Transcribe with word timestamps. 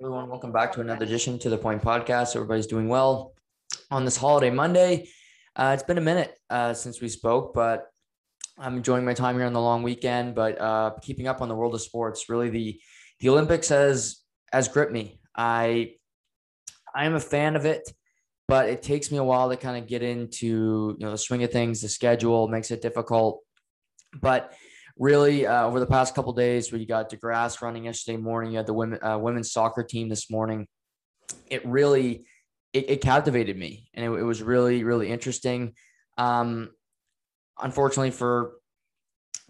Everyone, 0.00 0.28
welcome 0.28 0.52
back 0.52 0.70
to 0.74 0.80
another 0.80 1.04
edition 1.04 1.40
to 1.40 1.50
the 1.50 1.58
Point 1.58 1.82
Podcast. 1.82 2.36
Everybody's 2.36 2.68
doing 2.68 2.88
well 2.88 3.34
on 3.90 4.04
this 4.04 4.16
holiday 4.16 4.48
Monday. 4.48 5.08
Uh, 5.56 5.72
it's 5.74 5.82
been 5.82 5.98
a 5.98 6.00
minute 6.00 6.38
uh, 6.50 6.72
since 6.72 7.00
we 7.00 7.08
spoke, 7.08 7.52
but 7.52 7.88
I'm 8.56 8.76
enjoying 8.76 9.04
my 9.04 9.12
time 9.12 9.34
here 9.34 9.44
on 9.44 9.52
the 9.52 9.60
long 9.60 9.82
weekend. 9.82 10.36
But 10.36 10.60
uh, 10.60 10.92
keeping 11.02 11.26
up 11.26 11.42
on 11.42 11.48
the 11.48 11.56
world 11.56 11.74
of 11.74 11.82
sports, 11.82 12.28
really 12.28 12.48
the 12.48 12.80
the 13.18 13.28
Olympics 13.30 13.70
has 13.70 14.22
has 14.52 14.68
gripped 14.68 14.92
me. 14.92 15.18
I 15.36 15.94
I 16.94 17.04
am 17.04 17.16
a 17.16 17.20
fan 17.20 17.56
of 17.56 17.66
it, 17.66 17.92
but 18.46 18.68
it 18.68 18.84
takes 18.84 19.10
me 19.10 19.18
a 19.18 19.24
while 19.24 19.50
to 19.50 19.56
kind 19.56 19.82
of 19.82 19.88
get 19.88 20.04
into 20.04 20.94
you 20.96 21.06
know 21.06 21.10
the 21.10 21.18
swing 21.18 21.42
of 21.42 21.50
things. 21.50 21.80
The 21.80 21.88
schedule 21.88 22.46
makes 22.46 22.70
it 22.70 22.82
difficult, 22.82 23.40
but 24.20 24.52
really 24.98 25.46
uh, 25.46 25.64
over 25.64 25.80
the 25.80 25.86
past 25.86 26.14
couple 26.14 26.32
days 26.32 26.72
you 26.72 26.86
got 26.86 27.10
DeGrasse 27.10 27.62
running 27.62 27.84
yesterday 27.84 28.16
morning, 28.16 28.52
you 28.52 28.56
had 28.56 28.66
the 28.66 28.74
women 28.74 28.98
uh, 29.02 29.18
women's 29.18 29.52
soccer 29.52 29.82
team 29.82 30.08
this 30.08 30.30
morning. 30.30 30.66
It 31.48 31.66
really 31.66 32.24
it, 32.72 32.90
it 32.90 33.00
captivated 33.00 33.56
me, 33.56 33.88
and 33.94 34.04
it, 34.04 34.10
it, 34.10 34.22
was 34.22 34.42
really 34.42 34.84
really 34.84 35.10
interesting. 35.10 35.74
Um, 36.16 36.70
unfortunately 37.60 38.10
for 38.10 38.54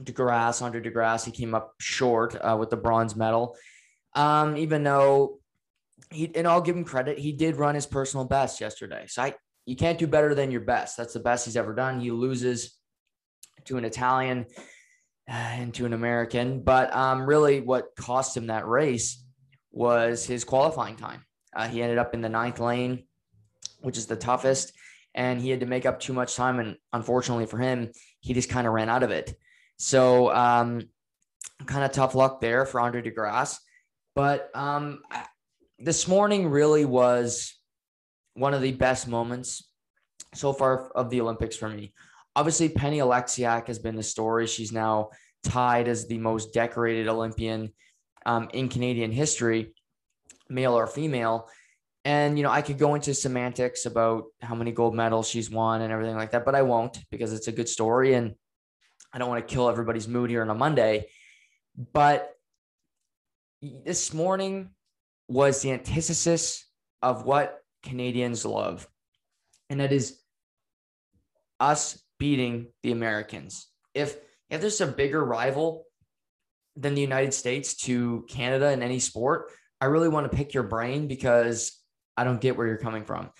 DeGrasse, 0.02 0.62
Andre 0.62 0.80
DeGrasse, 0.80 1.24
he 1.24 1.32
came 1.32 1.54
up 1.54 1.74
short 1.80 2.36
uh, 2.36 2.56
with 2.58 2.70
the 2.70 2.76
bronze 2.76 3.16
medal. 3.16 3.56
Um, 4.14 4.56
even 4.56 4.82
though 4.82 5.38
he, 6.10 6.30
and 6.34 6.46
I'll 6.46 6.60
give 6.60 6.76
him 6.76 6.84
credit, 6.84 7.18
he 7.18 7.32
did 7.32 7.56
run 7.56 7.74
his 7.74 7.86
personal 7.86 8.24
best 8.24 8.60
yesterday. 8.60 9.04
So 9.08 9.22
I, 9.22 9.34
you 9.66 9.76
can't 9.76 9.98
do 9.98 10.06
better 10.06 10.34
than 10.34 10.50
your 10.50 10.60
best. 10.60 10.96
That's 10.96 11.12
the 11.12 11.20
best 11.20 11.44
he's 11.44 11.56
ever 11.56 11.74
done. 11.74 12.00
He 12.00 12.10
loses 12.10 12.78
to 13.66 13.76
an 13.76 13.84
Italian 13.84 14.46
and 15.28 15.74
to 15.74 15.86
an 15.86 15.92
American. 15.92 16.62
But 16.62 16.94
um, 16.94 17.26
really, 17.26 17.60
what 17.60 17.94
cost 17.96 18.36
him 18.36 18.46
that 18.46 18.66
race 18.66 19.22
was 19.70 20.24
his 20.24 20.44
qualifying 20.44 20.96
time. 20.96 21.24
Uh, 21.54 21.68
he 21.68 21.82
ended 21.82 21.98
up 21.98 22.14
in 22.14 22.20
the 22.20 22.28
ninth 22.28 22.58
lane, 22.58 23.04
which 23.80 23.98
is 23.98 24.06
the 24.06 24.16
toughest, 24.16 24.72
and 25.14 25.40
he 25.40 25.50
had 25.50 25.60
to 25.60 25.66
make 25.66 25.86
up 25.86 26.00
too 26.00 26.12
much 26.12 26.34
time. 26.34 26.58
And 26.58 26.76
unfortunately 26.92 27.46
for 27.46 27.58
him, 27.58 27.92
he 28.20 28.34
just 28.34 28.48
kind 28.48 28.66
of 28.66 28.72
ran 28.72 28.88
out 28.88 29.02
of 29.02 29.10
it. 29.10 29.36
So, 29.76 30.34
um, 30.34 30.82
kind 31.66 31.84
of 31.84 31.92
tough 31.92 32.14
luck 32.14 32.40
there 32.40 32.64
for 32.66 32.80
Andre 32.80 33.02
DeGrasse. 33.02 33.58
But 34.14 34.50
um, 34.54 35.02
this 35.78 36.08
morning 36.08 36.48
really 36.48 36.84
was 36.84 37.54
one 38.34 38.54
of 38.54 38.62
the 38.62 38.72
best 38.72 39.06
moments 39.06 39.68
so 40.34 40.52
far 40.52 40.88
of 40.90 41.10
the 41.10 41.20
Olympics 41.20 41.56
for 41.56 41.68
me. 41.68 41.92
Obviously, 42.38 42.68
Penny 42.68 42.98
Oleksiak 42.98 43.66
has 43.66 43.80
been 43.80 43.96
the 43.96 44.02
story. 44.04 44.46
She's 44.46 44.70
now 44.70 45.10
tied 45.42 45.88
as 45.88 46.06
the 46.06 46.18
most 46.18 46.54
decorated 46.54 47.08
Olympian 47.08 47.72
um, 48.26 48.48
in 48.54 48.68
Canadian 48.68 49.10
history, 49.10 49.74
male 50.48 50.74
or 50.74 50.86
female. 50.86 51.48
And, 52.04 52.38
you 52.38 52.44
know, 52.44 52.50
I 52.52 52.62
could 52.62 52.78
go 52.78 52.94
into 52.94 53.12
semantics 53.12 53.86
about 53.86 54.26
how 54.40 54.54
many 54.54 54.70
gold 54.70 54.94
medals 54.94 55.28
she's 55.28 55.50
won 55.50 55.80
and 55.80 55.92
everything 55.92 56.14
like 56.14 56.30
that, 56.30 56.44
but 56.44 56.54
I 56.54 56.62
won't 56.62 57.00
because 57.10 57.32
it's 57.32 57.48
a 57.48 57.52
good 57.52 57.68
story. 57.68 58.14
And 58.14 58.36
I 59.12 59.18
don't 59.18 59.28
want 59.28 59.46
to 59.46 59.52
kill 59.52 59.68
everybody's 59.68 60.06
mood 60.06 60.30
here 60.30 60.42
on 60.42 60.50
a 60.50 60.54
Monday. 60.54 61.08
But 61.92 62.30
this 63.60 64.14
morning 64.14 64.70
was 65.26 65.60
the 65.60 65.72
antithesis 65.72 66.64
of 67.02 67.24
what 67.24 67.64
Canadians 67.82 68.44
love. 68.44 68.86
And 69.70 69.80
that 69.80 69.90
is 69.90 70.20
us 71.58 72.00
beating 72.18 72.68
the 72.82 72.92
Americans. 72.92 73.66
If 73.94 74.16
if 74.50 74.60
there's 74.60 74.80
a 74.80 74.86
bigger 74.86 75.24
rival 75.24 75.84
than 76.76 76.94
the 76.94 77.00
United 77.00 77.34
States 77.34 77.74
to 77.74 78.24
Canada 78.28 78.72
in 78.72 78.82
any 78.82 78.98
sport, 78.98 79.50
I 79.80 79.86
really 79.86 80.08
want 80.08 80.30
to 80.30 80.36
pick 80.36 80.54
your 80.54 80.62
brain 80.62 81.06
because 81.08 81.78
I 82.16 82.24
don't 82.24 82.40
get 82.40 82.56
where 82.56 82.66
you're 82.66 82.78
coming 82.78 83.04
from. 83.04 83.30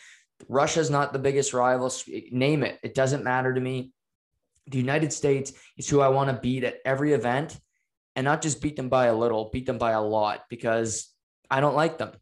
Russia's 0.49 0.91
not 0.91 1.12
the 1.12 1.19
biggest 1.19 1.53
rival. 1.53 1.93
Name 2.31 2.62
it. 2.62 2.79
It 2.83 2.95
doesn't 2.95 3.25
matter 3.25 3.53
to 3.53 3.61
me. 3.61 3.93
The 4.67 4.78
United 4.78 5.12
States 5.12 5.53
is 5.77 5.88
who 5.88 6.00
I 6.00 6.09
want 6.09 6.31
to 6.31 6.41
beat 6.41 6.62
at 6.62 6.77
every 6.84 7.12
event 7.12 7.59
and 8.15 8.25
not 8.25 8.43
just 8.43 8.61
beat 8.61 8.77
them 8.77 8.88
by 8.88 9.06
a 9.06 9.17
little, 9.17 9.50
beat 9.53 9.67
them 9.67 9.78
by 9.78 9.93
a 9.93 10.03
lot 10.03 10.44
because 10.50 11.09
I 11.50 11.61
don't 11.61 11.75
like 11.75 11.99
them. 11.99 12.12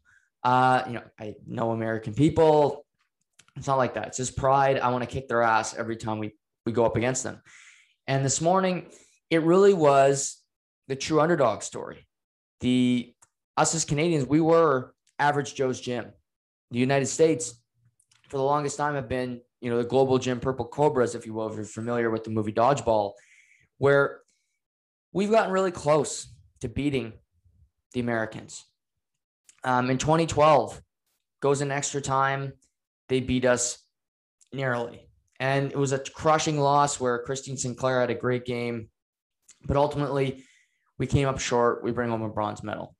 Uh, 0.43 0.83
you 0.87 0.93
know, 0.93 1.03
I 1.19 1.35
know 1.45 1.71
American 1.71 2.13
people. 2.13 2.85
It's 3.55 3.67
not 3.67 3.77
like 3.77 3.95
that. 3.95 4.07
It's 4.07 4.17
just 4.17 4.37
pride. 4.37 4.79
I 4.79 4.89
want 4.89 5.03
to 5.03 5.09
kick 5.09 5.27
their 5.27 5.41
ass 5.41 5.75
every 5.75 5.97
time 5.97 6.19
we 6.19 6.35
we 6.67 6.73
go 6.73 6.85
up 6.85 6.97
against 6.97 7.23
them. 7.23 7.41
And 8.05 8.23
this 8.23 8.41
morning, 8.41 8.91
it 9.29 9.41
really 9.41 9.73
was 9.73 10.41
the 10.87 10.95
true 10.95 11.19
underdog 11.21 11.63
story. 11.63 12.05
The 12.59 13.13
us 13.55 13.73
as 13.73 13.85
Canadians, 13.85 14.27
we 14.27 14.41
were 14.41 14.93
average 15.17 15.55
Joe's 15.55 15.79
gym. 15.79 16.11
The 16.71 16.79
United 16.79 17.07
States, 17.07 17.59
for 18.27 18.37
the 18.37 18.43
longest 18.43 18.77
time, 18.77 18.95
have 18.95 19.07
been, 19.07 19.41
you 19.61 19.69
know, 19.69 19.77
the 19.77 19.87
Globo 19.87 20.17
Gym 20.17 20.39
purple 20.39 20.65
cobras, 20.65 21.15
if 21.15 21.25
you 21.25 21.33
will, 21.33 21.49
if 21.49 21.55
you're 21.55 21.65
familiar 21.65 22.11
with 22.11 22.25
the 22.25 22.29
movie 22.29 22.51
Dodgeball, 22.51 23.13
where 23.77 24.19
we've 25.13 25.31
gotten 25.31 25.51
really 25.51 25.71
close 25.71 26.27
to 26.59 26.67
beating 26.67 27.13
the 27.93 28.01
Americans. 28.01 28.65
Um, 29.63 29.89
in 29.89 29.97
2012, 29.97 30.81
goes 31.39 31.61
in 31.61 31.71
extra 31.71 32.01
time. 32.01 32.53
They 33.07 33.21
beat 33.21 33.45
us 33.45 33.79
narrowly. 34.51 35.06
And 35.39 35.71
it 35.71 35.77
was 35.77 35.91
a 35.91 35.99
crushing 35.99 36.59
loss 36.59 36.99
where 36.99 37.23
Christine 37.23 37.57
Sinclair 37.57 38.01
had 38.01 38.09
a 38.09 38.15
great 38.15 38.45
game. 38.45 38.89
But 39.65 39.77
ultimately, 39.77 40.43
we 40.97 41.07
came 41.07 41.27
up 41.27 41.39
short. 41.39 41.83
We 41.83 41.91
bring 41.91 42.09
home 42.09 42.23
a 42.23 42.29
bronze 42.29 42.63
medal. 42.63 42.95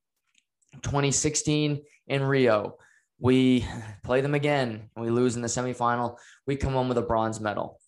2016 0.84 1.82
in 2.08 2.24
Rio, 2.24 2.78
we 3.20 3.66
play 4.04 4.22
them 4.22 4.36
again 4.36 4.90
and 4.96 5.06
we 5.06 5.10
lose 5.10 5.36
in 5.36 5.42
the 5.42 5.48
semifinal. 5.48 6.18
We 6.46 6.56
come 6.56 6.74
home 6.74 6.88
with 6.88 6.98
a 6.98 7.04
bronze 7.04 7.40
medal. 7.40 7.80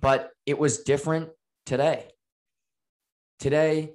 But 0.00 0.30
it 0.46 0.58
was 0.58 0.82
different 0.82 1.30
today. 1.66 2.08
Today, 3.38 3.92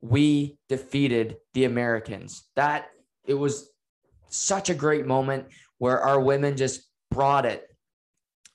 we 0.00 0.58
defeated 0.68 1.36
the 1.54 1.64
Americans. 1.64 2.44
That 2.56 2.88
it 3.26 3.34
was 3.34 3.70
such 4.28 4.70
a 4.70 4.74
great 4.74 5.06
moment 5.06 5.46
where 5.78 6.00
our 6.00 6.20
women 6.20 6.56
just 6.56 6.82
brought 7.10 7.44
it 7.44 7.69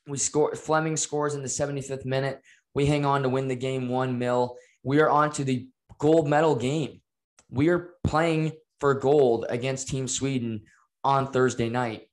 we 0.07 0.17
score. 0.17 0.55
Fleming 0.55 0.97
scores 0.97 1.35
in 1.35 1.41
the 1.41 1.47
75th 1.47 2.05
minute. 2.05 2.41
We 2.73 2.85
hang 2.85 3.05
on 3.05 3.23
to 3.23 3.29
win 3.29 3.47
the 3.47 3.55
game 3.55 3.89
one 3.89 4.19
mil. 4.19 4.57
We 4.83 4.99
are 4.99 5.09
on 5.09 5.31
to 5.33 5.43
the 5.43 5.67
gold 5.97 6.27
medal 6.27 6.55
game. 6.55 7.01
We 7.49 7.69
are 7.69 7.91
playing 8.03 8.53
for 8.79 8.93
gold 8.93 9.45
against 9.49 9.87
Team 9.87 10.07
Sweden 10.07 10.63
on 11.03 11.31
Thursday 11.31 11.69
night. 11.69 12.09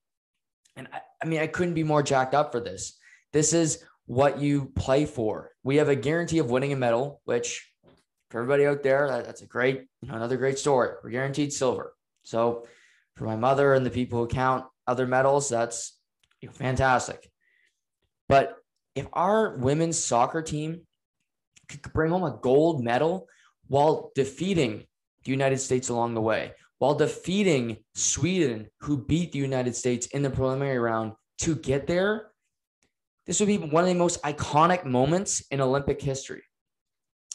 And 0.76 0.88
I, 0.92 1.00
I 1.22 1.26
mean, 1.26 1.40
I 1.40 1.46
couldn't 1.46 1.74
be 1.74 1.84
more 1.84 2.02
jacked 2.02 2.34
up 2.34 2.52
for 2.52 2.60
this. 2.60 2.98
This 3.32 3.52
is 3.52 3.84
what 4.06 4.40
you 4.40 4.72
play 4.76 5.04
for. 5.04 5.50
We 5.64 5.76
have 5.76 5.88
a 5.88 5.96
guarantee 5.96 6.38
of 6.38 6.50
winning 6.50 6.72
a 6.72 6.76
medal, 6.76 7.20
which 7.24 7.68
for 8.30 8.40
everybody 8.40 8.66
out 8.66 8.82
there, 8.82 9.08
that, 9.08 9.26
that's 9.26 9.42
a 9.42 9.46
great, 9.46 9.86
you 10.00 10.08
know, 10.08 10.14
another 10.14 10.36
great 10.36 10.58
story. 10.58 10.90
We're 11.02 11.10
guaranteed 11.10 11.52
silver. 11.52 11.94
So 12.22 12.66
for 13.16 13.24
my 13.24 13.36
mother 13.36 13.74
and 13.74 13.84
the 13.84 13.90
people 13.90 14.20
who 14.20 14.28
count 14.28 14.64
other 14.86 15.06
medals, 15.06 15.48
that's 15.48 15.98
fantastic. 16.54 17.30
But 18.28 18.56
if 18.94 19.06
our 19.12 19.56
women's 19.56 20.02
soccer 20.02 20.42
team 20.42 20.82
could 21.68 21.92
bring 21.92 22.10
home 22.10 22.24
a 22.24 22.38
gold 22.42 22.82
medal 22.82 23.26
while 23.68 24.12
defeating 24.14 24.86
the 25.24 25.30
United 25.30 25.58
States 25.58 25.88
along 25.88 26.14
the 26.14 26.20
way, 26.20 26.52
while 26.78 26.94
defeating 26.94 27.76
Sweden, 27.94 28.68
who 28.80 29.04
beat 29.04 29.32
the 29.32 29.38
United 29.38 29.76
States 29.76 30.06
in 30.08 30.22
the 30.22 30.30
preliminary 30.30 30.78
round 30.78 31.12
to 31.38 31.54
get 31.54 31.86
there, 31.86 32.32
this 33.26 33.38
would 33.38 33.46
be 33.46 33.58
one 33.58 33.84
of 33.84 33.88
the 33.88 33.94
most 33.94 34.20
iconic 34.22 34.84
moments 34.84 35.44
in 35.50 35.60
Olympic 35.60 36.02
history. 36.02 36.42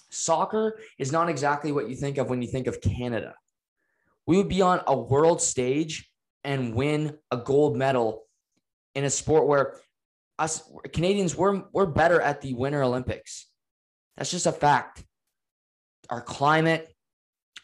Soccer 0.09 0.79
is 0.97 1.11
not 1.11 1.29
exactly 1.29 1.71
what 1.71 1.89
you 1.89 1.95
think 1.95 2.17
of 2.17 2.29
when 2.29 2.41
you 2.41 2.47
think 2.47 2.67
of 2.67 2.81
Canada. 2.81 3.35
We 4.25 4.37
would 4.37 4.49
be 4.49 4.61
on 4.61 4.81
a 4.85 4.97
world 4.97 5.41
stage 5.41 6.09
and 6.43 6.75
win 6.75 7.17
a 7.31 7.37
gold 7.37 7.77
medal 7.77 8.23
in 8.95 9.05
a 9.05 9.09
sport 9.09 9.47
where 9.47 9.79
us 10.39 10.69
Canadians, 10.93 11.35
we're 11.35 11.63
we're 11.71 11.85
better 11.85 12.21
at 12.21 12.41
the 12.41 12.53
Winter 12.53 12.83
Olympics. 12.83 13.47
That's 14.15 14.31
just 14.31 14.45
a 14.45 14.51
fact. 14.51 15.03
Our 16.09 16.21
climate, 16.21 16.93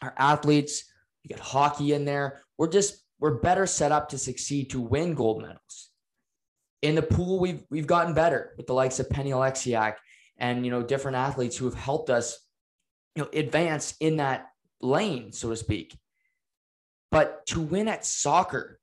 our 0.02 0.14
athletes, 0.18 0.84
you 1.22 1.28
get 1.28 1.40
hockey 1.40 1.92
in 1.92 2.04
there. 2.04 2.42
We're 2.58 2.70
just 2.70 3.02
we're 3.18 3.38
better 3.38 3.66
set 3.66 3.92
up 3.92 4.08
to 4.10 4.18
succeed 4.18 4.70
to 4.70 4.80
win 4.80 5.14
gold 5.14 5.42
medals. 5.42 5.90
In 6.82 6.94
the 6.94 7.02
pool, 7.02 7.38
we've 7.38 7.62
we've 7.70 7.86
gotten 7.86 8.14
better 8.14 8.54
with 8.56 8.66
the 8.66 8.74
likes 8.74 9.00
of 9.00 9.08
Penny 9.08 9.30
Oleksiak 9.30 9.94
and 10.36 10.64
you 10.64 10.70
know 10.70 10.82
different 10.82 11.16
athletes 11.16 11.56
who 11.56 11.64
have 11.64 11.74
helped 11.74 12.10
us, 12.10 12.38
you 13.14 13.22
know, 13.22 13.30
advance 13.32 13.94
in 14.00 14.16
that 14.16 14.48
lane, 14.80 15.32
so 15.32 15.50
to 15.50 15.56
speak. 15.56 15.96
But 17.10 17.46
to 17.46 17.60
win 17.60 17.88
at 17.88 18.04
soccer, 18.04 18.80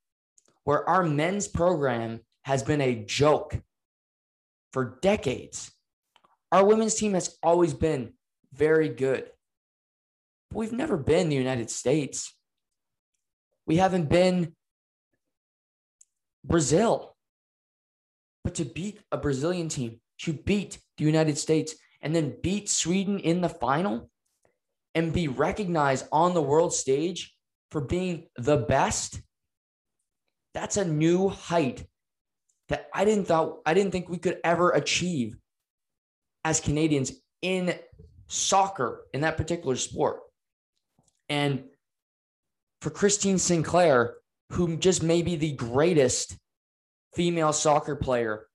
where 0.64 0.88
our 0.88 1.04
men's 1.04 1.48
program 1.48 2.22
has 2.44 2.64
been 2.64 2.82
a 2.82 3.04
joke 3.06 3.62
for 4.74 4.98
decades. 5.02 5.72
Our 6.52 6.66
women's 6.66 6.96
team 6.96 7.14
has 7.14 7.38
always 7.42 7.74
been 7.74 8.14
very 8.54 8.90
good. 8.90 9.26
But 10.50 10.58
we've 10.58 10.72
never 10.72 10.98
been 10.98 11.30
the 11.30 11.36
United 11.36 11.70
States. 11.70 12.36
We 13.66 13.78
haven't 13.78 14.10
been 14.10 14.54
Brazil. 16.44 17.16
But 18.44 18.56
to 18.56 18.66
beat 18.66 19.00
a 19.12 19.18
Brazilian 19.18 19.70
team, 19.70 20.02
to 20.20 20.34
beat 20.34 20.80
the 20.98 21.06
United 21.06 21.38
States, 21.38 21.76
and 22.02 22.16
then 22.16 22.36
beat 22.42 22.70
Sweden 22.70 23.20
in 23.20 23.42
the 23.42 23.50
final 23.50 24.10
and 24.96 25.14
be 25.14 25.28
recognized 25.28 26.08
on 26.12 26.34
the 26.34 26.42
world 26.42 26.74
stage 26.74 27.34
for 27.70 27.82
being 27.82 28.28
the 28.36 28.58
best, 28.58 29.22
that's 30.54 30.78
a 30.78 30.84
new 30.84 31.30
height 31.30 31.86
that 32.72 32.90
I 32.94 33.04
didn't 33.04 33.26
thought 33.26 33.60
I 33.66 33.74
didn't 33.74 33.92
think 33.92 34.10
we 34.10 34.18
could 34.18 34.40
ever 34.44 34.72
achieve 34.72 35.38
as 36.46 36.62
Canadians 36.62 37.12
in 37.42 37.78
soccer 38.28 39.02
in 39.14 39.22
that 39.22 39.38
particular 39.38 39.76
sport. 39.76 40.22
And 41.28 41.66
for 42.82 42.90
Christine 42.90 43.38
Sinclair, 43.38 44.16
who 44.54 44.78
just 44.78 45.04
may 45.04 45.22
be 45.22 45.36
the 45.36 45.52
greatest 45.52 46.38
female 47.14 47.52
soccer 47.52 47.96
player 47.96 48.48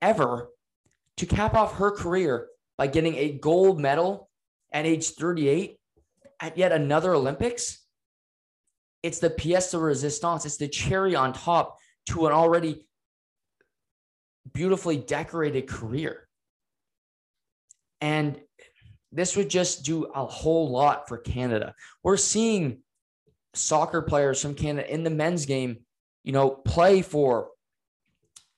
ever, 0.00 0.48
to 1.18 1.26
cap 1.26 1.52
off 1.54 1.76
her 1.76 1.90
career 1.90 2.48
by 2.78 2.86
getting 2.86 3.14
a 3.16 3.32
gold 3.32 3.78
medal 3.78 4.30
at 4.72 4.86
age 4.86 5.10
38 5.10 5.76
at 6.40 6.56
yet 6.56 6.72
another 6.72 7.12
Olympics, 7.12 7.84
it's 9.02 9.18
the 9.18 9.28
pièce 9.28 9.70
de 9.70 9.76
résistance. 9.76 10.46
It's 10.46 10.56
the 10.56 10.68
cherry 10.68 11.14
on 11.14 11.34
top 11.34 11.76
to 12.06 12.26
an 12.26 12.32
already 12.32 12.86
beautifully 14.52 14.96
decorated 14.96 15.68
career. 15.68 16.26
And 18.00 18.40
this 19.12 19.36
would 19.36 19.50
just 19.50 19.84
do 19.84 20.04
a 20.04 20.24
whole 20.24 20.70
lot 20.70 21.08
for 21.08 21.18
Canada. 21.18 21.74
We're 22.02 22.16
seeing 22.16 22.78
soccer 23.54 24.02
players 24.02 24.40
from 24.40 24.54
Canada 24.54 24.92
in 24.92 25.04
the 25.04 25.10
men's 25.10 25.46
game, 25.46 25.78
you 26.24 26.32
know, 26.32 26.50
play 26.50 27.02
for 27.02 27.50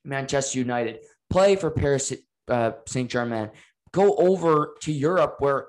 Manchester 0.04 0.58
United, 0.58 1.00
play 1.30 1.56
for 1.56 1.70
Paris 1.70 2.12
uh, 2.48 2.72
Saint 2.86 3.10
Germain, 3.10 3.50
go 3.92 4.14
over 4.16 4.74
to 4.82 4.92
Europe 4.92 5.36
where 5.38 5.68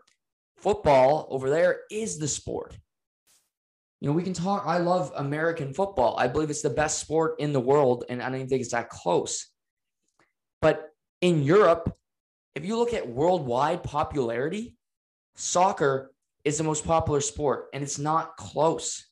football 0.58 1.28
over 1.30 1.50
there 1.50 1.82
is 1.92 2.18
the 2.18 2.28
sport. 2.28 2.78
You 4.04 4.10
know, 4.10 4.16
we 4.16 4.24
can 4.24 4.34
talk. 4.34 4.64
I 4.66 4.80
love 4.80 5.14
American 5.16 5.74
football. 5.74 6.18
I 6.20 6.28
believe 6.28 6.50
it's 6.50 6.62
the 6.62 6.70
best 6.70 7.00
sport 7.00 7.36
in 7.40 7.54
the 7.54 7.60
world, 7.62 8.04
and 8.10 8.22
I 8.22 8.26
don't 8.26 8.36
even 8.36 8.50
think 8.50 8.60
it's 8.60 8.74
that 8.74 8.90
close. 8.90 9.48
But 10.62 10.90
in 11.22 11.42
Europe, 11.42 11.96
if 12.54 12.66
you 12.66 12.76
look 12.76 12.94
at 12.94 13.08
worldwide 13.08 13.82
popularity, 13.82 14.76
soccer 15.36 16.12
is 16.44 16.58
the 16.58 16.66
most 16.66 16.86
popular 16.86 17.22
sport, 17.22 17.68
and 17.74 17.82
it's 17.82 17.98
not 17.98 18.36
close. 18.36 19.08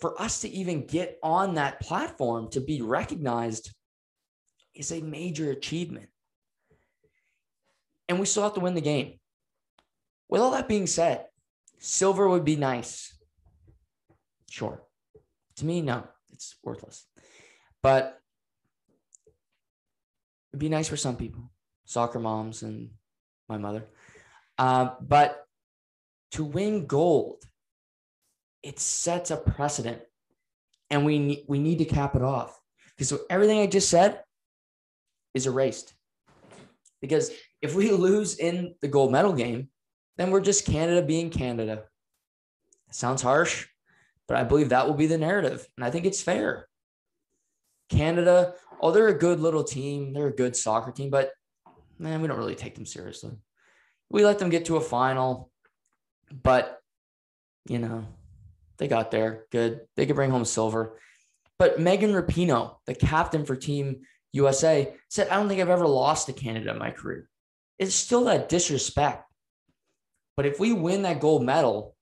For 0.00 0.18
us 0.18 0.40
to 0.40 0.48
even 0.48 0.86
get 0.86 1.18
on 1.22 1.56
that 1.56 1.78
platform 1.80 2.48
to 2.52 2.62
be 2.62 2.80
recognized 2.80 3.74
is 4.74 4.90
a 4.90 5.02
major 5.02 5.50
achievement. 5.50 6.08
And 8.08 8.18
we 8.18 8.24
still 8.24 8.44
have 8.44 8.54
to 8.54 8.60
win 8.60 8.72
the 8.72 8.80
game. 8.80 9.20
With 10.30 10.40
all 10.40 10.52
that 10.52 10.66
being 10.66 10.86
said, 10.86 11.26
silver 11.78 12.26
would 12.26 12.46
be 12.46 12.56
nice. 12.56 13.12
Sure. 14.52 14.82
To 15.56 15.64
me, 15.64 15.80
no, 15.80 16.06
it's 16.30 16.56
worthless. 16.62 17.06
But 17.82 18.20
it'd 20.52 20.60
be 20.60 20.68
nice 20.68 20.88
for 20.88 20.98
some 20.98 21.16
people, 21.16 21.50
soccer 21.86 22.18
moms 22.18 22.62
and 22.62 22.90
my 23.48 23.56
mother. 23.56 23.86
Uh, 24.58 24.90
but 25.00 25.46
to 26.32 26.44
win 26.44 26.86
gold, 26.86 27.42
it 28.62 28.78
sets 28.78 29.30
a 29.30 29.38
precedent, 29.38 30.02
and 30.90 31.06
we 31.06 31.18
need 31.18 31.44
we 31.48 31.58
need 31.58 31.78
to 31.78 31.86
cap 31.86 32.14
it 32.14 32.22
off 32.22 32.60
because 32.98 33.18
everything 33.30 33.58
I 33.58 33.66
just 33.66 33.88
said 33.88 34.22
is 35.32 35.46
erased. 35.46 35.94
Because 37.00 37.30
if 37.62 37.74
we 37.74 37.90
lose 37.90 38.38
in 38.38 38.74
the 38.82 38.88
gold 38.88 39.12
medal 39.12 39.32
game, 39.32 39.70
then 40.18 40.30
we're 40.30 40.42
just 40.42 40.66
Canada 40.66 41.00
being 41.00 41.30
Canada. 41.30 41.84
Sounds 42.90 43.22
harsh, 43.22 43.66
but 44.28 44.36
I 44.36 44.44
believe 44.44 44.70
that 44.70 44.86
will 44.86 44.94
be 44.94 45.06
the 45.06 45.18
narrative. 45.18 45.66
And 45.76 45.84
I 45.84 45.90
think 45.90 46.06
it's 46.06 46.22
fair. 46.22 46.68
Canada, 47.88 48.54
oh, 48.80 48.90
they're 48.90 49.08
a 49.08 49.18
good 49.18 49.40
little 49.40 49.64
team. 49.64 50.12
They're 50.12 50.28
a 50.28 50.34
good 50.34 50.56
soccer 50.56 50.92
team, 50.92 51.10
but 51.10 51.32
man, 51.98 52.22
we 52.22 52.28
don't 52.28 52.38
really 52.38 52.54
take 52.54 52.74
them 52.74 52.86
seriously. 52.86 53.32
We 54.10 54.24
let 54.24 54.38
them 54.38 54.50
get 54.50 54.66
to 54.66 54.76
a 54.76 54.80
final, 54.80 55.50
but 56.30 56.78
you 57.66 57.78
know, 57.78 58.06
they 58.78 58.88
got 58.88 59.10
there. 59.10 59.44
Good. 59.50 59.82
They 59.96 60.06
could 60.06 60.16
bring 60.16 60.30
home 60.30 60.44
silver. 60.44 60.98
But 61.58 61.78
Megan 61.78 62.12
Rapinoe, 62.12 62.76
the 62.86 62.94
captain 62.94 63.44
for 63.44 63.54
Team 63.54 64.00
USA, 64.32 64.94
said, 65.08 65.28
I 65.28 65.36
don't 65.36 65.48
think 65.48 65.60
I've 65.60 65.68
ever 65.68 65.86
lost 65.86 66.26
to 66.26 66.32
Canada 66.32 66.70
in 66.70 66.78
my 66.78 66.90
career. 66.90 67.28
It's 67.78 67.94
still 67.94 68.24
that 68.24 68.48
disrespect. 68.48 69.24
But 70.36 70.46
if 70.46 70.58
we 70.58 70.72
win 70.72 71.02
that 71.02 71.20
gold 71.20 71.44
medal, 71.44 71.94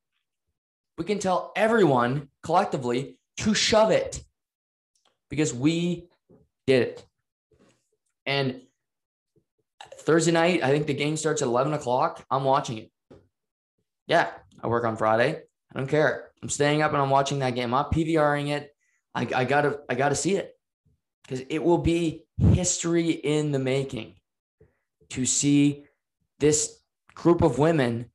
we 1.00 1.06
can 1.06 1.18
tell 1.18 1.50
everyone 1.56 2.28
collectively 2.42 3.16
to 3.38 3.54
shove 3.54 3.90
it 3.90 4.22
because 5.30 5.54
we 5.54 6.10
did 6.66 6.82
it. 6.82 7.06
And 8.26 8.60
Thursday 10.00 10.32
night, 10.32 10.62
I 10.62 10.68
think 10.68 10.86
the 10.86 10.92
game 10.92 11.16
starts 11.16 11.40
at 11.40 11.48
11 11.48 11.72
o'clock. 11.72 12.22
I'm 12.30 12.44
watching 12.44 12.76
it. 12.76 12.90
Yeah, 14.08 14.28
I 14.62 14.66
work 14.66 14.84
on 14.84 14.98
Friday. 14.98 15.40
I 15.74 15.78
don't 15.78 15.88
care. 15.88 16.32
I'm 16.42 16.50
staying 16.50 16.82
up 16.82 16.92
and 16.92 17.00
I'm 17.00 17.08
watching 17.08 17.38
that 17.38 17.54
game. 17.54 17.72
I'm 17.72 17.86
PVRing 17.86 18.50
it. 18.50 18.70
I, 19.14 19.26
I 19.34 19.44
gotta, 19.46 19.80
I 19.88 19.94
gotta 19.94 20.14
see 20.14 20.36
it 20.36 20.54
because 21.22 21.40
it 21.48 21.64
will 21.64 21.78
be 21.78 22.26
history 22.52 23.08
in 23.08 23.52
the 23.52 23.58
making 23.58 24.16
to 25.08 25.24
see 25.24 25.86
this 26.40 26.78
group 27.14 27.40
of 27.40 27.58
women 27.58 28.10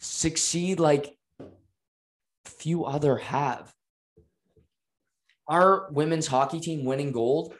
succeed 0.00 0.78
like 0.78 1.16
few 2.62 2.84
other 2.84 3.16
have. 3.16 3.72
Our 5.48 5.90
women's 5.90 6.28
hockey 6.28 6.60
team 6.60 6.84
winning 6.84 7.12
gold, 7.12 7.54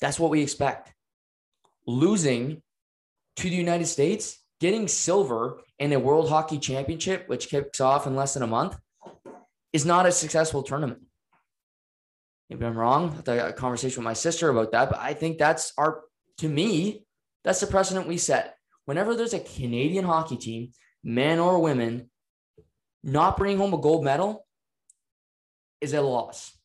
that's 0.00 0.18
what 0.18 0.30
we 0.30 0.42
expect. 0.42 0.92
Losing 1.86 2.62
to 3.36 3.50
the 3.50 3.56
United 3.56 3.86
States, 3.86 4.38
getting 4.60 4.88
silver 4.88 5.60
in 5.78 5.92
a 5.92 5.98
World 5.98 6.28
Hockey 6.28 6.58
Championship, 6.58 7.28
which 7.28 7.48
kicks 7.48 7.80
off 7.80 8.06
in 8.06 8.16
less 8.16 8.34
than 8.34 8.42
a 8.42 8.46
month, 8.46 8.76
is 9.72 9.84
not 9.84 10.06
a 10.06 10.12
successful 10.12 10.62
tournament. 10.62 11.02
Maybe 12.48 12.64
I'm 12.64 12.76
wrong. 12.76 13.22
I 13.26 13.32
had 13.32 13.50
a 13.50 13.52
conversation 13.52 14.00
with 14.00 14.04
my 14.04 14.14
sister 14.14 14.48
about 14.48 14.72
that, 14.72 14.90
but 14.90 14.98
I 14.98 15.12
think 15.12 15.38
that's 15.38 15.72
our, 15.76 16.02
to 16.38 16.48
me, 16.48 17.04
that's 17.44 17.60
the 17.60 17.66
precedent 17.66 18.08
we 18.08 18.16
set. 18.16 18.56
Whenever 18.86 19.14
there's 19.14 19.34
a 19.34 19.40
Canadian 19.40 20.06
hockey 20.06 20.38
team 20.38 20.70
men 21.04 21.38
or 21.38 21.60
women, 21.60 22.10
not 23.02 23.36
bringing 23.36 23.58
home 23.58 23.74
a 23.74 23.78
gold 23.78 24.04
medal 24.04 24.46
is 25.80 25.92
a 25.92 26.00
loss. 26.00 26.56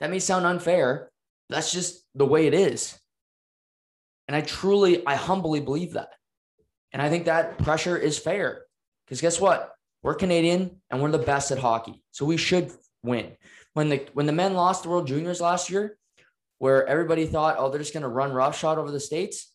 That 0.00 0.10
may 0.10 0.18
sound 0.18 0.46
unfair. 0.46 1.10
That's 1.48 1.72
just 1.72 2.04
the 2.14 2.26
way 2.26 2.46
it 2.46 2.54
is. 2.54 2.98
And 4.28 4.36
I 4.36 4.42
truly, 4.42 5.04
I 5.06 5.16
humbly 5.16 5.60
believe 5.60 5.94
that. 5.94 6.10
And 6.92 7.02
I 7.02 7.08
think 7.08 7.24
that 7.24 7.58
pressure 7.58 7.96
is 7.96 8.18
fair 8.18 8.62
because 9.04 9.20
guess 9.20 9.40
what? 9.40 9.72
We're 10.02 10.14
Canadian 10.14 10.80
and 10.90 11.02
we're 11.02 11.10
the 11.10 11.18
best 11.18 11.50
at 11.50 11.58
hockey. 11.58 12.02
So 12.10 12.24
we 12.24 12.36
should 12.36 12.72
win. 13.02 13.32
When 13.74 13.88
the 13.88 14.06
when 14.14 14.26
the 14.26 14.32
men 14.32 14.54
lost 14.54 14.82
the 14.82 14.88
World 14.88 15.06
Juniors 15.06 15.40
last 15.40 15.70
year, 15.70 15.96
where 16.58 16.86
everybody 16.86 17.26
thought, 17.26 17.56
oh, 17.58 17.70
they're 17.70 17.78
just 17.78 17.92
going 17.92 18.02
to 18.02 18.08
run 18.08 18.32
roughshod 18.32 18.78
over 18.78 18.90
the 18.90 19.00
states, 19.00 19.52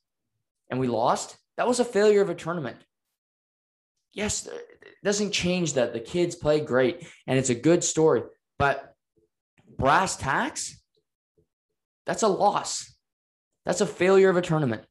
and 0.70 0.80
we 0.80 0.88
lost, 0.88 1.38
that 1.58 1.68
was 1.68 1.80
a 1.80 1.86
failure 1.86 2.22
of 2.22 2.30
a 2.30 2.36
tournament 2.36 2.78
yes, 4.16 4.48
uh, 4.48 4.56
it 4.56 4.96
doesn't 5.04 5.32
change 5.32 5.74
that 5.74 5.94
the 5.94 6.00
kids 6.00 6.36
play 6.36 6.60
great 6.60 7.08
and 7.28 7.38
it's 7.38 7.52
a 7.52 7.56
good 7.56 7.84
story, 7.84 8.24
but 8.58 8.96
brass 9.78 10.16
tacks, 10.16 10.82
that's 12.08 12.24
a 12.24 12.28
loss. 12.28 12.92
That's 13.66 13.82
a 13.82 13.86
failure 13.86 14.30
of 14.30 14.38
a 14.38 14.42
tournament. 14.42 14.84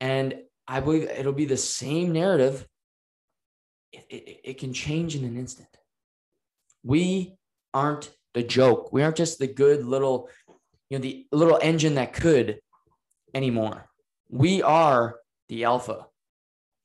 And 0.00 0.40
I 0.66 0.80
believe 0.80 1.04
it'll 1.04 1.32
be 1.32 1.44
the 1.44 1.56
same 1.56 2.12
narrative. 2.12 2.66
It, 3.92 4.06
it, 4.08 4.40
it 4.44 4.58
can 4.58 4.72
change 4.72 5.14
in 5.14 5.24
an 5.24 5.36
instant. 5.36 5.68
We 6.82 7.36
aren't 7.72 8.10
the 8.34 8.42
joke. 8.42 8.92
We 8.92 9.02
aren't 9.02 9.16
just 9.16 9.38
the 9.38 9.46
good 9.46 9.84
little, 9.84 10.28
you 10.88 10.98
know, 10.98 11.02
the 11.02 11.26
little 11.30 11.58
engine 11.62 11.94
that 11.96 12.14
could 12.14 12.58
anymore. 13.34 13.88
We 14.30 14.62
are 14.62 15.16
the 15.48 15.64
alpha 15.64 16.06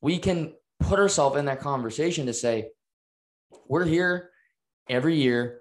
we 0.00 0.18
can 0.18 0.54
put 0.80 0.98
ourselves 0.98 1.36
in 1.36 1.46
that 1.46 1.60
conversation 1.60 2.26
to 2.26 2.32
say, 2.32 2.70
we're 3.66 3.84
here 3.84 4.30
every 4.88 5.16
year. 5.16 5.60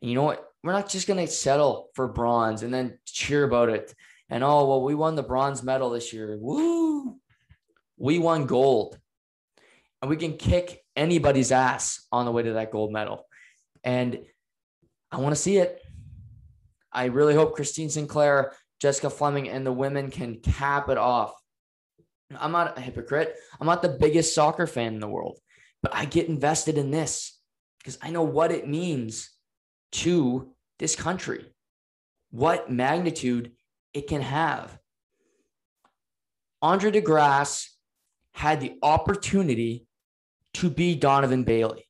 And 0.00 0.10
you 0.10 0.16
know 0.16 0.22
what? 0.22 0.44
We're 0.62 0.72
not 0.72 0.88
just 0.88 1.08
going 1.08 1.24
to 1.24 1.32
settle 1.32 1.90
for 1.94 2.06
bronze 2.08 2.62
and 2.62 2.72
then 2.72 2.98
cheer 3.04 3.44
about 3.44 3.68
it. 3.68 3.94
And 4.28 4.44
oh, 4.44 4.66
well, 4.66 4.82
we 4.82 4.94
won 4.94 5.16
the 5.16 5.22
bronze 5.22 5.62
medal 5.62 5.90
this 5.90 6.12
year. 6.12 6.36
Woo! 6.40 7.18
We 7.98 8.18
won 8.18 8.46
gold. 8.46 8.98
And 10.00 10.08
we 10.08 10.16
can 10.16 10.36
kick 10.36 10.82
anybody's 10.96 11.52
ass 11.52 12.06
on 12.10 12.24
the 12.24 12.32
way 12.32 12.42
to 12.44 12.54
that 12.54 12.70
gold 12.70 12.92
medal. 12.92 13.26
And 13.84 14.20
I 15.10 15.18
want 15.18 15.34
to 15.34 15.40
see 15.40 15.58
it. 15.58 15.80
I 16.92 17.06
really 17.06 17.34
hope 17.34 17.54
Christine 17.54 17.90
Sinclair, 17.90 18.52
Jessica 18.80 19.10
Fleming, 19.10 19.48
and 19.48 19.66
the 19.66 19.72
women 19.72 20.10
can 20.10 20.40
cap 20.40 20.88
it 20.88 20.98
off. 20.98 21.32
I'm 22.40 22.52
not 22.52 22.78
a 22.78 22.80
hypocrite. 22.80 23.36
I'm 23.60 23.66
not 23.66 23.82
the 23.82 23.96
biggest 24.00 24.34
soccer 24.34 24.66
fan 24.66 24.94
in 24.94 25.00
the 25.00 25.08
world, 25.08 25.38
but 25.82 25.94
I 25.94 26.04
get 26.04 26.28
invested 26.28 26.78
in 26.78 26.90
this 26.90 27.38
because 27.78 27.98
I 28.02 28.10
know 28.10 28.22
what 28.22 28.52
it 28.52 28.68
means 28.68 29.30
to 29.92 30.52
this 30.78 30.96
country, 30.96 31.44
what 32.30 32.70
magnitude 32.70 33.52
it 33.92 34.06
can 34.06 34.22
have. 34.22 34.78
Andre 36.60 36.92
DeGrasse 36.92 37.68
had 38.34 38.60
the 38.60 38.78
opportunity 38.82 39.86
to 40.54 40.70
be 40.70 40.94
Donovan 40.94 41.44
Bailey. 41.44 41.86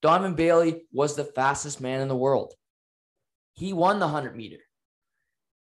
Donovan 0.00 0.34
Bailey 0.34 0.82
was 0.92 1.14
the 1.14 1.24
fastest 1.24 1.80
man 1.80 2.00
in 2.00 2.08
the 2.08 2.16
world. 2.16 2.54
He 3.54 3.72
won 3.72 3.98
the 3.98 4.06
100 4.06 4.36
meter. 4.36 4.58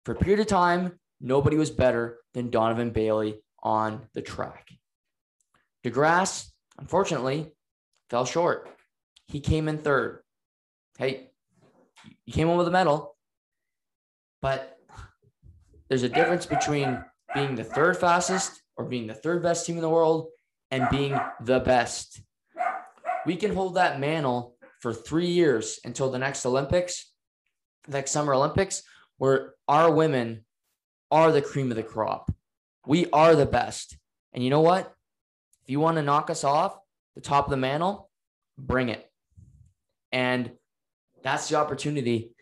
For 0.05 0.13
a 0.13 0.19
period 0.19 0.41
of 0.41 0.47
time, 0.47 0.99
nobody 1.21 1.57
was 1.57 1.71
better 1.71 2.19
than 2.35 2.51
Donovan 2.51 2.91
Bailey 2.91 3.41
on 3.63 4.09
the 4.15 4.23
track. 4.23 4.69
DeGrasse, 5.85 6.47
unfortunately, 6.79 7.53
fell 8.11 8.25
short. 8.25 8.69
He 9.29 9.41
came 9.41 9.69
in 9.69 9.79
third. 9.79 10.23
Hey, 10.99 11.31
you 12.27 12.33
came 12.33 12.55
with 12.55 12.69
a 12.69 12.71
medal, 12.71 13.17
but 14.41 14.79
there's 15.89 16.03
a 16.03 16.09
difference 16.09 16.47
between 16.47 17.03
being 17.35 17.55
the 17.55 17.65
third 17.65 17.97
fastest 17.97 18.63
or 18.77 18.85
being 18.85 19.07
the 19.07 19.15
third 19.15 19.43
best 19.43 19.67
team 19.67 19.77
in 19.77 19.83
the 19.83 19.89
world 19.89 20.29
and 20.71 20.89
being 20.91 21.19
the 21.41 21.61
best. 21.61 22.21
We 23.27 23.37
can 23.37 23.55
hold 23.55 23.75
that 23.75 24.01
mantle 24.01 24.57
for 24.81 24.93
three 24.93 25.29
years 25.29 25.79
until 25.85 26.11
the 26.11 26.19
next 26.19 26.45
Olympics, 26.45 27.13
next 27.87 28.11
Summer 28.11 28.35
Olympics, 28.35 28.83
where 29.19 29.55
our 29.69 29.93
women 29.93 30.45
are 31.11 31.31
the 31.31 31.43
cream 31.43 31.71
of 31.71 31.77
the 31.77 31.83
crop. 31.83 32.33
We 32.87 33.07
are 33.11 33.35
the 33.35 33.47
best. 33.47 33.97
And 34.33 34.43
you 34.43 34.51
know 34.51 34.61
what? 34.61 34.93
If 35.63 35.71
you 35.71 35.81
want 35.81 35.97
to 35.97 36.03
knock 36.03 36.31
us 36.31 36.45
off 36.45 36.79
the 37.15 37.21
top 37.21 37.47
of 37.47 37.51
the 37.51 37.57
mantle, 37.57 38.11
bring 38.59 38.89
it. 38.89 39.09
And 40.11 40.53
that's 41.23 41.49
the 41.49 41.57
opportunity 41.57 42.33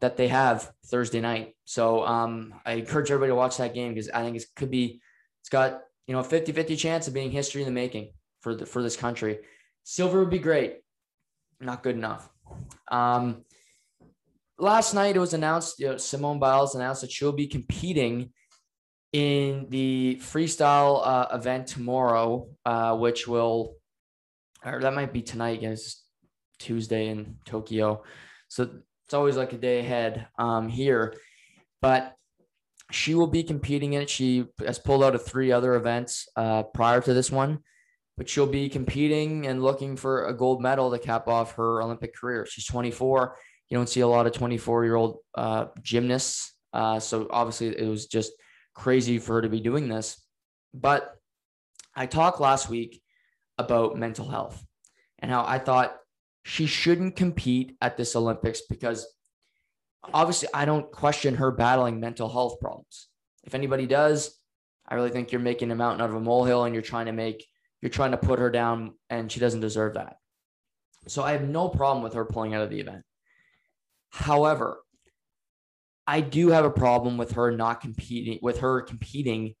that 0.00 0.16
they 0.16 0.28
have 0.28 0.70
Thursday 0.86 1.20
night. 1.20 1.56
So 1.64 2.04
um, 2.04 2.54
I 2.64 2.72
encourage 2.72 3.10
everybody 3.10 3.30
to 3.30 3.36
watch 3.36 3.56
that 3.58 3.74
game 3.74 3.94
because 3.94 4.10
I 4.10 4.22
think 4.22 4.36
it 4.36 4.44
could 4.56 4.70
be, 4.70 5.00
it's 5.40 5.48
got, 5.48 5.80
you 6.06 6.14
know, 6.14 6.20
a 6.20 6.24
50 6.24 6.52
50 6.52 6.76
chance 6.76 7.08
of 7.08 7.14
being 7.14 7.30
history 7.30 7.62
in 7.62 7.66
the 7.66 7.72
making 7.72 8.12
for, 8.40 8.54
the, 8.54 8.66
for 8.66 8.82
this 8.82 8.96
country. 8.96 9.38
Silver 9.84 10.20
would 10.20 10.30
be 10.30 10.38
great, 10.38 10.78
not 11.60 11.82
good 11.82 11.96
enough. 11.96 12.28
Um, 12.90 13.44
last 14.58 14.94
night 14.94 15.16
it 15.16 15.20
was 15.20 15.34
announced, 15.34 15.78
you 15.78 15.88
know, 15.88 15.96
Simone 15.96 16.38
Biles 16.38 16.74
announced 16.74 17.02
that 17.02 17.10
she'll 17.10 17.32
be 17.32 17.46
competing 17.46 18.32
in 19.12 19.66
the 19.70 20.20
freestyle 20.22 21.00
uh, 21.04 21.26
event 21.32 21.66
tomorrow, 21.66 22.48
uh, 22.64 22.96
which 22.96 23.26
will, 23.26 23.76
or 24.64 24.80
that 24.80 24.94
might 24.94 25.12
be 25.12 25.22
tonight, 25.22 25.62
guys, 25.62 26.02
Tuesday 26.58 27.08
in 27.08 27.36
Tokyo. 27.46 28.02
So 28.48 28.68
it's 29.06 29.14
always 29.14 29.36
like 29.36 29.52
a 29.52 29.58
day 29.58 29.80
ahead 29.80 30.26
um, 30.38 30.68
here. 30.68 31.14
But 31.80 32.14
she 32.90 33.14
will 33.14 33.26
be 33.26 33.42
competing 33.42 33.92
in 33.92 34.02
it. 34.02 34.10
She 34.10 34.46
has 34.64 34.78
pulled 34.78 35.04
out 35.04 35.14
of 35.14 35.24
three 35.24 35.52
other 35.52 35.74
events 35.74 36.28
uh, 36.36 36.64
prior 36.64 37.00
to 37.02 37.14
this 37.14 37.30
one, 37.30 37.60
but 38.16 38.28
she'll 38.28 38.46
be 38.46 38.68
competing 38.68 39.46
and 39.46 39.62
looking 39.62 39.96
for 39.96 40.26
a 40.26 40.34
gold 40.36 40.62
medal 40.62 40.90
to 40.90 40.98
cap 40.98 41.28
off 41.28 41.54
her 41.54 41.82
Olympic 41.82 42.14
career. 42.14 42.46
She's 42.46 42.66
24. 42.66 43.36
You 43.68 43.76
don't 43.76 43.88
see 43.88 44.00
a 44.00 44.08
lot 44.08 44.26
of 44.26 44.32
24 44.32 44.84
year 44.84 44.96
old 44.96 45.18
uh, 45.34 45.66
gymnasts. 45.82 46.54
Uh, 46.72 46.98
so 46.98 47.26
obviously, 47.30 47.68
it 47.68 47.88
was 47.88 48.06
just 48.06 48.32
crazy 48.78 49.18
for 49.18 49.34
her 49.34 49.42
to 49.42 49.48
be 49.48 49.60
doing 49.60 49.88
this. 49.88 50.22
But 50.72 51.12
I 51.94 52.06
talked 52.06 52.40
last 52.40 52.68
week 52.68 53.02
about 53.58 53.96
mental 53.96 54.28
health 54.28 54.64
and 55.18 55.30
how 55.30 55.44
I 55.44 55.58
thought 55.58 55.96
she 56.44 56.66
shouldn't 56.66 57.16
compete 57.16 57.76
at 57.82 57.96
this 57.96 58.14
Olympics 58.14 58.62
because 58.70 59.06
obviously 60.14 60.48
I 60.54 60.64
don't 60.64 60.92
question 60.92 61.34
her 61.34 61.50
battling 61.50 61.98
mental 61.98 62.28
health 62.28 62.60
problems. 62.60 63.08
If 63.42 63.54
anybody 63.54 63.86
does, 63.86 64.38
I 64.86 64.94
really 64.94 65.10
think 65.10 65.32
you're 65.32 65.40
making 65.40 65.72
a 65.72 65.74
mountain 65.74 66.00
out 66.00 66.10
of 66.10 66.16
a 66.16 66.20
molehill 66.20 66.64
and 66.64 66.72
you're 66.72 66.82
trying 66.82 67.06
to 67.06 67.12
make 67.12 67.44
you're 67.80 67.90
trying 67.90 68.12
to 68.12 68.16
put 68.16 68.38
her 68.38 68.50
down 68.50 68.94
and 69.10 69.30
she 69.30 69.40
doesn't 69.40 69.60
deserve 69.60 69.94
that. 69.94 70.16
So 71.06 71.22
I 71.22 71.32
have 71.32 71.48
no 71.48 71.68
problem 71.68 72.02
with 72.02 72.14
her 72.14 72.24
pulling 72.24 72.54
out 72.54 72.62
of 72.62 72.70
the 72.70 72.80
event. 72.80 73.04
However, 74.10 74.80
I 76.08 76.22
do 76.22 76.48
have 76.48 76.64
a 76.64 76.70
problem 76.70 77.18
with 77.18 77.32
her 77.32 77.50
not 77.50 77.82
competing 77.82 78.38
with 78.40 78.60
her 78.60 78.80
competing 78.80 79.54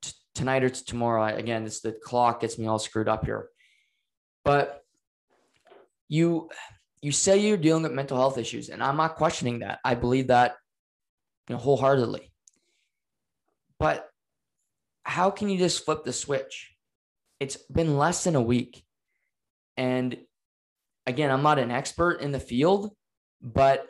t- 0.00 0.12
tonight 0.36 0.62
or 0.62 0.68
t- 0.68 0.84
tomorrow. 0.86 1.34
Again, 1.34 1.64
it's 1.66 1.80
the 1.80 1.90
clock 1.90 2.42
gets 2.42 2.60
me 2.60 2.68
all 2.68 2.78
screwed 2.78 3.08
up 3.08 3.24
here. 3.24 3.48
But 4.44 4.84
you 6.08 6.48
you 7.00 7.10
say 7.10 7.38
you're 7.38 7.56
dealing 7.56 7.82
with 7.82 7.90
mental 7.90 8.16
health 8.18 8.38
issues, 8.38 8.68
and 8.68 8.80
I'm 8.80 8.96
not 8.96 9.16
questioning 9.16 9.58
that. 9.58 9.80
I 9.84 9.96
believe 9.96 10.28
that 10.28 10.54
you 11.48 11.56
know, 11.56 11.60
wholeheartedly. 11.60 12.32
But 13.80 14.08
how 15.02 15.30
can 15.30 15.48
you 15.48 15.58
just 15.58 15.84
flip 15.84 16.04
the 16.04 16.12
switch? 16.12 16.70
It's 17.40 17.56
been 17.56 17.98
less 17.98 18.22
than 18.22 18.36
a 18.36 18.40
week. 18.40 18.84
And 19.76 20.16
again, 21.04 21.32
I'm 21.32 21.42
not 21.42 21.58
an 21.58 21.72
expert 21.72 22.20
in 22.20 22.30
the 22.30 22.38
field, 22.38 22.94
but 23.40 23.88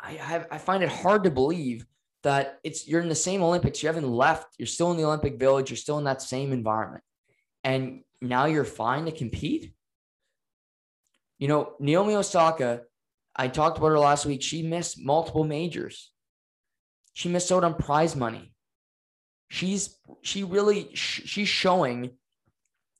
I 0.00 0.12
have 0.12 0.46
I 0.50 0.58
find 0.58 0.82
it 0.82 0.88
hard 0.88 1.24
to 1.24 1.30
believe 1.30 1.86
that 2.22 2.58
it's 2.64 2.86
you're 2.86 3.00
in 3.00 3.08
the 3.08 3.14
same 3.14 3.42
Olympics. 3.42 3.82
You 3.82 3.88
haven't 3.88 4.08
left. 4.08 4.54
You're 4.58 4.66
still 4.66 4.90
in 4.90 4.96
the 4.96 5.04
Olympic 5.04 5.38
Village. 5.38 5.70
You're 5.70 5.76
still 5.76 5.98
in 5.98 6.04
that 6.04 6.22
same 6.22 6.52
environment, 6.52 7.04
and 7.64 8.02
now 8.20 8.46
you're 8.46 8.64
fine 8.64 9.06
to 9.06 9.12
compete. 9.12 9.72
You 11.38 11.48
know, 11.48 11.74
Naomi 11.80 12.14
Osaka. 12.14 12.82
I 13.40 13.46
talked 13.46 13.78
about 13.78 13.88
her 13.88 13.98
last 14.00 14.26
week. 14.26 14.42
She 14.42 14.62
missed 14.62 14.98
multiple 14.98 15.44
majors. 15.44 16.10
She 17.12 17.28
missed 17.28 17.52
out 17.52 17.62
on 17.62 17.74
prize 17.74 18.16
money. 18.16 18.52
She's 19.48 19.96
she 20.22 20.42
really 20.42 20.90
she's 20.94 21.48
showing 21.48 22.10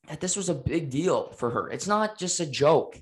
that 0.09 0.21
this 0.21 0.37
was 0.37 0.49
a 0.49 0.55
big 0.55 0.90
deal 0.90 1.31
for 1.33 1.50
her. 1.50 1.69
It's 1.71 1.87
not 1.87 2.19
just 2.19 2.40
a 2.40 2.47
joke. 2.47 3.00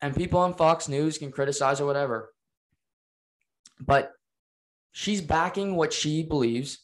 And 0.00 0.14
people 0.14 0.40
on 0.40 0.54
Fox 0.54 0.88
News 0.88 1.18
can 1.18 1.32
criticize 1.32 1.80
or 1.80 1.86
whatever 1.86 2.30
but 3.80 4.12
she's 4.92 5.20
backing 5.20 5.76
what 5.76 5.92
she 5.92 6.22
believes. 6.22 6.78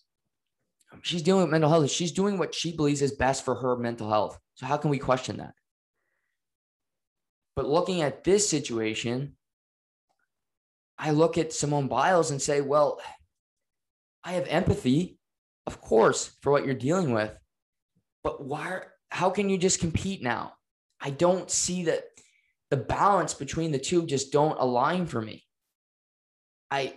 She's 1.02 1.22
dealing 1.22 1.42
with 1.42 1.50
mental 1.50 1.70
health. 1.70 1.90
She's 1.90 2.12
doing 2.12 2.38
what 2.38 2.54
she 2.54 2.76
believes 2.76 3.02
is 3.02 3.12
best 3.12 3.44
for 3.44 3.56
her 3.56 3.76
mental 3.76 4.08
health. 4.08 4.38
So 4.54 4.66
how 4.66 4.76
can 4.76 4.90
we 4.90 4.98
question 4.98 5.38
that? 5.38 5.54
But 7.56 7.68
looking 7.68 8.02
at 8.02 8.24
this 8.24 8.48
situation, 8.48 9.36
I 10.98 11.10
look 11.10 11.38
at 11.38 11.52
Simone 11.52 11.88
Biles 11.88 12.30
and 12.30 12.40
say, 12.40 12.60
well, 12.60 13.00
I 14.22 14.32
have 14.32 14.46
empathy, 14.48 15.18
of 15.66 15.80
course, 15.80 16.32
for 16.40 16.50
what 16.50 16.64
you're 16.64 16.74
dealing 16.74 17.12
with. 17.12 17.36
But 18.22 18.44
why 18.44 18.82
how 19.10 19.30
can 19.30 19.48
you 19.48 19.58
just 19.58 19.80
compete 19.80 20.22
now? 20.22 20.54
I 21.00 21.10
don't 21.10 21.50
see 21.50 21.84
that 21.84 22.04
the 22.70 22.76
balance 22.76 23.34
between 23.34 23.70
the 23.70 23.78
two 23.78 24.06
just 24.06 24.32
don't 24.32 24.58
align 24.58 25.06
for 25.06 25.20
me. 25.20 25.43
I 26.70 26.94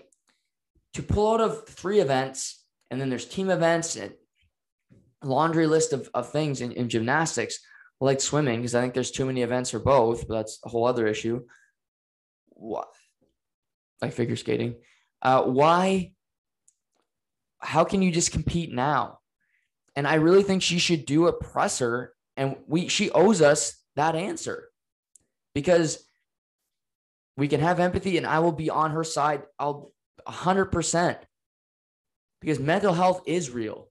to 0.94 1.04
pull 1.04 1.34
out 1.34 1.42
of 1.42 1.68
three 1.68 2.00
events, 2.00 2.64
and 2.90 3.00
then 3.00 3.10
there's 3.10 3.26
team 3.26 3.50
events 3.50 3.96
and 3.96 4.14
laundry 5.24 5.68
list 5.68 5.94
of, 5.94 6.10
of 6.14 6.32
things 6.32 6.62
in, 6.62 6.72
in 6.72 6.90
gymnastics, 6.90 7.60
like 8.00 8.22
swimming, 8.22 8.60
because 8.60 8.76
I 8.76 8.82
think 8.82 8.94
there's 8.94 9.12
too 9.12 9.26
many 9.26 9.42
events 9.42 9.72
for 9.72 9.80
both, 9.80 10.28
but 10.28 10.36
that's 10.36 10.60
a 10.66 10.70
whole 10.70 10.86
other 10.86 11.08
issue. 11.08 11.44
What 12.50 12.88
like 14.02 14.14
figure 14.14 14.36
skating. 14.36 14.76
Uh, 15.22 15.44
why? 15.44 16.14
How 17.60 17.84
can 17.84 18.02
you 18.02 18.12
just 18.12 18.32
compete 18.32 18.72
now? 18.72 19.20
And 19.96 20.08
I 20.08 20.16
really 20.16 20.44
think 20.44 20.62
she 20.62 20.78
should 20.78 21.06
do 21.06 21.28
a 21.28 21.34
presser, 21.34 22.14
and 22.36 22.56
we 22.68 22.88
she 22.88 23.10
owes 23.12 23.42
us 23.42 23.76
that 23.96 24.16
answer 24.16 24.70
because 25.56 26.07
we 27.38 27.48
can 27.48 27.62
have 27.62 27.79
empathy, 27.79 28.17
and 28.17 28.25
I 28.25 28.39
will 28.39 28.51
be 28.51 28.70
on 28.70 28.91
her 28.91 29.03
side. 29.03 29.44
I'll 29.60 29.91
100% 30.27 31.17
because 32.41 32.60
mental 32.60 32.94
health 32.94 33.22
is 33.25 33.51
real. 33.51 33.89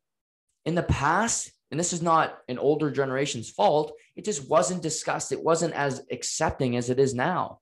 In 0.65 0.75
the 0.75 0.83
past, 0.83 1.53
and 1.71 1.79
this 1.79 1.93
is 1.93 2.03
not 2.03 2.39
an 2.49 2.59
older 2.59 2.91
generation's 2.91 3.51
fault, 3.51 3.95
it 4.17 4.25
just 4.25 4.49
wasn't 4.51 4.83
discussed. 4.83 5.33
It 5.33 5.43
wasn't 5.43 5.75
as 5.75 6.03
accepting 6.11 6.77
as 6.77 6.91
it 6.91 6.99
is 6.99 7.15
now. 7.15 7.61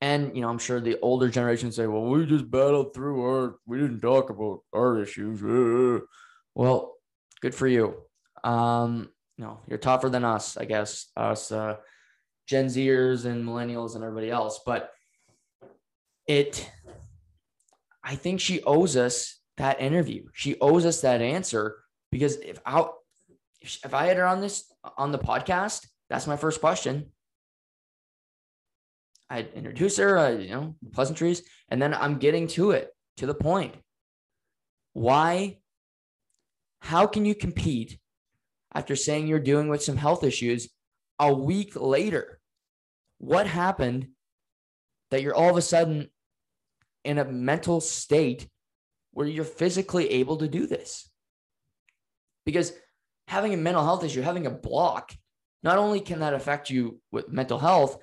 And, 0.00 0.34
you 0.36 0.42
know, 0.42 0.48
I'm 0.48 0.58
sure 0.58 0.80
the 0.80 0.98
older 1.00 1.28
generation 1.28 1.72
say, 1.72 1.86
well, 1.86 2.02
we 2.02 2.26
just 2.26 2.50
battled 2.50 2.94
through 2.94 3.22
our, 3.22 3.56
we 3.64 3.78
didn't 3.78 4.00
talk 4.00 4.30
about 4.30 4.60
our 4.74 5.00
issues. 5.02 5.42
Well, 6.54 6.94
good 7.42 7.54
for 7.54 7.66
you. 7.66 7.96
Um, 8.42 9.10
no, 9.36 9.60
you're 9.68 9.76
tougher 9.76 10.08
than 10.08 10.24
us, 10.24 10.56
I 10.56 10.64
guess, 10.64 11.10
us 11.14 11.52
uh, 11.52 11.76
Gen 12.46 12.66
Zers 12.66 13.24
and 13.24 13.44
millennials 13.44 13.94
and 13.94 14.04
everybody 14.04 14.30
else. 14.30 14.60
But 14.64 14.90
it, 16.26 16.70
I 18.02 18.16
think 18.16 18.40
she 18.40 18.62
owes 18.62 18.96
us 18.96 19.40
that 19.56 19.80
interview. 19.80 20.24
She 20.32 20.58
owes 20.60 20.86
us 20.86 21.00
that 21.00 21.22
answer 21.22 21.76
because 22.10 22.36
if 22.36 22.60
I, 22.64 22.86
if 23.60 23.94
I 23.94 24.06
had 24.06 24.16
her 24.16 24.26
on 24.26 24.40
this 24.40 24.72
on 24.96 25.12
the 25.12 25.18
podcast, 25.18 25.86
that's 26.08 26.26
my 26.26 26.36
first 26.36 26.60
question. 26.60 27.12
I 29.28 29.46
introduce 29.54 29.96
her, 29.96 30.18
uh, 30.18 30.30
you 30.30 30.50
know, 30.50 30.76
pleasantries, 30.92 31.42
and 31.68 31.82
then 31.82 31.92
I'm 31.94 32.18
getting 32.18 32.46
to 32.48 32.70
it, 32.70 32.90
to 33.16 33.26
the 33.26 33.34
point. 33.34 33.74
Why? 34.92 35.58
How 36.80 37.06
can 37.06 37.24
you 37.24 37.34
compete 37.34 37.98
after 38.72 38.94
saying 38.94 39.26
you're 39.26 39.40
dealing 39.40 39.68
with 39.68 39.82
some 39.82 39.96
health 39.96 40.22
issues 40.22 40.68
a 41.18 41.32
week 41.32 41.74
later? 41.74 42.35
What 43.18 43.46
happened 43.46 44.08
that 45.10 45.22
you're 45.22 45.34
all 45.34 45.50
of 45.50 45.56
a 45.56 45.62
sudden 45.62 46.10
in 47.04 47.18
a 47.18 47.24
mental 47.24 47.80
state 47.80 48.48
where 49.12 49.26
you're 49.26 49.44
physically 49.44 50.10
able 50.10 50.38
to 50.38 50.48
do 50.48 50.66
this? 50.66 51.08
Because 52.44 52.72
having 53.28 53.54
a 53.54 53.58
mental 53.58 53.84
health 53.84 54.04
issue, 54.04 54.22
having 54.22 54.46
a 54.46 54.50
block, 54.50 55.12
not 55.62 55.78
only 55.78 56.00
can 56.00 56.20
that 56.20 56.34
affect 56.34 56.70
you 56.70 57.00
with 57.10 57.28
mental 57.28 57.58
health, 57.58 57.98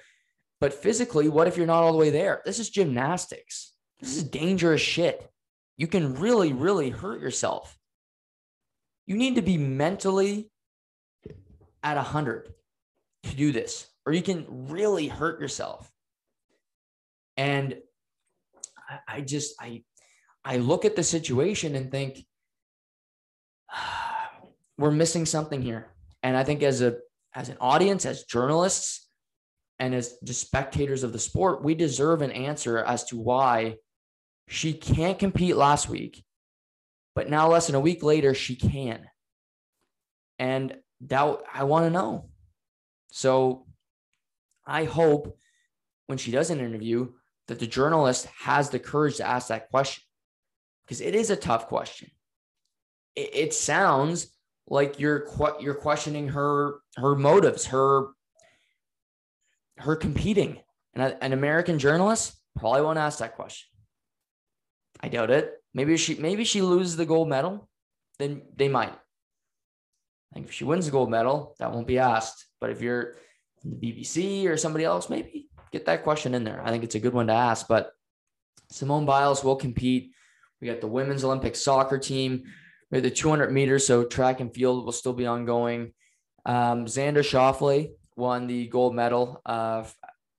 but 0.59 0.73
physically, 0.73 1.29
what 1.29 1.47
if 1.47 1.57
you're 1.57 1.67
not 1.67 1.83
all 1.83 1.91
the 1.91 1.97
way 1.97 2.09
there? 2.09 2.41
This 2.45 2.59
is 2.59 2.69
gymnastics. 2.69 3.73
This 3.99 4.17
is 4.17 4.23
dangerous 4.23 4.81
shit. 4.81 5.29
You 5.77 5.87
can 5.87 6.15
really, 6.15 6.53
really 6.53 6.89
hurt 6.89 7.21
yourself. 7.21 7.77
You 9.05 9.15
need 9.17 9.35
to 9.35 9.41
be 9.41 9.57
mentally 9.57 10.51
at 11.83 11.97
100 11.97 12.53
to 13.23 13.35
do 13.35 13.51
this, 13.51 13.87
or 14.05 14.13
you 14.13 14.21
can 14.21 14.45
really 14.69 15.07
hurt 15.07 15.39
yourself. 15.39 15.89
And 17.37 17.77
I, 18.89 19.17
I 19.17 19.21
just, 19.21 19.55
I, 19.59 19.83
I 20.43 20.57
look 20.57 20.85
at 20.85 20.95
the 20.95 21.03
situation 21.03 21.75
and 21.75 21.91
think, 21.91 22.25
we're 24.77 24.91
missing 24.91 25.25
something 25.25 25.61
here. 25.61 25.87
And 26.21 26.35
I 26.35 26.43
think 26.43 26.63
as 26.63 26.81
a 26.81 26.97
as 27.35 27.49
an 27.49 27.57
audience, 27.59 28.05
as 28.05 28.23
journalists, 28.23 29.09
and 29.79 29.93
as 29.93 30.17
just 30.23 30.41
spectators 30.41 31.03
of 31.03 31.13
the 31.13 31.19
sport, 31.19 31.63
we 31.63 31.75
deserve 31.75 32.21
an 32.21 32.31
answer 32.31 32.77
as 32.77 33.03
to 33.05 33.17
why 33.17 33.77
she 34.47 34.73
can't 34.73 35.17
compete 35.17 35.55
last 35.55 35.89
week, 35.89 36.23
but 37.15 37.29
now 37.29 37.49
less 37.49 37.67
than 37.67 37.75
a 37.75 37.79
week 37.79 38.03
later, 38.03 38.33
she 38.33 38.55
can. 38.55 39.07
And 40.37 40.77
that 41.01 41.37
I 41.53 41.63
want 41.63 41.85
to 41.85 41.89
know. 41.89 42.29
So 43.11 43.65
I 44.65 44.85
hope 44.85 45.37
when 46.07 46.17
she 46.17 46.31
does 46.31 46.49
an 46.49 46.59
interview 46.59 47.11
that 47.47 47.59
the 47.59 47.67
journalist 47.67 48.27
has 48.39 48.69
the 48.69 48.79
courage 48.79 49.17
to 49.17 49.27
ask 49.27 49.47
that 49.47 49.69
question 49.69 50.03
because 50.85 51.01
it 51.01 51.15
is 51.15 51.29
a 51.29 51.35
tough 51.35 51.67
question. 51.67 52.09
It, 53.15 53.29
it 53.33 53.53
sounds 53.53 54.27
like 54.67 54.99
you're 54.99 55.27
you're 55.59 55.75
questioning 55.75 56.29
her 56.29 56.75
her 56.95 57.15
motives, 57.15 57.67
her 57.67 58.07
her 59.77 59.95
competing. 59.95 60.59
And 60.93 61.03
a, 61.03 61.23
an 61.23 61.33
American 61.33 61.79
journalist 61.79 62.35
probably 62.57 62.81
won't 62.81 62.99
ask 62.99 63.19
that 63.19 63.35
question. 63.35 63.67
I 65.01 65.09
doubt 65.09 65.31
it. 65.31 65.51
Maybe 65.73 65.97
she 65.97 66.15
maybe 66.15 66.43
she 66.43 66.61
loses 66.61 66.95
the 66.95 67.05
gold 67.05 67.27
medal, 67.27 67.67
then 68.19 68.43
they 68.55 68.69
might. 68.69 68.93
I 68.93 70.35
think 70.35 70.47
if 70.47 70.53
she 70.53 70.63
wins 70.63 70.85
the 70.85 70.91
gold 70.91 71.09
medal, 71.09 71.55
that 71.59 71.71
won't 71.71 71.87
be 71.87 71.99
asked. 71.99 72.45
But 72.61 72.69
if 72.69 72.81
you're 72.81 73.15
the 73.63 73.75
BBC 73.75 74.47
or 74.47 74.57
somebody 74.57 74.85
else, 74.85 75.09
maybe 75.09 75.47
get 75.71 75.85
that 75.85 76.03
question 76.03 76.33
in 76.35 76.43
there. 76.43 76.61
I 76.63 76.69
think 76.69 76.83
it's 76.83 76.95
a 76.95 76.99
good 76.99 77.13
one 77.13 77.27
to 77.27 77.33
ask. 77.33 77.67
But 77.67 77.91
Simone 78.69 79.05
Biles 79.05 79.43
will 79.43 79.55
compete. 79.55 80.11
We 80.61 80.67
got 80.67 80.81
the 80.81 80.87
women's 80.87 81.23
Olympic 81.23 81.55
soccer 81.55 81.97
team 81.97 82.43
the 83.01 83.09
200 83.09 83.51
meters, 83.51 83.87
so 83.87 84.03
track 84.03 84.39
and 84.39 84.53
field 84.53 84.85
will 84.85 84.91
still 84.91 85.13
be 85.13 85.25
ongoing. 85.25 85.93
Um, 86.45 86.85
Xander 86.85 87.23
Schauffele 87.23 87.91
won 88.15 88.47
the 88.47 88.67
gold 88.67 88.93
medal 88.93 89.41
uh, 89.45 89.85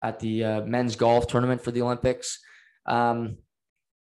at 0.02 0.20
the 0.20 0.44
uh, 0.44 0.60
men's 0.62 0.96
golf 0.96 1.26
tournament 1.26 1.62
for 1.62 1.72
the 1.72 1.82
Olympics. 1.82 2.38
Um, 2.87 3.38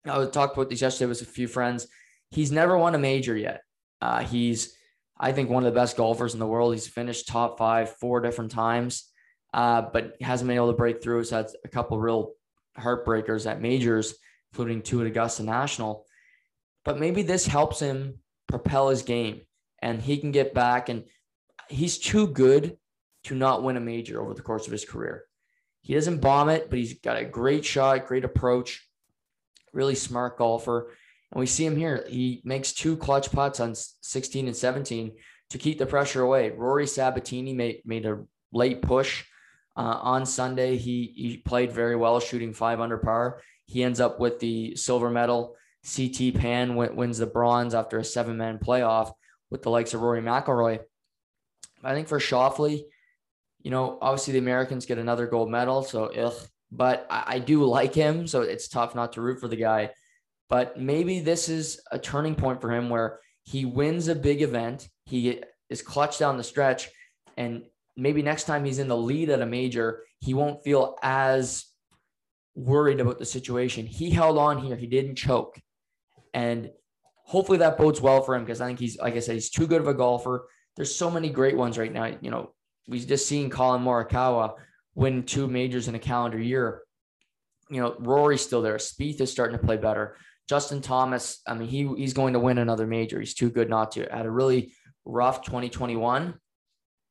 I 0.07 0.25
talked 0.27 0.57
about 0.57 0.71
this 0.71 0.81
yesterday 0.81 1.09
with 1.09 1.21
a 1.23 1.27
few 1.27 1.49
friends. 1.49 1.87
He's 2.31 2.51
never 2.51 2.79
won 2.79 2.95
a 2.95 2.99
major 2.99 3.37
yet. 3.37 3.63
Uh, 4.01 4.21
he's, 4.21 4.75
I 5.23 5.33
think, 5.33 5.51
one 5.51 5.65
of 5.65 5.73
the 5.73 5.79
best 5.79 5.97
golfers 5.97 6.33
in 6.33 6.41
the 6.41 6.47
world. 6.47 6.73
He's 6.73 6.89
finished 6.89 7.29
top 7.29 7.59
five 7.59 7.95
four 7.97 8.21
different 8.21 8.51
times, 8.51 9.11
uh, 9.53 9.83
but 9.83 10.17
hasn't 10.21 10.49
been 10.49 10.57
able 10.57 10.73
to 10.73 10.77
break 10.77 11.03
through. 11.03 11.19
He's 11.19 11.31
had 11.31 11.49
a 11.63 11.69
couple 11.69 12.01
real 12.01 12.33
heartbreakers 12.79 13.49
at 13.49 13.61
majors, 13.61 14.15
including 14.53 14.83
two 14.83 15.03
at 15.03 15.07
Augusta 15.07 15.43
National. 15.43 16.07
But 16.85 16.99
maybe 16.99 17.23
this 17.23 17.47
helps 17.47 17.81
him 17.81 18.21
propel 18.47 18.89
his 18.89 19.03
game 19.03 19.43
and 19.83 20.01
he 20.01 20.17
can 20.17 20.33
get 20.33 20.55
back 20.55 20.89
and 20.89 21.05
he's 21.69 21.99
too 21.99 22.27
good 22.27 22.77
to 23.25 23.35
not 23.35 23.63
win 23.63 23.77
a 23.77 23.81
major 23.81 24.21
over 24.21 24.35
the 24.35 24.43
course 24.43 24.67
of 24.67 24.73
his 24.73 24.85
career. 24.85 25.25
He 25.83 25.95
doesn't 25.95 26.21
bomb 26.21 26.49
it, 26.49 26.69
but 26.69 26.79
he's 26.79 26.99
got 27.01 27.17
a 27.17 27.25
great 27.25 27.65
shot, 27.65 28.07
great 28.07 28.25
approach, 28.25 28.87
really 29.73 29.95
smart 29.95 30.39
golfer. 30.39 30.93
And 31.33 31.41
we 31.41 31.47
see 31.47 31.65
him 31.65 31.77
here. 31.77 32.05
He 32.09 32.43
makes 32.45 32.73
two 32.73 32.97
clutch 32.97 33.31
putts 33.31 33.61
on 33.61 33.75
16 33.75 34.47
and 34.47 34.57
17 34.57 35.13
to 35.51 35.59
keep 35.59 35.79
the 35.79 35.87
pressure 35.87 36.23
away. 36.23 36.51
Rory 36.51 36.87
Sabatini 36.87 37.53
made, 37.53 37.83
made 37.85 38.07
a 38.07 38.25
late 38.53 38.83
push 38.83 39.25
uh, 39.77 39.99
on 40.03 40.27
Sunday. 40.27 40.77
He, 40.77 41.13
he 41.17 41.37
played 41.39 41.73
very 41.73 41.97
well, 41.97 42.21
shooting 42.21 42.53
five 42.53 42.81
under 42.81 42.99
par. 42.99 43.41
He 43.67 43.85
ends 43.85 44.01
up 44.01 44.19
with 44.19 44.41
the 44.41 44.75
silver 44.77 45.11
medal. 45.11 45.57
CT 45.85 46.35
Pan 46.35 46.75
wins 46.75 47.19
the 47.19 47.27
bronze 47.27 47.75
after 47.75 47.99
a 47.99 48.05
seven 48.05 48.37
man 48.37 48.59
playoff 48.59 49.13
with 49.51 49.63
the 49.63 49.71
likes 49.71 49.95
of 49.95 50.03
Rory 50.03 50.21
McIlroy. 50.21 50.81
I 51.83 51.95
think 51.95 52.09
for 52.09 52.19
Schauffele, 52.19 52.83
you 53.63 53.71
know, 53.71 53.99
obviously 54.01 54.33
the 54.33 54.41
Americans 54.41 54.87
get 54.87 54.99
another 54.99 55.27
gold 55.27 55.51
medal, 55.51 55.83
so 55.83 56.07
ugh, 56.07 56.35
but 56.71 57.07
I, 57.11 57.25
I 57.27 57.39
do 57.39 57.65
like 57.65 57.95
him, 57.95 58.27
so 58.27 58.43
it's 58.43 58.69
tough 58.69 58.95
not 58.95 59.15
to 59.15 59.23
root 59.23 59.41
for 59.41 59.49
the 59.49 59.57
guy. 59.57 59.91
But 60.51 60.79
maybe 60.79 61.21
this 61.21 61.49
is 61.49 61.81
a 61.91 61.99
turning 61.99 62.35
point 62.35 62.61
for 62.61 62.71
him 62.71 62.91
where 62.91 63.21
he 63.45 63.65
wins 63.65 64.09
a 64.09 64.15
big 64.15 64.43
event, 64.43 64.89
he 65.07 65.41
is 65.71 65.81
clutch 65.81 66.19
down 66.19 66.37
the 66.37 66.45
stretch, 66.45 66.91
and 67.37 67.63
maybe 67.97 68.21
next 68.21 68.45
time 68.45 68.65
he's 68.65 68.81
in 68.81 68.89
the 68.89 68.97
lead 68.97 69.31
at 69.31 69.41
a 69.41 69.47
major, 69.47 70.03
he 70.19 70.35
won't 70.35 70.63
feel 70.63 70.97
as 71.03 71.65
worried 72.55 73.01
about 73.01 73.19
the 73.19 73.25
situation. 73.25 73.87
He 73.87 74.11
held 74.11 74.37
on 74.37 74.59
here, 74.59 74.77
he 74.77 74.89
didn't 74.89 75.17
choke. 75.17 75.59
And 76.35 76.71
hopefully 77.25 77.59
that 77.59 77.79
bodes 77.79 78.01
well 78.01 78.23
for 78.23 78.35
him 78.35 78.45
because 78.45 78.61
I 78.61 78.67
think 78.67 78.81
he's, 78.81 78.99
like 78.99 79.15
I 79.15 79.21
said, 79.21 79.35
he's 79.35 79.51
too 79.51 79.69
good 79.69 79.81
of 79.81 79.89
a 79.89 79.95
golfer. 79.95 80.49
There's 80.77 80.95
so 80.95 81.11
many 81.11 81.31
great 81.31 81.57
ones 81.57 81.79
right 81.79 81.93
now. 81.93 82.13
You 82.21 82.31
know, 82.31 82.53
we've 82.89 83.07
just 83.07 83.29
seen 83.29 83.51
Collin 83.51 83.83
Morikawa 83.83 84.55
win 84.97 85.23
two 85.23 85.47
majors 85.47 85.87
in 85.87 85.95
a 85.95 86.01
calendar 86.01 86.39
year. 86.41 86.83
You 87.71 87.81
know, 87.81 87.97
Rory's 87.99 88.43
still 88.43 88.63
there. 88.63 88.77
Spieth 88.77 89.21
is 89.21 89.31
starting 89.31 89.59
to 89.59 89.65
play 89.65 89.77
better. 89.77 90.17
Justin 90.49 90.81
Thomas, 90.81 91.41
I 91.47 91.55
mean, 91.55 91.69
he 91.69 91.89
he's 91.97 92.15
going 92.15 92.33
to 92.33 92.41
win 92.41 92.59
another 92.59 92.87
major. 92.87 93.21
He's 93.21 93.35
too 93.35 93.51
good 93.51 93.71
not 93.71 93.93
to. 93.93 94.09
Had 94.11 94.27
a 94.27 94.31
really 94.31 94.73
rough 95.05 95.43
2021, 95.43 96.35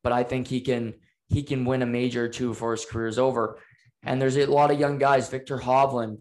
but 0.03 0.11
I 0.11 0.23
think 0.23 0.47
he 0.47 0.61
can 0.61 0.95
he 1.29 1.43
can 1.43 1.63
win 1.63 1.81
a 1.81 1.85
major 1.85 2.25
or 2.25 2.29
two 2.29 2.49
before 2.49 2.71
his 2.71 2.85
career 2.85 3.07
is 3.07 3.19
over. 3.19 3.59
And 4.03 4.21
there's 4.21 4.37
a 4.37 4.45
lot 4.45 4.71
of 4.71 4.79
young 4.79 4.97
guys, 4.97 5.29
Viktor 5.29 5.57
Hovland, 5.57 6.19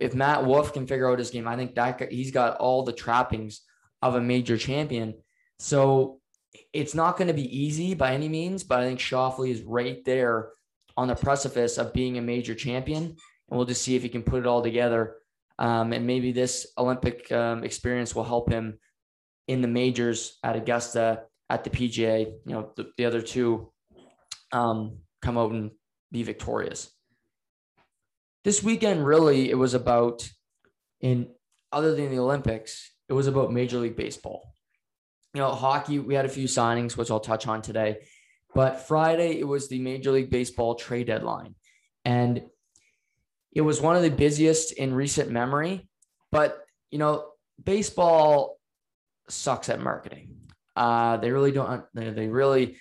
if 0.00 0.14
Matt 0.14 0.44
Wolff 0.44 0.72
can 0.72 0.86
figure 0.86 1.10
out 1.10 1.18
his 1.18 1.30
game, 1.30 1.48
I 1.48 1.56
think 1.56 1.74
that 1.74 2.12
he's 2.12 2.30
got 2.30 2.56
all 2.58 2.82
the 2.82 2.92
trappings 2.92 3.62
of 4.02 4.14
a 4.14 4.20
major 4.20 4.58
champion. 4.58 5.14
So 5.58 6.20
it's 6.72 6.94
not 6.94 7.16
going 7.16 7.28
to 7.28 7.34
be 7.34 7.64
easy 7.64 7.94
by 7.94 8.12
any 8.12 8.28
means, 8.28 8.64
but 8.64 8.80
I 8.80 8.84
think 8.84 9.00
Schauffele 9.00 9.50
is 9.50 9.62
right 9.62 10.04
there 10.04 10.50
on 10.96 11.08
the 11.08 11.14
precipice 11.14 11.78
of 11.78 11.92
being 11.92 12.18
a 12.18 12.22
major 12.22 12.54
champion. 12.54 13.04
And 13.04 13.16
we'll 13.50 13.66
just 13.66 13.82
see 13.82 13.96
if 13.96 14.02
he 14.02 14.08
can 14.08 14.22
put 14.22 14.40
it 14.40 14.46
all 14.46 14.62
together. 14.62 15.16
Um, 15.58 15.92
and 15.92 16.06
maybe 16.06 16.32
this 16.32 16.66
Olympic 16.78 17.30
um, 17.30 17.64
experience 17.64 18.14
will 18.14 18.24
help 18.24 18.50
him 18.50 18.78
in 19.46 19.60
the 19.60 19.68
majors 19.68 20.38
at 20.42 20.56
Augusta, 20.56 21.24
at 21.50 21.64
the 21.64 21.70
PGA. 21.70 22.26
You 22.46 22.52
know, 22.52 22.72
the, 22.76 22.90
the 22.96 23.04
other 23.04 23.20
two 23.20 23.72
um, 24.52 24.98
come 25.22 25.38
out 25.38 25.52
and 25.52 25.70
be 26.10 26.22
victorious 26.22 26.90
this 28.44 28.62
weekend 28.62 29.04
really 29.04 29.50
it 29.50 29.56
was 29.56 29.74
about 29.74 30.28
in 31.00 31.28
other 31.72 31.94
than 31.96 32.10
the 32.10 32.20
Olympics, 32.20 32.92
it 33.08 33.14
was 33.14 33.26
about 33.26 33.52
Major 33.52 33.78
League 33.78 33.96
Baseball. 33.96 34.54
You 35.34 35.40
know, 35.40 35.50
hockey, 35.50 35.98
we 35.98 36.14
had 36.14 36.24
a 36.24 36.28
few 36.28 36.46
signings, 36.46 36.96
which 36.96 37.10
I'll 37.10 37.18
touch 37.18 37.48
on 37.48 37.62
today. 37.62 38.02
But 38.54 38.86
Friday, 38.86 39.38
it 39.38 39.46
was 39.46 39.68
the 39.68 39.80
Major 39.80 40.12
League 40.12 40.30
Baseball 40.30 40.74
trade 40.74 41.08
deadline. 41.08 41.54
And 42.04 42.42
it 43.52 43.62
was 43.62 43.80
one 43.80 43.96
of 43.96 44.02
the 44.02 44.10
busiest 44.10 44.72
in 44.72 44.94
recent 44.94 45.30
memory. 45.30 45.88
But, 46.30 46.58
you 46.90 46.98
know, 46.98 47.26
baseball 47.62 48.58
sucks 49.28 49.68
at 49.68 49.80
marketing. 49.80 50.36
Uh, 50.76 51.16
they 51.18 51.30
really 51.30 51.52
don't. 51.52 51.84
They 51.94 52.28
really 52.28 52.76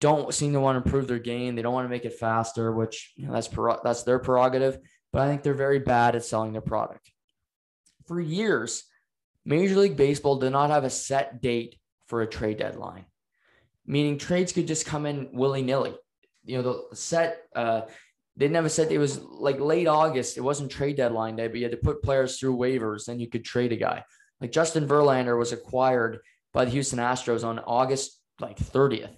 don't 0.00 0.32
seem 0.32 0.54
to 0.54 0.60
want 0.60 0.76
to 0.76 0.84
improve 0.86 1.08
their 1.08 1.18
game. 1.18 1.54
They 1.54 1.62
don't 1.62 1.74
want 1.74 1.84
to 1.84 1.90
make 1.90 2.04
it 2.04 2.18
faster, 2.18 2.72
which 2.72 3.12
you 3.16 3.26
know, 3.26 3.32
that's 3.32 3.48
that's 3.82 4.02
their 4.02 4.18
prerogative. 4.18 4.78
But 5.12 5.22
I 5.22 5.28
think 5.28 5.42
they're 5.42 5.54
very 5.54 5.78
bad 5.78 6.16
at 6.16 6.24
selling 6.24 6.52
their 6.52 6.62
product. 6.62 7.10
For 8.06 8.20
years, 8.20 8.84
Major 9.44 9.76
League 9.76 9.96
Baseball 9.96 10.38
did 10.38 10.50
not 10.50 10.70
have 10.70 10.84
a 10.84 10.90
set 10.90 11.40
date 11.40 11.78
for 12.06 12.22
a 12.22 12.26
trade 12.26 12.58
deadline, 12.58 13.04
meaning 13.86 14.18
trades 14.18 14.52
could 14.52 14.66
just 14.66 14.86
come 14.86 15.06
in 15.06 15.30
willy 15.32 15.62
nilly. 15.62 15.94
You 16.44 16.58
know, 16.58 16.62
the 16.90 16.96
set 16.96 17.42
uh, 17.54 17.82
they 18.36 18.48
never 18.48 18.68
said 18.68 18.90
it 18.90 18.98
was 18.98 19.20
like 19.20 19.60
late 19.60 19.86
August. 19.86 20.36
It 20.36 20.42
wasn't 20.42 20.70
trade 20.70 20.96
deadline 20.96 21.36
day, 21.36 21.46
but 21.46 21.56
you 21.56 21.62
had 21.62 21.72
to 21.72 21.78
put 21.78 22.02
players 22.02 22.38
through 22.38 22.56
waivers. 22.56 23.04
Then 23.06 23.20
you 23.20 23.28
could 23.28 23.44
trade 23.44 23.72
a 23.72 23.76
guy. 23.76 24.04
Like 24.40 24.52
Justin 24.52 24.88
Verlander 24.88 25.38
was 25.38 25.52
acquired 25.52 26.18
by 26.52 26.64
the 26.64 26.70
Houston 26.72 26.98
Astros 26.98 27.44
on 27.44 27.60
August 27.60 28.20
like 28.40 28.58
30th. 28.58 29.14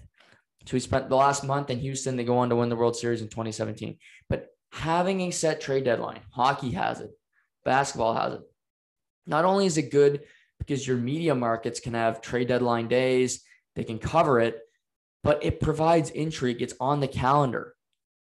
So 0.67 0.73
he 0.73 0.81
spent 0.81 1.09
the 1.09 1.17
last 1.17 1.45
month 1.45 1.71
in 1.71 1.79
Houston. 1.79 2.17
They 2.17 2.25
go 2.25 2.39
on 2.39 2.51
to 2.51 2.57
win 2.57 2.69
the 2.69 2.77
World 2.77 2.97
Series 2.97 3.23
in 3.23 3.29
2017. 3.29 3.99
But 4.29 4.49
having 4.73 5.23
a 5.23 5.31
set 5.31 5.61
trade 5.61 5.85
deadline, 5.85 6.21
hockey 6.31 6.73
has 6.73 7.01
it, 7.01 7.11
basketball 7.65 8.15
has 8.15 8.35
it. 8.35 8.41
Not 9.27 9.45
only 9.45 9.67
is 9.67 9.79
it 9.79 9.91
good 9.91 10.23
because 10.59 10.87
your 10.87 10.97
media 10.97 11.35
markets 11.35 11.81
can 11.81 11.95
have 11.95 12.21
trade 12.21 12.49
deadline 12.49 12.89
days, 12.89 13.43
they 13.77 13.85
can 13.85 13.99
cover 13.99 14.41
it, 14.41 14.59
but 15.23 15.45
it 15.45 15.61
provides 15.61 16.11
intrigue. 16.11 16.63
It's 16.63 16.75
on 16.81 17.01
the 17.01 17.09
calendar. 17.09 17.75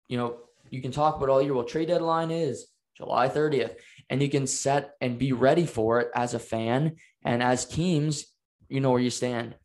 You 0.10 0.18
know, 0.18 0.38
you 0.70 0.82
can 0.82 0.92
talk 0.92 1.16
about 1.16 1.30
all 1.30 1.42
year. 1.42 1.54
Well, 1.54 1.64
trade 1.64 1.88
deadline 1.88 2.32
is 2.32 2.68
July 2.98 3.30
30th, 3.30 3.76
and 4.10 4.22
you 4.22 4.30
can 4.30 4.48
set 4.48 4.96
and 5.00 5.18
be 5.18 5.32
ready 5.32 5.66
for 5.66 6.02
it 6.02 6.10
as 6.16 6.34
a 6.34 6.40
fan 6.40 6.96
and 7.24 7.42
as 7.42 7.66
teams. 7.66 8.26
You 8.68 8.82
know 8.82 8.92
where 8.92 9.00
you 9.00 9.12
stand, 9.12 9.56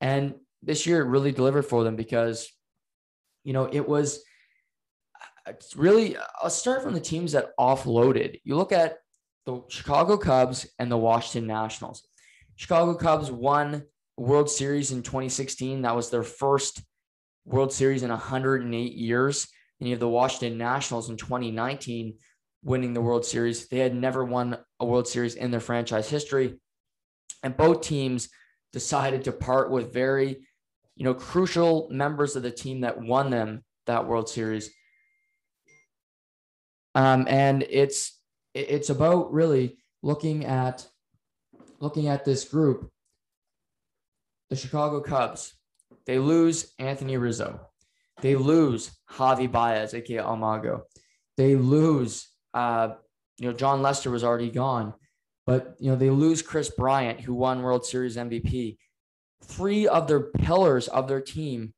and 0.00 0.34
this 0.62 0.86
year 0.86 1.02
it 1.02 1.08
really 1.08 1.32
delivered 1.32 1.64
for 1.64 1.84
them 1.84 1.96
because, 1.96 2.50
you 3.44 3.52
know, 3.52 3.68
it 3.70 3.86
was 3.86 4.24
really. 5.76 6.16
I'll 6.40 6.48
start 6.48 6.82
from 6.82 6.94
the 6.94 7.00
teams 7.00 7.32
that 7.32 7.50
offloaded. 7.60 8.40
You 8.44 8.56
look 8.56 8.72
at 8.72 8.96
the 9.44 9.62
Chicago 9.68 10.16
Cubs 10.16 10.66
and 10.78 10.90
the 10.90 10.96
Washington 10.96 11.46
Nationals. 11.46 12.06
Chicago 12.56 12.94
Cubs 12.94 13.30
won 13.30 13.82
World 14.16 14.50
Series 14.50 14.92
in 14.92 15.02
2016. 15.02 15.82
That 15.82 15.96
was 15.96 16.10
their 16.10 16.22
first 16.22 16.82
World 17.44 17.72
Series 17.72 18.02
in 18.02 18.10
108 18.10 18.92
years. 18.92 19.48
And 19.80 19.88
you 19.88 19.94
have 19.94 20.00
the 20.00 20.08
Washington 20.08 20.58
Nationals 20.58 21.10
in 21.10 21.16
2019 21.16 22.14
winning 22.64 22.94
the 22.94 23.00
World 23.00 23.24
Series. 23.24 23.66
They 23.68 23.78
had 23.78 23.94
never 23.94 24.24
won 24.24 24.58
a 24.78 24.84
World 24.84 25.08
Series 25.08 25.34
in 25.34 25.50
their 25.50 25.60
franchise 25.60 26.08
history. 26.08 26.60
And 27.42 27.56
both 27.56 27.82
teams 27.82 28.28
decided 28.72 29.24
to 29.24 29.32
part 29.32 29.70
with 29.70 29.92
very, 29.92 30.46
you 30.96 31.04
know, 31.04 31.14
crucial 31.14 31.88
members 31.90 32.36
of 32.36 32.42
the 32.42 32.50
team 32.50 32.82
that 32.82 33.00
won 33.00 33.30
them 33.30 33.64
that 33.86 34.06
World 34.06 34.28
Series. 34.28 34.70
Um, 36.94 37.26
and 37.28 37.64
it's 37.68 38.20
it's 38.54 38.90
about 38.90 39.32
really 39.32 39.78
looking 40.02 40.44
at 40.44 40.86
looking 41.80 42.08
at 42.08 42.24
this 42.24 42.44
group. 42.44 42.91
The 44.52 44.58
Chicago 44.58 45.00
Cubs, 45.00 45.54
they 46.04 46.18
lose 46.18 46.74
Anthony 46.78 47.16
Rizzo. 47.16 47.58
They 48.20 48.36
lose 48.36 48.90
Javi 49.10 49.50
Baez, 49.50 49.94
aka 49.94 50.18
El 50.18 50.36
Mago. 50.36 50.82
They 51.38 51.56
lose, 51.56 52.28
uh, 52.52 52.90
you 53.38 53.48
know, 53.48 53.56
Jon 53.56 53.80
Lester 53.80 54.10
was 54.10 54.22
already 54.22 54.50
gone, 54.50 54.92
but 55.46 55.76
you 55.78 55.88
know 55.88 55.96
they 55.96 56.10
lose 56.10 56.42
Kris 56.42 56.68
Bryant, 56.68 57.22
who 57.22 57.32
won 57.32 57.62
World 57.62 57.86
Series 57.86 58.18
MVP. 58.18 58.76
Three 59.42 59.88
of 59.88 60.06
their 60.06 60.20
pillars 60.20 60.86
of 60.86 61.08
their 61.08 61.22
team, 61.22 61.72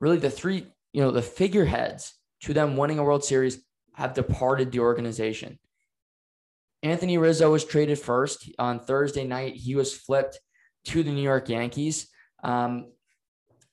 really 0.00 0.18
the 0.18 0.30
three, 0.30 0.68
you 0.92 1.02
know, 1.02 1.10
the 1.10 1.22
figureheads 1.22 2.14
to 2.42 2.54
them 2.54 2.76
winning 2.76 3.00
a 3.00 3.02
World 3.02 3.24
Series, 3.24 3.58
have 3.94 4.14
departed 4.14 4.70
the 4.70 4.78
organization. 4.78 5.58
Anthony 6.84 7.18
Rizzo 7.18 7.50
was 7.50 7.64
traded 7.64 7.98
first 7.98 8.48
on 8.60 8.78
Thursday 8.78 9.24
night. 9.24 9.56
He 9.56 9.74
was 9.74 9.92
flipped 9.92 10.38
to 10.84 11.02
the 11.02 11.10
New 11.10 11.22
York 11.22 11.48
Yankees. 11.48 12.06
Um, 12.42 12.92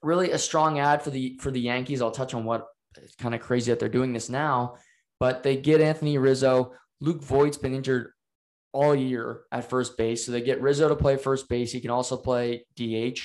really 0.02 0.32
a 0.32 0.38
strong 0.38 0.80
ad 0.80 1.02
for 1.02 1.10
the 1.10 1.38
for 1.42 1.52
the 1.52 1.60
Yankees. 1.60 2.02
I'll 2.02 2.12
touch 2.12 2.34
on 2.34 2.46
what 2.46 2.68
it's 2.98 3.16
kind 3.16 3.36
of 3.36 3.42
crazy 3.42 3.72
that 3.72 3.80
they're 3.80 3.90
doing 3.90 4.14
this 4.14 4.30
now, 4.30 4.76
but 5.20 5.44
they 5.44 5.58
get 5.58 5.82
Anthony 5.82 6.18
Rizzo. 6.18 6.74
Luke 7.02 7.22
Voit's 7.22 7.58
been 7.58 7.76
injured 7.76 8.12
all 8.72 8.96
year 8.96 9.42
at 9.52 9.70
first 9.70 9.98
base, 9.98 10.26
so 10.26 10.32
they 10.32 10.42
get 10.42 10.62
Rizzo 10.62 10.90
to 10.90 10.96
play 10.96 11.18
first 11.18 11.50
base. 11.50 11.72
He 11.72 11.82
can 11.82 11.92
also 11.92 12.18
play 12.18 12.66
DH, 12.76 13.20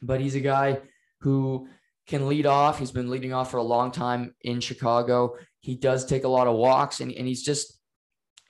but 0.00 0.20
he's 0.20 0.34
a 0.34 0.40
guy 0.40 0.80
who 1.20 1.68
can 2.06 2.28
lead 2.28 2.46
off. 2.46 2.78
He's 2.78 2.90
been 2.90 3.10
leading 3.10 3.32
off 3.32 3.50
for 3.50 3.58
a 3.58 3.62
long 3.62 3.90
time 3.92 4.34
in 4.42 4.60
Chicago. 4.60 5.36
He 5.60 5.76
does 5.76 6.04
take 6.04 6.24
a 6.24 6.28
lot 6.28 6.46
of 6.46 6.56
walks, 6.56 7.00
and, 7.00 7.12
and 7.12 7.26
he's 7.26 7.42
just 7.42 7.78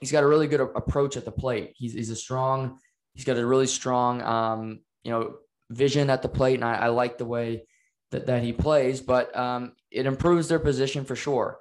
he's 0.01 0.13
got 0.13 0.25
a 0.25 0.27
really 0.27 0.47
good 0.47 0.61
approach 0.61 1.17
at 1.17 1.25
the 1.25 1.33
plate. 1.33 1.73
He's 1.77 1.93
he's 1.93 2.11
a 2.11 2.17
strong. 2.17 2.79
He's 3.15 3.25
got 3.25 3.37
a 3.37 3.47
really 3.47 3.67
strong, 3.67 4.23
um, 4.23 4.81
you 5.05 5.11
know, 5.13 5.35
vision 5.73 6.11
at 6.11 6.23
the 6.23 6.29
plate, 6.29 6.55
and 6.55 6.65
I, 6.65 6.75
I 6.75 6.89
like 6.89 7.19
the 7.19 7.25
way 7.25 7.65
that, 8.11 8.27
that 8.27 8.43
he 8.43 8.53
plays, 8.53 9.01
but 9.01 9.37
um, 9.37 9.73
it 9.91 10.07
improves 10.07 10.49
their 10.49 10.59
position 10.59 11.05
for 11.05 11.17
sure. 11.17 11.59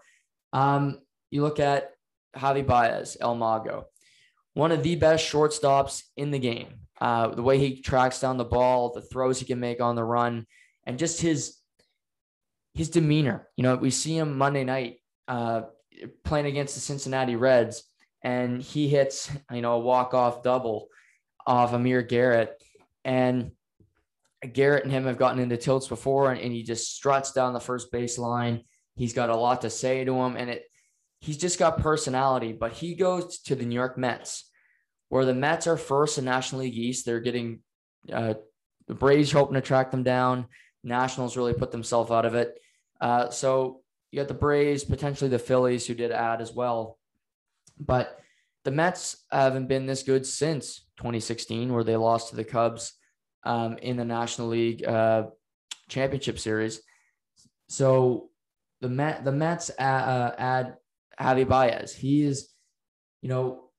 Um, 0.53 0.99
you 1.31 1.41
look 1.41 1.59
at 1.59 1.91
Javi 2.35 2.65
Baez, 2.65 3.17
El 3.19 3.35
Mago, 3.35 3.85
one 4.53 4.71
of 4.71 4.83
the 4.83 4.95
best 4.95 5.25
shortstops 5.31 6.03
in 6.15 6.31
the 6.31 6.39
game. 6.39 6.75
Uh, 6.99 7.29
the 7.29 7.41
way 7.41 7.57
he 7.57 7.81
tracks 7.81 8.19
down 8.19 8.37
the 8.37 8.45
ball, 8.45 8.91
the 8.91 9.01
throws 9.01 9.39
he 9.39 9.45
can 9.45 9.59
make 9.59 9.81
on 9.81 9.95
the 9.95 10.03
run, 10.03 10.45
and 10.85 10.99
just 10.99 11.19
his 11.19 11.57
his 12.73 12.89
demeanor. 12.89 13.47
You 13.57 13.63
know, 13.63 13.75
we 13.75 13.89
see 13.89 14.15
him 14.15 14.37
Monday 14.37 14.63
night 14.63 14.97
uh, 15.27 15.63
playing 16.23 16.45
against 16.45 16.75
the 16.75 16.81
Cincinnati 16.81 17.35
Reds, 17.35 17.83
and 18.23 18.61
he 18.61 18.87
hits 18.87 19.31
you 19.51 19.61
know 19.61 19.73
a 19.73 19.79
walk 19.79 20.13
off 20.13 20.43
double 20.43 20.89
off 21.47 21.73
Amir 21.73 22.03
Garrett, 22.03 22.61
and 23.03 23.51
Garrett 24.47 24.83
and 24.83 24.91
him 24.91 25.05
have 25.05 25.17
gotten 25.17 25.39
into 25.39 25.57
tilts 25.57 25.87
before, 25.87 26.31
and, 26.31 26.41
and 26.41 26.51
he 26.51 26.63
just 26.63 26.95
struts 26.95 27.31
down 27.31 27.53
the 27.53 27.59
first 27.59 27.91
baseline. 27.91 28.63
He's 28.95 29.13
got 29.13 29.29
a 29.29 29.35
lot 29.35 29.61
to 29.61 29.69
say 29.69 30.03
to 30.03 30.13
him, 30.13 30.35
and 30.35 30.49
it 30.49 30.63
he's 31.19 31.37
just 31.37 31.59
got 31.59 31.79
personality. 31.79 32.51
But 32.51 32.73
he 32.73 32.95
goes 32.95 33.39
to 33.41 33.55
the 33.55 33.65
New 33.65 33.75
York 33.75 33.97
Mets, 33.97 34.49
where 35.09 35.25
the 35.25 35.33
Mets 35.33 35.67
are 35.67 35.77
first 35.77 36.17
in 36.17 36.25
National 36.25 36.61
League 36.61 36.77
East. 36.77 37.05
They're 37.05 37.19
getting 37.19 37.59
uh, 38.11 38.33
the 38.87 38.95
Braves 38.95 39.31
hoping 39.31 39.55
to 39.55 39.61
track 39.61 39.91
them 39.91 40.03
down. 40.03 40.47
Nationals 40.83 41.37
really 41.37 41.53
put 41.53 41.71
themselves 41.71 42.11
out 42.11 42.25
of 42.25 42.33
it. 42.33 42.59
Uh, 42.99 43.29
so 43.29 43.81
you 44.11 44.19
got 44.19 44.27
the 44.27 44.33
Braves, 44.33 44.83
potentially 44.83 45.29
the 45.29 45.39
Phillies, 45.39 45.85
who 45.85 45.93
did 45.93 46.11
add 46.11 46.41
as 46.41 46.51
well. 46.51 46.97
But 47.79 48.19
the 48.63 48.71
Mets 48.71 49.23
haven't 49.31 49.67
been 49.67 49.85
this 49.85 50.03
good 50.03 50.25
since 50.25 50.85
2016, 50.97 51.71
where 51.71 51.83
they 51.83 51.95
lost 51.95 52.29
to 52.29 52.35
the 52.35 52.43
Cubs 52.43 52.93
um, 53.43 53.77
in 53.77 53.97
the 53.97 54.05
National 54.05 54.49
League 54.49 54.85
uh, 54.85 55.27
Championship 55.89 56.39
Series. 56.39 56.81
So 57.69 58.29
the 58.81 58.89
Met 58.89 59.23
the 59.23 59.31
Mets 59.31 59.71
add, 59.77 60.03
uh, 60.07 60.35
add 60.37 60.75
Javi 61.19 61.47
Baez. 61.47 61.93
He 61.93 62.23
is, 62.23 62.49
you 63.21 63.29
know, 63.29 63.69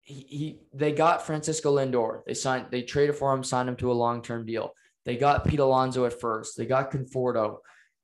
he, 0.00 0.14
he 0.14 0.60
they 0.74 0.92
got 0.92 1.26
Francisco 1.26 1.76
Lindor. 1.76 2.22
They 2.26 2.34
signed 2.34 2.66
they 2.70 2.82
traded 2.82 3.16
for 3.16 3.32
him, 3.32 3.44
signed 3.44 3.68
him 3.68 3.76
to 3.76 3.92
a 3.92 3.94
long 3.94 4.22
term 4.22 4.44
deal. 4.46 4.72
They 5.04 5.16
got 5.16 5.46
Pete 5.46 5.60
Alonso 5.60 6.04
at 6.04 6.20
first. 6.20 6.56
They 6.56 6.66
got 6.66 6.90
Conforto. 6.90 7.58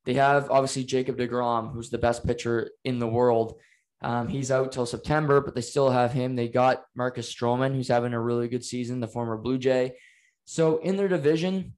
They 0.05 0.15
have 0.15 0.51
obviously 0.51 0.85
Jacob 0.85 1.19
DeGrom, 1.19 1.73
who's 1.73 1.91
the 1.91 1.99
best 1.99 2.27
pitcher 2.27 2.71
in 2.85 2.99
the 2.99 3.07
world. 3.07 3.59
Um, 4.01 4.29
he's 4.29 4.51
out 4.51 4.73
till 4.73 4.87
September, 4.87 5.41
but 5.41 5.55
they 5.55 5.61
still 5.61 5.91
have 5.91 6.13
him. 6.13 6.37
They 6.37 6.49
got 6.49 6.85
Marcus 6.95 7.33
Stroman, 7.33 7.75
who's 7.75 7.89
having 7.89 8.15
a 8.15 8.21
really 8.21 8.49
good 8.49 8.65
season, 8.65 9.01
the 9.01 9.09
former 9.09 9.37
Blue 9.37 9.59
Jay. 9.59 9.97
So 10.51 10.79
in 10.79 10.97
their 10.97 11.09
division, 11.09 11.75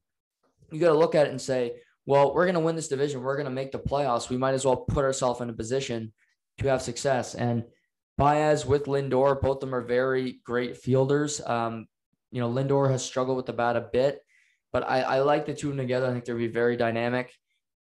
you 0.71 0.79
got 0.79 0.93
to 0.93 0.97
look 0.97 1.13
at 1.13 1.27
it 1.27 1.31
and 1.31 1.41
say, 1.41 1.81
well, 2.05 2.33
we're 2.33 2.45
going 2.45 2.55
to 2.55 2.61
win 2.61 2.77
this 2.77 2.87
division. 2.87 3.21
We're 3.21 3.35
going 3.35 3.43
to 3.43 3.51
make 3.51 3.73
the 3.73 3.79
playoffs. 3.79 4.29
We 4.29 4.37
might 4.37 4.53
as 4.53 4.63
well 4.63 4.77
put 4.77 5.03
ourselves 5.03 5.41
in 5.41 5.49
a 5.49 5.53
position 5.53 6.13
to 6.59 6.69
have 6.69 6.81
success. 6.81 7.35
And 7.35 7.65
Baez 8.17 8.65
with 8.65 8.85
Lindor, 8.85 9.41
both 9.41 9.57
of 9.57 9.59
them 9.59 9.75
are 9.75 9.81
very 9.81 10.39
great 10.45 10.77
fielders. 10.77 11.41
Um, 11.45 11.85
you 12.31 12.39
know, 12.39 12.49
Lindor 12.49 12.89
has 12.89 13.03
struggled 13.03 13.35
with 13.35 13.45
the 13.45 13.51
bat 13.51 13.75
a 13.75 13.89
bit, 13.91 14.21
but 14.71 14.89
I, 14.89 15.01
I 15.01 15.19
like 15.19 15.45
the 15.45 15.53
two 15.53 15.71
of 15.71 15.75
them 15.75 15.85
together. 15.85 16.07
I 16.07 16.13
think 16.13 16.23
they'll 16.23 16.37
be 16.37 16.47
very 16.47 16.77
dynamic 16.77 17.33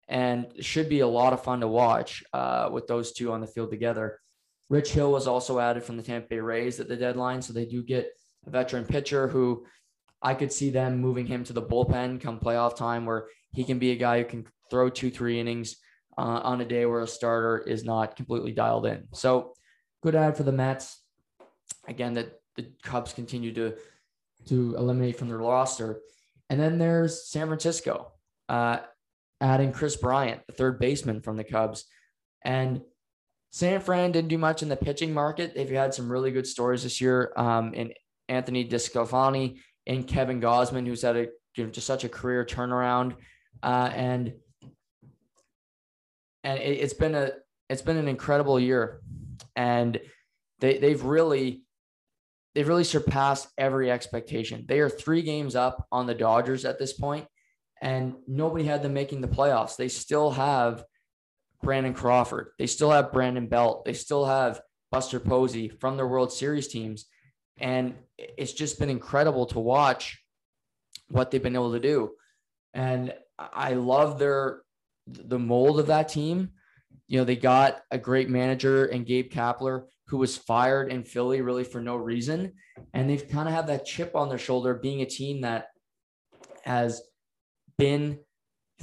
and 0.07 0.47
should 0.61 0.87
be 0.87 1.01
a 1.01 1.07
lot 1.07 1.33
of 1.33 1.43
fun 1.43 1.59
to 1.59 1.67
watch 1.67 2.23
uh, 2.31 2.69
with 2.71 2.87
those 2.87 3.11
two 3.11 3.33
on 3.33 3.41
the 3.41 3.47
field 3.47 3.69
together. 3.69 4.17
Rich 4.69 4.93
Hill 4.93 5.11
was 5.11 5.27
also 5.27 5.59
added 5.59 5.83
from 5.83 5.97
the 5.97 6.03
Tampa 6.03 6.29
Bay 6.29 6.39
Rays 6.39 6.79
at 6.79 6.87
the 6.87 6.95
deadline. 6.95 7.41
So 7.41 7.51
they 7.51 7.65
do 7.65 7.83
get 7.83 8.07
a 8.47 8.49
veteran 8.49 8.85
pitcher 8.85 9.27
who 9.27 9.65
I 10.21 10.33
could 10.33 10.51
see 10.51 10.69
them 10.69 10.99
moving 10.99 11.25
him 11.25 11.43
to 11.45 11.53
the 11.53 11.61
bullpen 11.61 12.21
come 12.21 12.39
playoff 12.39 12.75
time 12.75 13.05
where 13.05 13.27
he 13.51 13.63
can 13.63 13.79
be 13.79 13.91
a 13.91 13.95
guy 13.95 14.19
who 14.19 14.25
can 14.25 14.45
throw 14.69 14.89
two, 14.89 15.09
three 15.09 15.39
innings 15.39 15.77
uh, 16.17 16.41
on 16.43 16.61
a 16.61 16.65
day 16.65 16.85
where 16.85 17.01
a 17.01 17.07
starter 17.07 17.59
is 17.59 17.83
not 17.83 18.15
completely 18.15 18.51
dialed 18.51 18.85
in. 18.85 19.07
So 19.13 19.53
good 20.03 20.15
ad 20.15 20.35
for 20.35 20.43
the 20.43 20.51
Mets. 20.51 21.01
Again, 21.87 22.15
that 22.15 22.39
the 22.55 22.67
Cubs 22.83 23.13
continue 23.13 23.53
to 23.53 23.75
to 24.47 24.75
eliminate 24.77 25.17
from 25.17 25.27
their 25.27 25.37
roster. 25.37 25.99
And 26.49 26.59
then 26.59 26.77
there's 26.77 27.29
San 27.29 27.47
Francisco, 27.47 28.11
uh, 28.47 28.79
adding 29.41 29.71
Kris 29.71 29.95
Bryant, 29.95 30.41
the 30.47 30.53
third 30.53 30.79
baseman 30.79 31.21
from 31.21 31.37
the 31.37 31.43
Cubs. 31.43 31.85
And 32.43 32.81
San 33.51 33.81
Fran 33.81 34.11
didn't 34.11 34.29
do 34.29 34.37
much 34.37 34.63
in 34.63 34.69
the 34.69 34.75
pitching 34.75 35.13
market. 35.13 35.53
They've 35.55 35.69
had 35.69 35.93
some 35.93 36.11
really 36.11 36.31
good 36.31 36.47
stories 36.47 36.83
this 36.83 37.01
year 37.01 37.33
um, 37.35 37.73
in 37.73 37.93
Anthony 38.27 38.67
DeSclafani 38.67 39.59
and 39.89 40.07
Kevin 40.07 40.39
Gausman, 40.39 40.85
who's 40.85 41.01
had 41.01 41.17
a 41.17 41.27
you 41.55 41.65
know, 41.65 41.71
just 41.71 41.87
such 41.87 42.03
a 42.03 42.09
career 42.09 42.45
turnaround. 42.45 43.15
Uh, 43.61 43.91
and 43.93 44.33
and 46.43 46.59
it, 46.59 46.79
it's 46.79 46.93
been 46.93 47.15
a 47.15 47.31
it's 47.69 47.81
been 47.81 47.97
an 47.97 48.07
incredible 48.07 48.59
year, 48.59 49.01
and 49.55 49.99
they 50.59 50.77
they've 50.77 51.03
really 51.03 51.63
they've 52.53 52.67
really 52.67 52.83
surpassed 52.83 53.49
every 53.57 53.91
expectation. 53.91 54.65
They 54.67 54.79
are 54.79 54.89
three 54.89 55.23
games 55.23 55.55
up 55.55 55.87
on 55.91 56.05
the 56.05 56.15
Dodgers 56.15 56.65
at 56.65 56.77
this 56.77 56.93
point, 56.93 57.25
and 57.81 58.13
nobody 58.27 58.65
had 58.65 58.83
them 58.83 58.93
making 58.93 59.21
the 59.21 59.27
playoffs. 59.27 59.75
They 59.75 59.89
still 59.89 60.31
have 60.31 60.83
Brandon 61.63 61.95
Crawford. 61.95 62.51
They 62.59 62.67
still 62.67 62.91
have 62.91 63.11
Brandon 63.11 63.47
Belt. 63.47 63.85
They 63.85 63.93
still 63.93 64.25
have 64.25 64.61
Buster 64.91 65.19
Posey 65.19 65.67
from 65.67 65.97
their 65.97 66.07
World 66.07 66.31
Series 66.31 66.67
teams. 66.67 67.07
And 67.59 67.95
it's 68.17 68.53
just 68.53 68.79
been 68.79 68.89
incredible 68.89 69.45
to 69.47 69.59
watch 69.59 70.21
what 71.09 71.31
they've 71.31 71.43
been 71.43 71.55
able 71.55 71.73
to 71.73 71.79
do. 71.79 72.11
And 72.73 73.13
I 73.37 73.73
love 73.73 74.19
their 74.19 74.61
the 75.07 75.39
mold 75.39 75.79
of 75.79 75.87
that 75.87 76.09
team. 76.09 76.51
You 77.07 77.19
know, 77.19 77.23
they 77.23 77.35
got 77.35 77.81
a 77.89 77.97
great 77.97 78.29
manager 78.29 78.85
and 78.85 79.05
Gabe 79.05 79.31
Kapler, 79.31 79.85
who 80.07 80.17
was 80.17 80.37
fired 80.37 80.91
in 80.91 81.03
Philly 81.03 81.41
really 81.41 81.63
for 81.63 81.81
no 81.81 81.95
reason. 81.95 82.53
And 82.93 83.09
they've 83.09 83.27
kind 83.27 83.47
of 83.47 83.55
have 83.55 83.67
that 83.67 83.85
chip 83.85 84.15
on 84.15 84.29
their 84.29 84.37
shoulder 84.37 84.75
being 84.75 85.01
a 85.01 85.05
team 85.05 85.41
that 85.41 85.67
has 86.63 87.01
been 87.77 88.19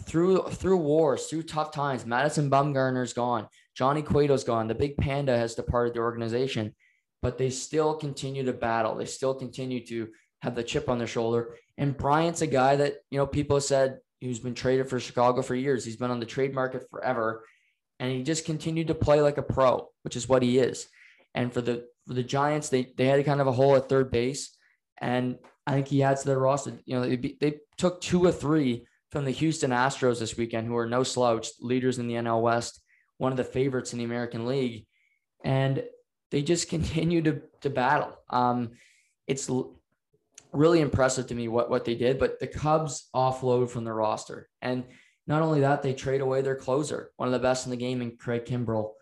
through 0.01 0.43
through 0.51 0.79
wars, 0.79 1.27
through 1.27 1.45
tough 1.45 1.71
times. 1.73 2.05
Madison 2.05 2.51
Bumgarner's 2.51 3.13
gone. 3.13 3.47
Johnny 3.75 4.03
Cueto's 4.03 4.45
gone. 4.45 4.69
The 4.69 4.75
big 4.75 4.97
panda 4.97 5.37
has 5.37 5.55
departed 5.55 5.95
the 5.95 6.01
organization, 6.01 6.75
but 7.23 7.39
they 7.39 7.51
still 7.51 7.95
continue 7.95 8.45
to 8.45 8.53
battle. 8.53 8.95
They 8.95 9.07
still 9.07 9.35
continue 9.35 9.85
to 9.87 10.09
have 10.43 10.55
the 10.55 10.63
chip 10.63 10.89
on 10.89 10.99
their 10.99 11.07
shoulder. 11.07 11.57
And 11.79 11.97
Bryant's 11.97 12.43
a 12.43 12.47
guy 12.47 12.77
that, 12.77 12.97
you 13.11 13.19
know, 13.19 13.27
people 13.27 13.61
said 13.61 13.99
who's 14.21 14.39
been 14.39 14.55
traded 14.55 14.89
for 14.89 15.01
Chicago 15.01 15.43
for 15.43 15.55
years. 15.55 15.85
He's 15.85 15.97
been 15.97 16.11
on 16.11 16.21
the 16.21 16.27
trade 16.27 16.55
market 16.55 16.89
forever. 16.91 17.45
And 17.99 18.13
he 18.13 18.23
just 18.23 18.45
continued 18.45 18.89
to 18.89 18.95
play 18.95 19.21
like 19.23 19.39
a 19.39 19.43
pro, 19.43 19.89
which 20.03 20.17
is 20.17 20.29
what 20.29 20.43
he 20.43 20.59
is. 20.59 20.87
And 21.35 21.53
for 21.53 21.61
the 21.61 21.87
for 22.07 22.15
the 22.15 22.23
Giants, 22.23 22.69
they 22.69 22.93
they 22.97 23.07
had 23.07 23.25
kind 23.25 23.41
of 23.41 23.47
a 23.47 23.53
hole 23.53 23.77
at 23.77 23.89
third 23.89 24.11
base. 24.11 24.57
And 24.99 25.39
I 25.67 25.73
think 25.73 25.89
he 25.89 26.03
adds 26.03 26.23
to 26.23 26.29
their 26.29 26.39
roster. 26.39 26.79
You 26.85 26.97
know, 26.97 27.09
they, 27.09 27.37
they 27.41 27.61
took 27.77 28.01
two 28.01 28.25
or 28.25 28.33
three 28.33 28.87
from 29.11 29.25
the 29.25 29.31
Houston 29.31 29.71
Astros 29.71 30.21
this 30.21 30.37
weekend, 30.37 30.67
who 30.67 30.77
are 30.77 30.87
no 30.87 31.03
slouch, 31.03 31.49
leaders 31.61 31.99
in 31.99 32.07
the 32.07 32.15
NL 32.15 32.43
West, 32.43 32.81
one 33.19 33.33
of 33.33 33.39
the 33.39 33.45
favorites 33.45 33.93
in 33.93 33.99
the 33.99 34.05
American 34.05 34.47
League. 34.47 34.87
And 35.45 35.85
they 36.31 36.43
just 36.43 36.69
continue 36.71 37.23
to, 37.23 37.43
to 37.63 37.71
battle. 37.71 38.17
Um, 38.31 38.73
it's 39.27 39.51
really 40.53 40.81
impressive 40.81 41.27
to 41.29 41.35
me 41.35 41.49
what, 41.49 41.71
what 41.71 41.85
they 41.85 41.95
did, 41.95 42.19
but 42.19 42.39
the 42.41 42.47
Cubs 42.47 43.09
offload 43.15 43.71
from 43.71 43.85
the 43.85 43.93
roster. 43.93 44.49
And 44.63 44.85
not 45.27 45.43
only 45.43 45.61
that, 45.61 45.83
they 45.83 45.93
trade 45.93 46.21
away 46.21 46.43
their 46.43 46.57
closer, 46.57 47.11
one 47.17 47.29
of 47.29 47.33
the 47.33 47.39
best 47.39 47.67
in 47.67 47.71
the 47.71 47.77
game 47.77 48.01
in 48.01 48.17
Craig 48.17 48.45
Kimbrel. 48.45 48.93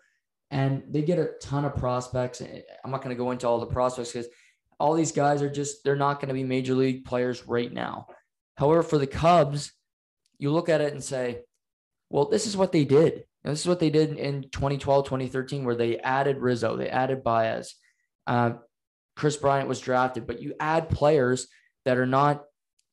And 0.51 0.83
they 0.89 1.01
get 1.01 1.19
a 1.19 1.31
ton 1.41 1.65
of 1.65 1.75
prospects. 1.75 2.41
I'm 2.41 2.91
not 2.91 3.01
going 3.01 3.15
to 3.15 3.21
go 3.21 3.31
into 3.31 3.47
all 3.47 3.59
the 3.59 3.65
prospects 3.65 4.11
because 4.11 4.27
all 4.79 4.93
these 4.93 5.11
guys 5.11 5.41
are 5.41 5.49
just, 5.49 5.83
they're 5.83 5.95
not 5.95 6.19
going 6.19 6.29
to 6.29 6.33
be 6.33 6.43
major 6.43 6.73
league 6.73 7.05
players 7.05 7.47
right 7.47 7.71
now. 7.71 8.07
However, 8.57 8.83
for 8.83 8.97
the 8.97 9.07
Cubs, 9.07 9.71
you 10.37 10.51
look 10.51 10.69
at 10.69 10.81
it 10.81 10.93
and 10.93 11.03
say, 11.03 11.41
well, 12.09 12.25
this 12.25 12.47
is 12.47 12.57
what 12.57 12.71
they 12.71 12.85
did. 12.85 13.25
And 13.45 13.51
this 13.51 13.61
is 13.61 13.67
what 13.67 13.79
they 13.79 13.91
did 13.91 14.17
in 14.17 14.49
2012, 14.49 15.05
2013, 15.05 15.65
where 15.65 15.75
they 15.75 15.99
added 15.99 16.39
Rizzo, 16.39 16.75
they 16.75 16.89
added 16.89 17.23
Baez. 17.23 17.75
Uh, 18.25 18.53
Kris 19.15 19.37
Bryant 19.37 19.69
was 19.69 19.79
drafted, 19.79 20.25
but 20.25 20.41
you 20.41 20.55
add 20.59 20.89
players 20.89 21.47
that 21.85 21.99
are 21.99 22.07
not 22.07 22.43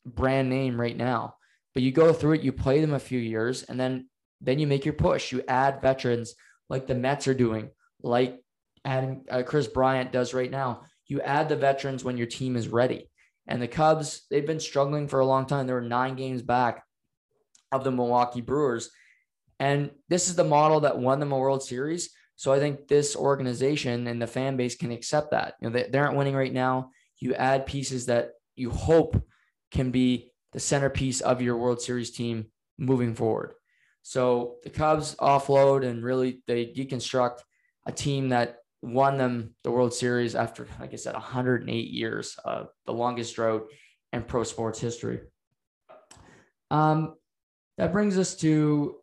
brand 0.05 0.49
name 0.49 0.79
right 0.79 0.95
now. 0.95 1.37
But 1.73 1.81
you 1.81 1.91
go 1.91 2.13
through 2.13 2.33
it, 2.33 2.41
you 2.41 2.51
play 2.51 2.81
them 2.81 2.93
a 2.93 2.99
few 2.99 3.19
years, 3.19 3.63
and 3.63 3.79
then 3.79 4.09
then 4.41 4.59
you 4.59 4.67
make 4.67 4.85
your 4.85 4.93
push. 4.93 5.31
You 5.31 5.43
add 5.47 5.81
veterans 5.81 6.35
like 6.69 6.85
the 6.85 6.93
Mets 6.93 7.27
are 7.27 7.33
doing, 7.33 7.71
like 8.03 8.39
adding 8.85 9.25
uh, 9.31 9.41
Kris 9.41 9.67
Bryant 9.67 10.11
does 10.11 10.35
right 10.35 10.51
now. 10.51 10.83
You 11.07 11.19
add 11.21 11.49
the 11.49 11.55
veterans 11.55 12.03
when 12.03 12.17
your 12.17 12.27
team 12.27 12.55
is 12.55 12.67
ready. 12.67 13.09
And 13.47 13.59
the 13.59 13.67
Cubs, 13.67 14.27
they've 14.29 14.45
been 14.45 14.59
struggling 14.59 15.07
for 15.07 15.19
a 15.19 15.25
long 15.25 15.47
time. 15.47 15.65
They 15.65 15.73
were 15.73 15.81
nine 15.81 16.15
games 16.15 16.43
back 16.43 16.83
of 17.71 17.83
the 17.83 17.91
Milwaukee 17.91 18.41
Brewers. 18.41 18.91
And 19.63 19.91
this 20.09 20.27
is 20.27 20.35
the 20.35 20.43
model 20.43 20.81
that 20.81 20.97
won 20.97 21.21
them 21.21 21.31
a 21.31 21.37
World 21.37 21.63
Series. 21.63 22.09
So 22.35 22.51
I 22.51 22.59
think 22.59 22.89
this 22.89 23.15
organization 23.15 24.07
and 24.07 24.21
the 24.21 24.27
fan 24.27 24.57
base 24.57 24.75
can 24.75 24.91
accept 24.91 25.31
that. 25.31 25.53
You 25.61 25.69
know, 25.69 25.73
they, 25.73 25.89
they 25.89 25.99
aren't 25.99 26.17
winning 26.17 26.35
right 26.35 26.51
now. 26.51 26.89
You 27.19 27.33
add 27.35 27.65
pieces 27.65 28.07
that 28.07 28.31
you 28.57 28.71
hope 28.71 29.23
can 29.71 29.89
be 29.89 30.33
the 30.51 30.59
centerpiece 30.59 31.21
of 31.21 31.41
your 31.41 31.55
World 31.55 31.79
Series 31.79 32.11
team 32.11 32.47
moving 32.77 33.15
forward. 33.15 33.53
So 34.01 34.55
the 34.65 34.69
Cubs 34.69 35.15
offload 35.15 35.85
and 35.85 36.03
really 36.03 36.43
they 36.45 36.65
deconstruct 36.65 37.39
a 37.85 37.93
team 37.93 38.29
that 38.29 38.57
won 38.81 39.17
them 39.17 39.55
the 39.63 39.71
World 39.71 39.93
Series 39.93 40.35
after, 40.35 40.67
like 40.81 40.91
I 40.91 40.97
said, 40.97 41.13
108 41.13 41.71
years, 41.89 42.37
uh, 42.43 42.65
the 42.85 42.91
longest 42.91 43.35
drought 43.35 43.63
in 44.11 44.23
pro 44.23 44.43
sports 44.43 44.81
history. 44.81 45.21
Um, 46.69 47.15
that 47.77 47.93
brings 47.93 48.17
us 48.17 48.35
to 48.37 48.97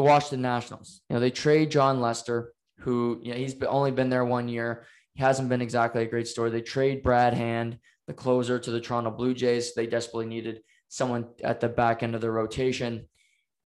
the 0.00 0.08
Washington 0.08 0.40
Nationals. 0.40 1.02
You 1.08 1.14
know, 1.14 1.20
they 1.20 1.30
trade 1.30 1.70
Jon 1.70 2.00
Lester, 2.00 2.54
who 2.78 3.20
you 3.22 3.32
know, 3.32 3.38
he's 3.38 3.54
only 3.64 3.90
been 3.90 4.08
there 4.08 4.24
one 4.24 4.48
year. 4.48 4.86
He 5.14 5.22
hasn't 5.22 5.50
been 5.50 5.60
exactly 5.60 6.02
a 6.02 6.06
great 6.06 6.26
story. 6.26 6.50
They 6.50 6.62
trade 6.62 7.02
Brad 7.02 7.34
Hand, 7.34 7.78
the 8.06 8.14
closer, 8.14 8.58
to 8.58 8.70
the 8.70 8.80
Toronto 8.80 9.10
Blue 9.10 9.34
Jays. 9.34 9.74
They 9.74 9.86
desperately 9.86 10.26
needed 10.26 10.62
someone 10.88 11.26
at 11.44 11.60
the 11.60 11.68
back 11.68 12.02
end 12.02 12.14
of 12.14 12.22
the 12.22 12.30
rotation. 12.30 13.08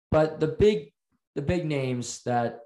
But 0.10 0.40
the 0.40 0.48
big, 0.48 0.94
the 1.36 1.42
big 1.42 1.66
names 1.66 2.24
that 2.24 2.60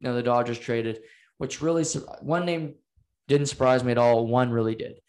you 0.00 0.08
know 0.08 0.14
the 0.14 0.22
Dodgers 0.22 0.58
traded, 0.58 1.00
which 1.36 1.60
really 1.60 1.84
one 2.22 2.46
name 2.46 2.76
didn't 3.28 3.48
surprise 3.48 3.84
me 3.84 3.92
at 3.92 3.98
all. 3.98 4.26
One 4.26 4.50
really 4.50 4.74
did. 4.74 5.00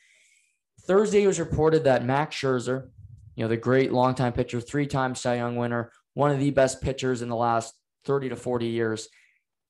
Thursday 0.81 1.23
it 1.23 1.27
was 1.27 1.39
reported 1.39 1.85
that 1.85 2.03
Max 2.03 2.35
Scherzer, 2.35 2.89
you 3.35 3.45
know, 3.45 3.47
the 3.47 3.55
great 3.55 3.93
longtime 3.93 4.33
pitcher, 4.33 4.59
three 4.59 4.87
time 4.87 5.15
Cy 5.15 5.37
Young 5.37 5.55
winner, 5.55 5.93
one 6.15 6.31
of 6.31 6.39
the 6.39 6.51
best 6.51 6.81
pitchers 6.81 7.21
in 7.21 7.29
the 7.29 7.35
last 7.35 7.73
30 8.05 8.29
to 8.29 8.35
40 8.35 8.67
years, 8.67 9.09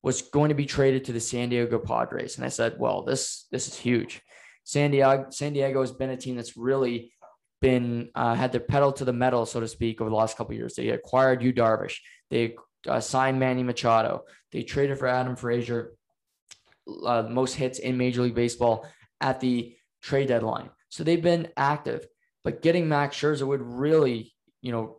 was 0.01 0.21
going 0.21 0.49
to 0.49 0.55
be 0.55 0.65
traded 0.65 1.05
to 1.05 1.13
the 1.13 1.19
San 1.19 1.49
Diego 1.49 1.79
Padres. 1.79 2.35
And 2.35 2.45
I 2.45 2.49
said, 2.49 2.75
well, 2.77 3.03
this 3.03 3.47
this 3.51 3.67
is 3.67 3.77
huge. 3.77 4.21
San 4.63 4.91
Diego, 4.91 5.27
San 5.29 5.53
Diego 5.53 5.81
has 5.81 5.91
been 5.91 6.09
a 6.09 6.17
team 6.17 6.35
that's 6.35 6.57
really 6.57 7.13
been 7.61 8.09
uh, 8.13 8.35
had 8.35 8.51
their 8.51 8.61
pedal 8.61 8.91
to 8.91 9.05
the 9.05 9.13
metal, 9.13 9.45
so 9.45 9.59
to 9.59 9.67
speak, 9.67 10.01
over 10.01 10.09
the 10.09 10.15
last 10.15 10.37
couple 10.37 10.53
years. 10.53 10.75
They 10.75 10.89
acquired 10.89 11.41
Yu 11.41 11.53
Darvish. 11.53 11.99
They 12.29 12.55
uh, 12.87 12.99
signed 12.99 13.39
Manny 13.39 13.63
Machado. 13.63 14.23
They 14.51 14.63
traded 14.63 14.99
for 14.99 15.07
Adam 15.07 15.35
Frazier, 15.35 15.93
uh, 17.05 17.23
most 17.29 17.55
hits 17.55 17.79
in 17.79 17.97
Major 17.97 18.21
League 18.21 18.35
Baseball 18.35 18.85
at 19.21 19.39
the 19.39 19.75
trade 20.01 20.27
deadline. 20.27 20.69
So 20.89 21.03
they've 21.03 21.21
been 21.21 21.47
active. 21.55 22.05
But 22.43 22.61
getting 22.61 22.89
Max 22.89 23.15
Scherzer 23.15 23.47
would 23.47 23.61
really, 23.61 24.33
you 24.61 24.73
know, 24.73 24.97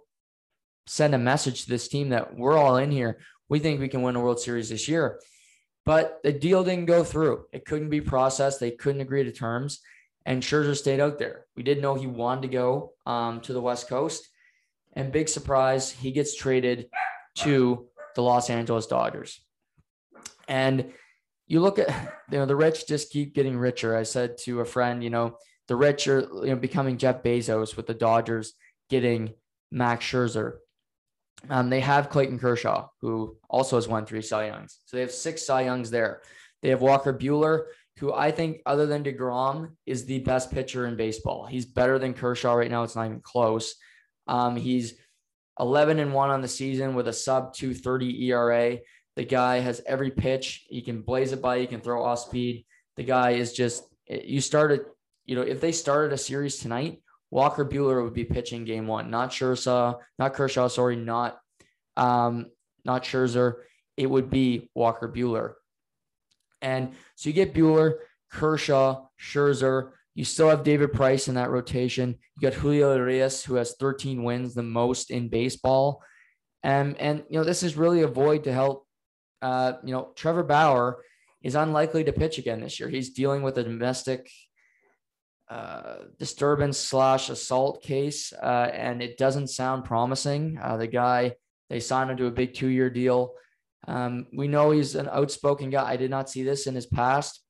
send 0.86 1.14
a 1.14 1.18
message 1.18 1.64
to 1.64 1.70
this 1.70 1.88
team 1.88 2.10
that 2.10 2.36
we're 2.36 2.56
all 2.56 2.76
in 2.76 2.90
here. 2.90 3.18
We 3.48 3.58
think 3.58 3.80
we 3.80 3.88
can 3.88 4.02
win 4.02 4.16
a 4.16 4.20
World 4.20 4.40
Series 4.40 4.68
this 4.68 4.88
year. 4.88 5.20
But 5.84 6.20
the 6.22 6.32
deal 6.32 6.64
didn't 6.64 6.86
go 6.86 7.04
through. 7.04 7.46
It 7.52 7.66
couldn't 7.66 7.90
be 7.90 8.00
processed. 8.00 8.60
They 8.60 8.70
couldn't 8.70 9.02
agree 9.02 9.24
to 9.24 9.32
terms. 9.32 9.80
And 10.24 10.42
Scherzer 10.42 10.76
stayed 10.76 11.00
out 11.00 11.18
there. 11.18 11.44
We 11.56 11.62
didn't 11.62 11.82
know 11.82 11.94
he 11.94 12.06
wanted 12.06 12.42
to 12.42 12.48
go 12.48 12.92
um, 13.04 13.40
to 13.42 13.52
the 13.52 13.60
West 13.60 13.88
Coast. 13.88 14.26
And 14.94 15.12
big 15.12 15.28
surprise, 15.28 15.90
he 15.90 16.12
gets 16.12 16.34
traded 16.34 16.88
to 17.36 17.86
the 18.14 18.22
Los 18.22 18.48
Angeles 18.48 18.86
Dodgers. 18.86 19.40
And 20.48 20.92
you 21.46 21.60
look 21.60 21.78
at, 21.78 21.88
you 22.30 22.38
know, 22.38 22.46
the 22.46 22.56
rich 22.56 22.86
just 22.86 23.10
keep 23.10 23.34
getting 23.34 23.58
richer. 23.58 23.96
I 23.96 24.04
said 24.04 24.38
to 24.44 24.60
a 24.60 24.64
friend, 24.64 25.04
you 25.04 25.10
know, 25.10 25.36
the 25.68 25.76
rich 25.76 26.08
are 26.08 26.20
you 26.20 26.50
know 26.50 26.56
becoming 26.56 26.98
Jeff 26.98 27.22
Bezos 27.22 27.76
with 27.76 27.86
the 27.86 27.94
Dodgers 27.94 28.54
getting 28.90 29.34
Max 29.70 30.04
Scherzer. 30.04 30.56
Um, 31.48 31.68
they 31.68 31.80
have 31.80 32.10
Clayton 32.10 32.38
Kershaw, 32.38 32.88
who 33.00 33.36
also 33.50 33.76
has 33.76 33.86
won 33.86 34.06
three 34.06 34.22
Cy 34.22 34.46
Youngs. 34.46 34.80
So 34.86 34.96
they 34.96 35.02
have 35.02 35.12
six 35.12 35.44
Cy 35.46 35.62
Youngs 35.62 35.90
there. 35.90 36.22
They 36.62 36.70
have 36.70 36.80
Walker 36.80 37.12
Buehler, 37.12 37.64
who 37.98 38.12
I 38.12 38.30
think, 38.30 38.62
other 38.64 38.86
than 38.86 39.04
DeGrom, 39.04 39.72
is 39.84 40.06
the 40.06 40.20
best 40.20 40.50
pitcher 40.50 40.86
in 40.86 40.96
baseball. 40.96 41.46
He's 41.46 41.66
better 41.66 41.98
than 41.98 42.14
Kershaw 42.14 42.54
right 42.54 42.70
now. 42.70 42.82
It's 42.82 42.96
not 42.96 43.06
even 43.06 43.20
close. 43.20 43.74
Um, 44.26 44.56
he's 44.56 44.94
11 45.60 45.98
and 45.98 46.14
1 46.14 46.30
on 46.30 46.40
the 46.40 46.48
season 46.48 46.94
with 46.94 47.08
a 47.08 47.12
sub 47.12 47.52
230 47.54 48.30
ERA. 48.30 48.78
The 49.16 49.24
guy 49.24 49.60
has 49.60 49.82
every 49.86 50.10
pitch. 50.10 50.64
He 50.68 50.80
can 50.80 51.02
blaze 51.02 51.32
it 51.32 51.42
by, 51.42 51.58
he 51.58 51.66
can 51.66 51.80
throw 51.80 52.02
off 52.02 52.20
speed. 52.20 52.64
The 52.96 53.04
guy 53.04 53.32
is 53.32 53.52
just, 53.52 53.84
you 54.08 54.40
started 54.40 54.80
you 55.24 55.36
know, 55.36 55.42
if 55.42 55.60
they 55.60 55.72
started 55.72 56.12
a 56.12 56.18
series 56.18 56.58
tonight, 56.58 57.02
Walker 57.34 57.64
Buehler 57.64 58.04
would 58.04 58.14
be 58.14 58.24
pitching 58.24 58.64
game 58.64 58.86
one, 58.86 59.10
not 59.10 59.30
Scherzer, 59.30 59.98
not 60.20 60.34
Kershaw, 60.34 60.68
sorry, 60.68 60.94
not 60.94 61.40
um, 61.96 62.46
not 62.84 63.02
Scherzer. 63.02 63.54
It 63.96 64.08
would 64.08 64.30
be 64.30 64.70
Walker 64.72 65.08
Buehler. 65.08 65.54
And 66.62 66.92
so 67.16 67.28
you 67.28 67.32
get 67.32 67.52
Buehler, 67.52 67.94
Kershaw, 68.30 69.06
Scherzer. 69.20 69.90
You 70.14 70.24
still 70.24 70.48
have 70.48 70.62
David 70.62 70.92
Price 70.92 71.26
in 71.26 71.34
that 71.34 71.50
rotation. 71.50 72.14
You 72.38 72.48
got 72.48 72.56
Julio 72.56 72.94
Urias, 72.94 73.44
who 73.44 73.56
has 73.56 73.74
13 73.80 74.22
wins, 74.22 74.54
the 74.54 74.62
most 74.62 75.10
in 75.10 75.28
baseball. 75.28 76.04
And, 76.62 76.96
and 77.00 77.24
you 77.28 77.36
know, 77.36 77.44
this 77.44 77.64
is 77.64 77.76
really 77.76 78.02
a 78.02 78.06
void 78.06 78.44
to 78.44 78.52
help. 78.52 78.86
Uh, 79.42 79.72
you 79.82 79.92
know, 79.92 80.12
Trevor 80.14 80.44
Bauer 80.44 81.02
is 81.42 81.56
unlikely 81.56 82.04
to 82.04 82.12
pitch 82.12 82.38
again 82.38 82.60
this 82.60 82.78
year. 82.78 82.88
He's 82.88 83.10
dealing 83.10 83.42
with 83.42 83.58
a 83.58 83.64
domestic 83.64 84.30
uh, 85.48 85.96
disturbance 86.18 86.78
slash 86.78 87.28
assault 87.28 87.82
case, 87.82 88.32
uh, 88.32 88.70
and 88.72 89.02
it 89.02 89.18
doesn't 89.18 89.48
sound 89.48 89.84
promising. 89.84 90.58
Uh, 90.62 90.76
the 90.76 90.86
guy 90.86 91.34
they 91.70 91.80
signed 91.80 92.10
him 92.10 92.16
to 92.18 92.26
a 92.26 92.30
big 92.30 92.54
two 92.54 92.68
year 92.68 92.90
deal. 92.90 93.34
Um, 93.86 94.26
we 94.34 94.48
know 94.48 94.70
he's 94.70 94.94
an 94.94 95.08
outspoken 95.10 95.70
guy. 95.70 95.90
I 95.90 95.96
did 95.96 96.10
not 96.10 96.30
see 96.30 96.42
this 96.42 96.66
in 96.66 96.74
his 96.74 96.86
past. 96.86 97.40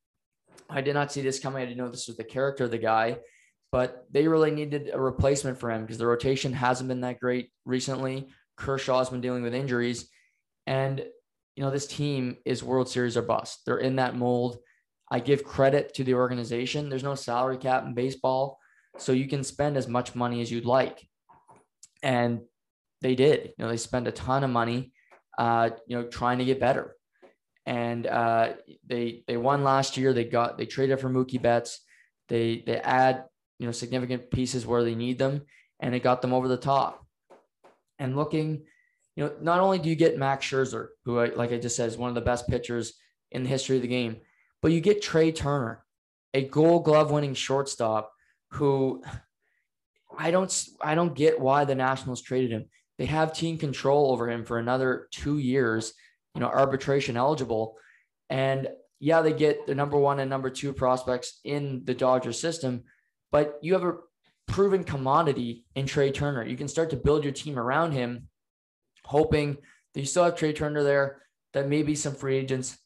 I 0.68 0.80
did 0.80 0.94
not 0.94 1.12
see 1.12 1.20
this 1.20 1.38
coming. 1.38 1.62
I 1.62 1.66
didn't 1.66 1.78
know 1.78 1.88
this 1.88 2.08
was 2.08 2.16
the 2.16 2.24
character 2.24 2.64
of 2.64 2.70
the 2.70 2.78
guy, 2.78 3.18
but 3.70 4.06
they 4.10 4.26
really 4.26 4.50
needed 4.50 4.90
a 4.92 5.00
replacement 5.00 5.58
for 5.58 5.70
him 5.70 5.82
because 5.82 5.98
the 5.98 6.06
rotation 6.06 6.52
hasn't 6.52 6.88
been 6.88 7.02
that 7.02 7.20
great 7.20 7.50
recently. 7.64 8.28
Kershaw's 8.56 9.10
been 9.10 9.20
dealing 9.20 9.42
with 9.42 9.54
injuries, 9.54 10.08
and 10.66 11.04
you 11.56 11.62
know 11.62 11.70
this 11.70 11.86
team 11.86 12.36
is 12.44 12.64
World 12.64 12.88
Series 12.88 13.16
or 13.16 13.22
bust. 13.22 13.60
They're 13.66 13.78
in 13.78 13.96
that 13.96 14.16
mold. 14.16 14.58
I 15.14 15.20
give 15.20 15.44
credit 15.44 15.94
to 15.94 16.04
the 16.04 16.14
organization. 16.14 16.88
There's 16.88 17.10
no 17.10 17.14
salary 17.14 17.58
cap 17.58 17.84
in 17.86 17.94
baseball, 17.94 18.58
so 18.98 19.12
you 19.12 19.28
can 19.28 19.44
spend 19.44 19.76
as 19.76 19.86
much 19.86 20.14
money 20.14 20.40
as 20.40 20.50
you'd 20.50 20.64
like, 20.64 21.06
and 22.02 22.40
they 23.00 23.14
did. 23.14 23.52
You 23.56 23.64
know, 23.64 23.68
they 23.68 23.76
spent 23.76 24.08
a 24.08 24.12
ton 24.12 24.44
of 24.44 24.50
money, 24.50 24.92
uh, 25.38 25.70
you 25.86 25.96
know, 25.96 26.04
trying 26.08 26.38
to 26.38 26.44
get 26.44 26.60
better 26.60 26.96
and 27.66 28.06
uh, 28.06 28.52
they 28.86 29.24
they 29.26 29.36
won 29.36 29.64
last 29.64 29.96
year. 29.96 30.12
They 30.12 30.24
got 30.24 30.58
they 30.58 30.66
traded 30.66 31.00
for 31.00 31.08
Mookie 31.08 31.40
Betts. 31.40 31.80
They 32.28 32.62
they 32.66 32.76
add 32.76 33.24
you 33.58 33.66
know 33.66 33.72
significant 33.72 34.30
pieces 34.30 34.66
where 34.66 34.84
they 34.84 34.94
need 34.94 35.18
them, 35.18 35.42
and 35.80 35.94
it 35.94 36.02
got 36.02 36.22
them 36.22 36.34
over 36.34 36.48
the 36.48 36.56
top. 36.56 37.06
And 37.98 38.16
looking, 38.16 38.64
you 39.16 39.24
know, 39.24 39.32
not 39.40 39.60
only 39.60 39.78
do 39.78 39.88
you 39.88 39.94
get 39.94 40.18
Max 40.18 40.44
Scherzer, 40.46 40.88
who 41.04 41.18
I, 41.18 41.26
like 41.26 41.52
I 41.52 41.58
just 41.58 41.76
said 41.76 41.88
is 41.88 41.96
one 41.96 42.08
of 42.08 42.14
the 42.14 42.20
best 42.20 42.48
pitchers 42.48 42.94
in 43.30 43.44
the 43.44 43.48
history 43.48 43.76
of 43.76 43.82
the 43.82 43.88
game, 43.88 44.20
but 44.64 44.72
you 44.72 44.80
get 44.80 45.02
Trea 45.02 45.30
Turner, 45.30 45.84
a 46.32 46.42
Gold 46.42 46.86
Glove 46.86 47.10
winning 47.10 47.34
shortstop, 47.34 48.10
who 48.52 49.02
I 50.16 50.30
don't 50.30 50.66
I 50.80 50.94
don't 50.94 51.14
get 51.14 51.38
why 51.38 51.66
the 51.66 51.74
Nationals 51.74 52.22
traded 52.22 52.50
him. 52.50 52.64
They 52.96 53.04
have 53.04 53.34
team 53.34 53.58
control 53.58 54.10
over 54.10 54.30
him 54.30 54.42
for 54.42 54.58
another 54.58 55.08
two 55.10 55.36
years 55.36 55.92
you 56.34 56.40
know, 56.40 56.46
arbitration 56.46 57.18
eligible. 57.18 57.76
And 58.30 58.68
yeah, 59.00 59.20
they 59.20 59.34
get 59.34 59.66
the 59.66 59.74
number 59.74 59.98
one 59.98 60.18
and 60.18 60.30
number 60.30 60.48
two 60.48 60.72
prospects 60.72 61.40
in 61.44 61.82
the 61.84 61.92
Dodger 61.92 62.32
system, 62.32 62.84
but 63.30 63.58
you 63.60 63.74
have 63.74 63.84
a 63.84 63.96
proven 64.48 64.82
commodity 64.82 65.66
in 65.74 65.84
Trea 65.84 66.10
Turner. 66.10 66.42
You 66.42 66.56
can 66.56 66.68
start 66.68 66.88
to 66.88 66.96
build 66.96 67.22
your 67.22 67.34
team 67.34 67.58
around 67.58 67.92
him, 67.92 68.28
hoping 69.04 69.58
that 69.92 70.00
you 70.00 70.06
still 70.06 70.24
have 70.24 70.36
Trea 70.36 70.54
Turner 70.54 70.82
there, 70.82 71.20
that 71.52 71.68
maybe 71.68 71.94
some 71.94 72.14
free 72.14 72.38
agents 72.38 72.78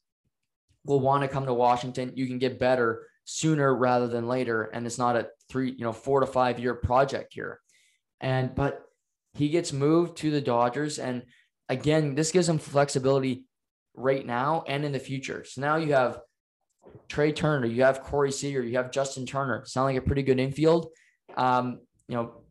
will 0.88 1.00
want 1.00 1.22
to 1.22 1.28
come 1.28 1.46
to 1.46 1.54
Washington. 1.54 2.12
You 2.14 2.26
can 2.26 2.38
get 2.38 2.58
better 2.58 3.06
sooner 3.24 3.74
rather 3.74 4.08
than 4.08 4.26
later. 4.26 4.64
And 4.64 4.86
it's 4.86 4.98
not 4.98 5.16
a 5.16 5.28
three, 5.48 5.70
you 5.70 5.84
know, 5.84 5.92
four 5.92 6.20
to 6.20 6.26
five 6.26 6.58
year 6.58 6.74
project 6.74 7.34
here. 7.34 7.60
And, 8.20 8.54
but 8.54 8.82
he 9.34 9.50
gets 9.50 9.72
moved 9.72 10.16
to 10.18 10.30
the 10.30 10.40
Dodgers 10.40 10.98
and 10.98 11.22
again, 11.68 12.14
this 12.14 12.32
gives 12.32 12.48
him 12.48 12.58
flexibility 12.58 13.44
right 13.94 14.24
now 14.24 14.64
and 14.66 14.84
in 14.84 14.92
the 14.92 14.98
future. 14.98 15.44
So 15.44 15.60
now 15.60 15.76
you 15.76 15.92
have 15.92 16.20
Trea 17.08 17.32
Turner, 17.32 17.66
you 17.66 17.82
have 17.82 18.02
Corey 18.02 18.32
Seager, 18.32 18.62
you 18.62 18.76
have 18.78 18.90
Justin 18.90 19.26
Turner, 19.26 19.64
sound 19.66 19.94
like 19.94 20.02
a 20.02 20.06
pretty 20.06 20.22
good 20.22 20.40
infield. 20.40 20.88
Um, 21.36 21.80
you 22.08 22.16
know, 22.16 22.42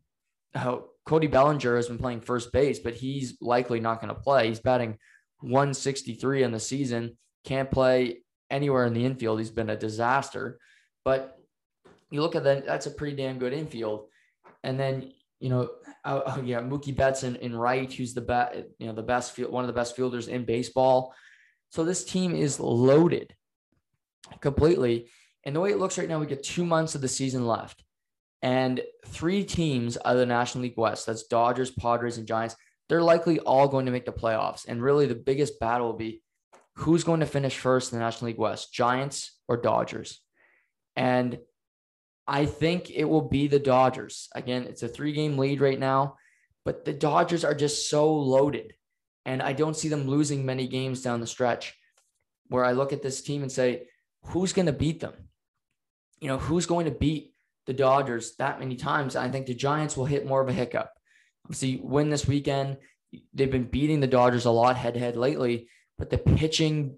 how 0.54 0.84
Cody 1.04 1.26
Bellinger 1.26 1.76
has 1.76 1.88
been 1.88 1.98
playing 1.98 2.20
first 2.20 2.52
base, 2.52 2.78
but 2.78 2.94
he's 2.94 3.36
likely 3.40 3.80
not 3.80 4.00
going 4.00 4.14
to 4.14 4.20
play. 4.20 4.48
He's 4.48 4.60
batting 4.60 4.98
163 5.40 6.42
in 6.42 6.52
the 6.52 6.60
season, 6.60 7.16
can't 7.44 7.70
play 7.70 8.22
anywhere 8.50 8.84
in 8.86 8.94
the 8.94 9.04
infield. 9.04 9.38
He's 9.38 9.50
been 9.50 9.70
a 9.70 9.76
disaster. 9.76 10.58
But 11.04 11.38
you 12.10 12.20
look 12.20 12.36
at 12.36 12.44
that, 12.44 12.66
that's 12.66 12.86
a 12.86 12.90
pretty 12.90 13.16
damn 13.16 13.38
good 13.38 13.52
infield. 13.52 14.06
And 14.62 14.78
then, 14.78 15.12
you 15.40 15.50
know, 15.50 15.70
oh, 16.04 16.22
oh, 16.26 16.42
yeah, 16.42 16.60
Mookie 16.60 16.96
Betts 16.96 17.22
in, 17.22 17.36
in 17.36 17.54
right, 17.54 17.92
who's 17.92 18.14
the 18.14 18.20
best, 18.20 18.58
you 18.78 18.86
know, 18.86 18.92
the 18.92 19.02
best 19.02 19.32
field, 19.32 19.52
one 19.52 19.64
of 19.64 19.68
the 19.68 19.74
best 19.74 19.94
fielders 19.94 20.28
in 20.28 20.44
baseball. 20.44 21.14
So 21.70 21.84
this 21.84 22.04
team 22.04 22.34
is 22.34 22.58
loaded 22.58 23.34
completely. 24.40 25.08
And 25.44 25.54
the 25.54 25.60
way 25.60 25.70
it 25.70 25.78
looks 25.78 25.98
right 25.98 26.08
now, 26.08 26.18
we 26.18 26.26
get 26.26 26.42
two 26.42 26.64
months 26.64 26.94
of 26.94 27.00
the 27.00 27.08
season 27.08 27.46
left, 27.46 27.84
and 28.42 28.80
three 29.06 29.44
teams 29.44 29.96
out 29.96 30.14
of 30.14 30.18
the 30.18 30.26
National 30.26 30.62
League 30.62 30.76
West. 30.76 31.06
That's 31.06 31.22
Dodgers, 31.24 31.70
Padres, 31.70 32.18
and 32.18 32.26
Giants. 32.26 32.56
They're 32.88 33.02
likely 33.02 33.38
all 33.38 33.68
going 33.68 33.86
to 33.86 33.92
make 33.92 34.06
the 34.06 34.12
playoffs. 34.12 34.66
And 34.66 34.82
really, 34.82 35.06
the 35.06 35.14
biggest 35.14 35.60
battle 35.60 35.88
will 35.88 35.96
be 35.96 36.22
who's 36.78 37.02
going 37.02 37.20
to 37.20 37.26
finish 37.26 37.58
first 37.58 37.92
in 37.92 37.98
the 37.98 38.04
National 38.04 38.28
League 38.28 38.38
West, 38.38 38.72
Giants 38.72 39.36
or 39.48 39.56
Dodgers. 39.56 40.20
And 40.94 41.38
I 42.26 42.46
think 42.46 42.90
it 42.90 43.04
will 43.04 43.28
be 43.28 43.48
the 43.48 43.58
Dodgers. 43.58 44.28
Again, 44.34 44.62
it's 44.64 44.84
a 44.84 44.88
three 44.88 45.12
game 45.12 45.38
lead 45.38 45.60
right 45.60 45.78
now, 45.78 46.16
but 46.64 46.84
the 46.84 46.92
Dodgers 46.92 47.44
are 47.44 47.54
just 47.54 47.90
so 47.90 48.14
loaded. 48.14 48.74
And 49.24 49.42
I 49.42 49.54
don't 49.54 49.76
see 49.76 49.88
them 49.88 50.06
losing 50.06 50.46
many 50.46 50.68
games 50.68 51.02
down 51.02 51.20
the 51.20 51.26
stretch 51.26 51.74
where 52.46 52.64
I 52.64 52.72
look 52.72 52.92
at 52.92 53.02
this 53.02 53.22
team 53.22 53.42
and 53.42 53.50
say, 53.50 53.88
who's 54.26 54.52
going 54.52 54.66
to 54.66 54.72
beat 54.72 55.00
them? 55.00 55.14
You 56.20 56.28
know, 56.28 56.38
who's 56.38 56.66
going 56.66 56.84
to 56.84 56.92
beat 56.92 57.34
the 57.66 57.74
Dodgers 57.74 58.36
that 58.36 58.60
many 58.60 58.76
times? 58.76 59.16
I 59.16 59.28
think 59.28 59.46
the 59.46 59.54
Giants 59.54 59.96
will 59.96 60.04
hit 60.04 60.26
more 60.26 60.40
of 60.40 60.48
a 60.48 60.52
hiccup. 60.52 60.90
Obviously, 61.44 61.80
win 61.82 62.08
this 62.08 62.26
weekend. 62.28 62.76
They've 63.34 63.50
been 63.50 63.68
beating 63.68 64.00
the 64.00 64.06
Dodgers 64.06 64.44
a 64.44 64.50
lot 64.50 64.76
head 64.76 64.94
to 64.94 65.00
head 65.00 65.16
lately, 65.16 65.68
but 65.98 66.10
the 66.10 66.18
pitching, 66.18 66.96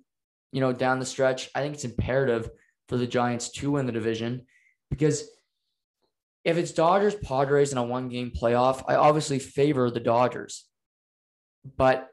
you 0.52 0.60
know, 0.60 0.72
down 0.72 0.98
the 0.98 1.06
stretch, 1.06 1.50
I 1.54 1.60
think 1.60 1.74
it's 1.74 1.84
imperative 1.84 2.50
for 2.88 2.96
the 2.96 3.06
Giants 3.06 3.50
to 3.52 3.72
win 3.72 3.86
the 3.86 3.92
division 3.92 4.46
because 4.90 5.28
if 6.44 6.56
it's 6.56 6.72
Dodgers 6.72 7.14
Padres 7.14 7.72
in 7.72 7.78
a 7.78 7.82
one 7.84 8.08
game 8.08 8.30
playoff, 8.30 8.82
I 8.88 8.94
obviously 8.94 9.38
favor 9.38 9.90
the 9.90 10.00
Dodgers. 10.00 10.66
But 11.76 12.08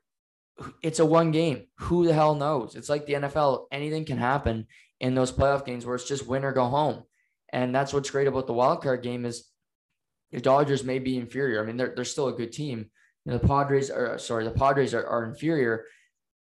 it's 0.83 0.99
a 0.99 1.05
one 1.05 1.31
game. 1.31 1.67
Who 1.79 2.05
the 2.05 2.13
hell 2.13 2.35
knows? 2.35 2.75
It's 2.75 2.89
like 2.89 3.05
the 3.05 3.13
NFL. 3.13 3.65
Anything 3.71 4.05
can 4.05 4.17
happen 4.17 4.67
in 4.99 5.15
those 5.15 5.31
playoff 5.31 5.65
games 5.65 5.85
where 5.85 5.95
it's 5.95 6.07
just 6.07 6.27
win 6.27 6.43
or 6.43 6.51
go 6.51 6.65
home. 6.65 7.03
And 7.53 7.73
that's 7.73 7.93
what's 7.93 8.09
great 8.09 8.27
about 8.27 8.47
the 8.47 8.53
wild 8.53 8.81
card 8.81 9.03
game 9.03 9.25
is 9.25 9.49
the 10.31 10.41
Dodgers 10.41 10.83
may 10.83 10.99
be 10.99 11.17
inferior. 11.17 11.61
I 11.61 11.65
mean, 11.65 11.77
they're, 11.77 11.93
they're 11.95 12.05
still 12.05 12.27
a 12.27 12.33
good 12.33 12.51
team. 12.51 12.89
You 13.25 13.31
know, 13.31 13.37
the 13.37 13.47
Padres 13.47 13.89
are 13.89 14.17
sorry, 14.17 14.43
the 14.43 14.51
Padres 14.51 14.93
are, 14.93 15.05
are 15.05 15.25
inferior, 15.25 15.85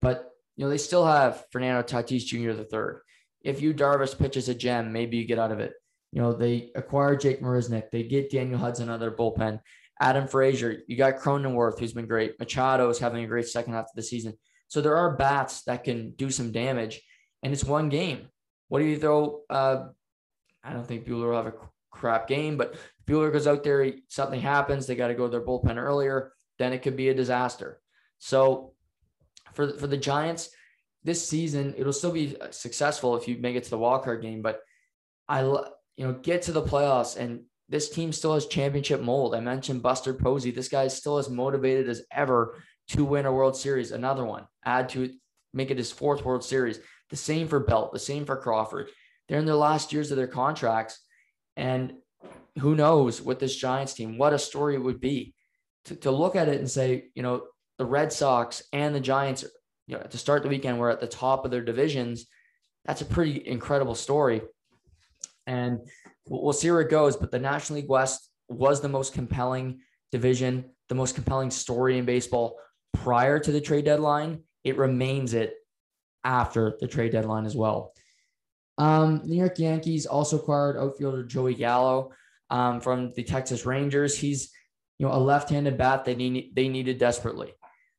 but 0.03 0.30
you 0.57 0.65
know, 0.65 0.71
they 0.71 0.79
still 0.79 1.07
have 1.07 1.45
Fernando 1.53 1.83
Tatis 1.83 2.25
Jr. 2.25 2.53
the 2.53 2.65
third. 2.65 3.03
If 3.43 3.63
you 3.63 3.73
Darvish 3.73 4.19
pitches 4.19 4.49
a 4.49 4.55
gem, 4.55 4.93
maybe 4.93 5.17
you 5.17 5.25
get 5.25 5.39
out 5.39 5.53
of 5.53 5.61
it. 5.61 5.73
You 6.13 6.21
know, 6.21 6.33
they 6.33 6.71
acquire 6.75 7.17
Jake 7.17 7.41
Marisnick. 7.41 7.91
They 7.91 8.03
get 8.03 8.31
Daniel 8.31 8.59
Hudson 8.59 8.89
out 8.89 8.95
of 8.95 9.01
their 9.01 9.13
bullpen. 9.13 9.61
Adam 10.01 10.27
Frazier, 10.27 10.83
you 10.87 10.97
got 10.97 11.19
Cronenworth, 11.19 11.79
who's 11.79 11.93
been 11.93 12.07
great. 12.07 12.39
Machado 12.39 12.89
is 12.89 12.99
having 12.99 13.25
a 13.25 13.29
great 13.29 13.47
second 13.47 13.75
half 13.75 13.85
of 13.85 13.95
the 13.95 14.03
season. 14.03 14.35
So 14.69 14.81
there 14.81 14.97
are 14.97 15.17
bats 15.17 15.63
that 15.65 15.85
can 15.85 16.13
do 16.13 16.31
some 16.31 16.53
damage, 16.53 17.01
and 17.43 17.53
it's 17.53 17.65
one 17.65 17.89
game. 17.89 18.29
What 18.69 18.79
do 18.79 18.87
you 18.87 18.99
throw? 18.99 19.43
Uh, 19.51 19.89
I 20.65 20.73
don't 20.73 20.87
think 20.87 21.07
Buehler 21.07 21.31
will 21.31 21.37
have 21.37 21.47
a 21.47 21.55
crap 21.91 22.29
game, 22.29 22.57
but 22.57 22.77
Buehler 23.07 23.33
goes 23.33 23.47
out 23.47 23.63
there, 23.63 23.93
something 24.09 24.41
happens, 24.41 24.87
they 24.87 24.95
got 24.95 25.09
to 25.09 25.15
go 25.15 25.25
to 25.27 25.31
their 25.31 25.45
bullpen 25.45 25.77
earlier, 25.77 26.33
then 26.59 26.73
it 26.73 26.83
could 26.83 26.97
be 26.97 27.09
a 27.09 27.15
disaster. 27.15 27.81
So 28.19 28.75
for, 29.55 29.77
for 29.79 29.87
the 29.87 29.97
Giants, 29.97 30.51
this 31.03 31.27
season, 31.27 31.75
it'll 31.77 31.93
still 31.93 32.13
be 32.13 32.37
successful 32.51 33.17
if 33.17 33.27
you 33.27 33.39
make 33.39 33.57
it 33.57 33.65
to 33.65 33.71
the 33.71 33.79
wild 33.79 34.05
card 34.05 34.23
game, 34.23 34.43
but 34.43 34.61
I 35.29 35.43
you 35.43 36.07
know, 36.07 36.13
get 36.13 36.43
to 36.43 36.53
the 36.53 36.63
playoffs. 36.63 37.17
And 37.17 37.45
this 37.69 37.89
team 37.89 38.13
still 38.13 38.35
has 38.35 38.47
championship 38.47 39.01
mold. 39.01 39.35
I 39.35 39.41
mentioned 39.41 39.83
Buster 39.83 40.13
Posey. 40.13 40.51
This 40.51 40.69
guy 40.69 40.85
is 40.85 40.95
still 40.95 41.19
as 41.19 41.31
motivated 41.31 41.89
as 41.89 42.03
ever 42.13 42.57
to 42.89 43.05
win 43.05 43.27
a 43.27 43.33
World 43.33 43.57
Series. 43.57 43.93
Another 43.93 44.25
one, 44.25 44.47
add 44.65 44.89
to 44.91 45.05
it, 45.05 45.13
make 45.55 45.71
it 45.71 45.79
his 45.79 45.93
fourth 45.93 46.25
World 46.25 46.45
Series. 46.45 46.81
The 47.11 47.17
same 47.17 47.49
for 47.49 47.61
Belt, 47.61 47.93
the 47.93 47.99
same 47.99 48.25
for 48.25 48.37
Crawford. 48.37 48.91
They're 49.29 49.39
in 49.39 49.47
their 49.47 49.55
last 49.55 49.93
years 49.93 50.11
of 50.11 50.17
their 50.17 50.27
contracts. 50.27 50.99
And 51.57 51.95
who 52.59 52.75
knows 52.75 53.23
with 53.23 53.39
this 53.39 53.57
Giants 53.57 53.95
team, 53.95 54.19
what 54.19 54.33
a 54.33 54.39
story 54.39 54.75
it 54.75 54.83
would 54.83 55.01
be 55.01 55.35
to, 55.87 55.97
to 55.97 56.11
look 56.11 56.37
at 56.37 56.49
it 56.49 56.59
and 56.59 56.71
say, 56.71 57.11
you 57.15 57.23
know, 57.23 57.45
the 57.81 57.87
Red 57.87 58.13
Sox 58.13 58.63
and 58.75 58.95
the 58.95 59.01
Giants, 59.01 59.43
you 59.87 59.97
know, 59.97 60.03
to 60.03 60.19
start 60.19 60.43
the 60.43 60.51
weekend, 60.51 60.79
we're 60.79 60.91
at 60.91 61.01
the 61.01 61.07
top 61.07 61.47
of 61.47 61.51
their 61.51 61.65
divisions. 61.65 62.27
That's 62.85 63.01
a 63.01 63.07
pretty 63.07 63.49
incredible 63.49 63.95
story 63.95 64.43
and 65.47 65.81
we'll 66.29 66.53
see 66.53 66.71
where 66.71 66.83
it 66.83 66.91
goes. 66.91 67.17
But 67.17 67.31
the 67.31 67.39
National 67.39 67.79
League 67.79 67.89
West 67.89 68.29
was 68.51 68.83
the 68.83 68.91
most 68.91 69.15
compelling 69.15 69.81
division, 70.13 70.67
the 70.91 70.95
most 70.95 71.15
compelling 71.15 71.51
story 71.51 71.97
in 71.97 72.05
baseball 72.05 72.59
prior 72.93 73.39
to 73.39 73.51
the 73.51 73.63
trade 73.63 73.87
deadline. 73.87 74.43
It 74.63 74.77
remains 74.77 75.33
it 75.33 75.55
after 76.23 76.77
the 76.81 76.87
trade 76.87 77.13
deadline 77.13 77.47
as 77.47 77.57
well. 77.57 77.95
Um, 78.77 79.23
New 79.25 79.37
York 79.37 79.59
Yankees 79.59 80.05
also 80.05 80.37
acquired 80.37 80.77
outfielder 80.77 81.25
Joey 81.25 81.55
Gallo 81.55 82.11
um, 82.51 82.79
from 82.83 83.15
the 83.15 83.23
Texas 83.23 83.65
Rangers. 83.65 84.19
He's 84.19 84.51
you 84.99 85.07
know 85.07 85.15
a 85.15 85.17
left-handed 85.17 85.79
bat 85.79 86.05
they 86.05 86.15
need 86.15 86.53
they 86.55 86.69
needed 86.69 86.99
desperately. 86.99 87.55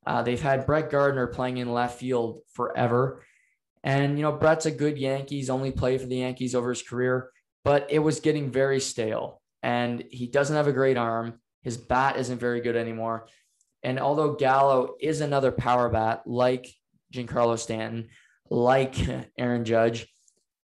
Uh, 0.06 0.22
they've 0.22 0.40
had 0.40 0.66
Brett 0.66 0.90
Gardner 0.90 1.26
playing 1.28 1.58
in 1.58 1.72
left 1.72 1.98
field 1.98 2.40
forever, 2.52 3.24
and 3.84 4.18
you 4.18 4.22
know 4.22 4.32
Brett's 4.32 4.66
a 4.66 4.70
good 4.70 4.98
Yankees. 4.98 5.50
Only 5.50 5.70
played 5.70 6.00
for 6.00 6.06
the 6.06 6.16
Yankees 6.16 6.54
over 6.54 6.70
his 6.70 6.82
career, 6.82 7.30
but 7.64 7.86
it 7.90 8.00
was 8.00 8.20
getting 8.20 8.50
very 8.50 8.80
stale. 8.80 9.40
And 9.62 10.04
he 10.10 10.26
doesn't 10.26 10.56
have 10.56 10.66
a 10.66 10.72
great 10.72 10.96
arm. 10.96 11.40
His 11.62 11.76
bat 11.76 12.16
isn't 12.16 12.40
very 12.40 12.60
good 12.60 12.74
anymore. 12.74 13.28
And 13.84 14.00
although 14.00 14.34
Gallo 14.34 14.96
is 15.00 15.20
another 15.20 15.52
power 15.52 15.88
bat 15.88 16.22
like 16.26 16.68
Giancarlo 17.12 17.58
Stanton, 17.58 18.08
like 18.50 18.96
Aaron 19.38 19.64
Judge, 19.64 20.08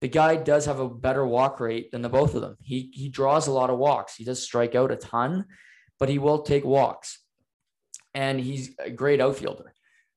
the 0.01 0.07
guy 0.07 0.36
does 0.36 0.65
have 0.65 0.80
a 0.80 0.89
better 0.89 1.26
walk 1.26 1.59
rate 1.59 1.91
than 1.91 2.01
the 2.01 2.09
both 2.09 2.36
of 2.36 2.41
them. 2.41 2.57
He 2.61 2.91
he 2.93 3.09
draws 3.09 3.47
a 3.47 3.51
lot 3.51 3.69
of 3.69 3.80
walks. 3.80 4.15
He 4.15 4.23
does 4.23 4.41
strike 4.41 4.76
out 4.76 4.91
a 4.91 4.95
ton, 4.95 5.45
but 5.99 6.09
he 6.09 6.19
will 6.19 6.43
take 6.43 6.65
walks, 6.65 7.23
and 8.16 8.39
he's 8.39 8.76
a 8.80 8.89
great 8.89 9.22
outfielder. 9.22 9.74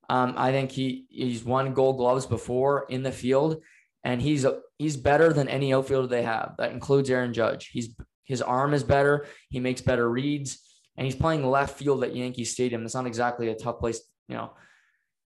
Um, 0.08 0.34
I 0.38 0.52
think 0.52 0.70
he 0.70 1.04
he's 1.10 1.44
won 1.44 1.74
Gold 1.74 1.98
Gloves 1.98 2.24
before 2.24 2.86
in 2.88 3.02
the 3.02 3.12
field, 3.12 3.62
and 4.02 4.22
he's 4.22 4.46
he's 4.78 4.96
better 4.96 5.32
than 5.34 5.48
any 5.48 5.74
outfielder 5.74 6.08
they 6.08 6.22
have. 6.22 6.54
That 6.56 6.72
includes 6.72 7.10
Aaron 7.10 7.34
Judge. 7.34 7.66
He's 7.66 7.94
his 8.24 8.40
arm 8.40 8.72
is 8.72 8.84
better. 8.84 9.26
He 9.50 9.60
makes 9.60 9.82
better 9.82 10.08
reads, 10.08 10.58
and 10.96 11.04
he's 11.04 11.16
playing 11.16 11.44
left 11.44 11.78
field 11.78 12.02
at 12.04 12.16
Yankee 12.16 12.44
Stadium. 12.44 12.84
It's 12.84 12.94
not 12.94 13.06
exactly 13.06 13.48
a 13.48 13.54
tough 13.54 13.80
place, 13.80 14.00
you 14.28 14.36
know 14.36 14.52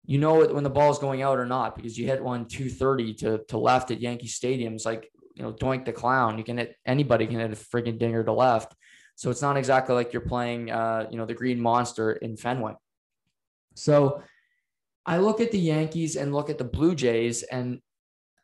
you 0.08 0.18
know 0.18 0.46
when 0.46 0.64
the 0.64 0.70
ball 0.70 0.90
is 0.90 0.98
going 0.98 1.22
out 1.22 1.38
or 1.38 1.46
not 1.46 1.76
because 1.76 1.98
you 1.98 2.08
hit 2.08 2.24
one 2.24 2.48
230 2.48 3.14
to, 3.16 3.42
to 3.50 3.58
left 3.58 3.92
at 3.92 4.00
Yankee 4.00 4.28
Stadium. 4.28 4.74
It's 4.74 4.86
like, 4.86 5.12
you 5.36 5.44
know, 5.44 5.52
doink 5.52 5.84
the 5.84 5.92
clown. 5.92 6.38
You 6.38 6.46
can 6.46 6.58
hit 6.58 6.76
anybody 6.86 7.28
can 7.28 7.40
hit 7.40 7.52
a 7.52 7.56
freaking 7.56 8.00
dinger 8.00 8.24
to 8.24 8.32
left. 8.32 8.74
So 9.18 9.32
it's 9.32 9.42
not 9.42 9.58
exactly 9.58 9.96
like 9.96 10.14
you're 10.14 10.22
playing, 10.22 10.70
uh, 10.70 11.08
you 11.10 11.18
know, 11.18 11.26
the 11.26 11.34
Green 11.34 11.60
Monster 11.60 12.14
in 12.14 12.38
Fenway. 12.38 12.74
So 13.74 14.22
I 15.08 15.18
look 15.18 15.42
at 15.42 15.52
the 15.52 15.60
Yankees 15.60 16.16
and 16.16 16.34
look 16.34 16.52
at 16.52 16.60
the 16.60 16.64
Blue 16.64 16.94
Jays, 16.94 17.42
and 17.42 17.82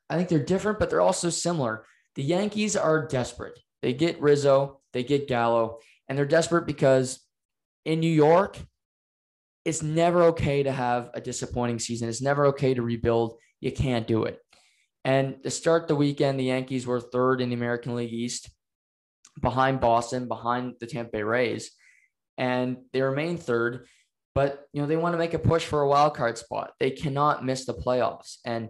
I 0.09 0.17
think 0.17 0.29
they're 0.29 0.39
different, 0.39 0.79
but 0.79 0.89
they're 0.89 0.99
also 0.99 1.29
similar. 1.29 1.85
The 2.15 2.23
Yankees 2.23 2.75
are 2.75 3.07
desperate. 3.07 3.59
They 3.83 3.93
get 3.93 4.19
Rizzo, 4.19 4.81
they 4.93 5.03
get 5.03 5.27
Gallo, 5.27 5.77
and 6.09 6.17
they're 6.17 6.25
desperate 6.25 6.65
because 6.65 7.19
in 7.85 7.99
New 7.99 8.11
York, 8.11 8.57
it's 9.65 9.83
never 9.83 10.23
okay 10.23 10.63
to 10.63 10.71
have 10.71 11.11
a 11.13 11.21
disappointing 11.21 11.77
season. 11.77 12.09
It's 12.09 12.21
never 12.21 12.47
okay 12.47 12.73
to 12.73 12.81
rebuild. 12.81 13.37
You 13.59 13.71
can't 13.71 14.07
do 14.07 14.23
it. 14.23 14.39
And 15.05 15.43
to 15.43 15.51
start 15.51 15.87
the 15.87 15.95
weekend, 15.95 16.39
the 16.39 16.45
Yankees 16.45 16.87
were 16.87 16.99
third 16.99 17.41
in 17.41 17.49
the 17.49 17.55
American 17.55 17.95
League 17.95 18.13
East, 18.13 18.49
behind 19.41 19.81
Boston, 19.81 20.27
behind 20.27 20.75
the 20.79 20.87
Tampa 20.87 21.11
Bay 21.11 21.23
Rays, 21.23 21.71
and 22.37 22.77
they 22.91 23.01
remain 23.01 23.37
third. 23.37 23.87
But 24.35 24.67
you 24.73 24.81
know 24.81 24.87
they 24.87 24.97
want 24.97 25.13
to 25.13 25.19
make 25.19 25.33
a 25.33 25.39
push 25.39 25.65
for 25.65 25.81
a 25.81 25.87
wild 25.87 26.15
card 26.15 26.37
spot. 26.37 26.71
They 26.79 26.91
cannot 26.91 27.45
miss 27.45 27.65
the 27.65 27.73
playoffs, 27.73 28.37
and 28.45 28.69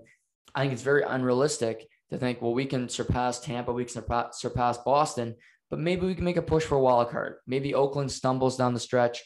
I 0.53 0.61
think 0.61 0.74
it's 0.74 0.82
very 0.82 1.03
unrealistic 1.03 1.88
to 2.11 2.18
think, 2.18 2.41
well, 2.41 2.53
we 2.53 2.66
can 2.66 2.89
surpass 2.89 3.39
Tampa, 3.39 3.72
we 3.72 3.86
can 3.86 4.03
surpass 4.34 4.78
Boston, 4.80 5.36
but 5.70 5.80
maybe 5.80 6.05
we 6.05 6.16
can 6.16 6.26
make 6.26 6.38
a 6.38 6.41
push 6.41 6.64
for 6.64 6.76
a 6.76 6.82
wild 6.82 7.09
card. 7.09 7.38
Maybe 7.47 7.74
Oakland 7.74 8.11
stumbles 8.11 8.57
down 8.57 8.74
the 8.74 8.80
stretch 8.80 9.24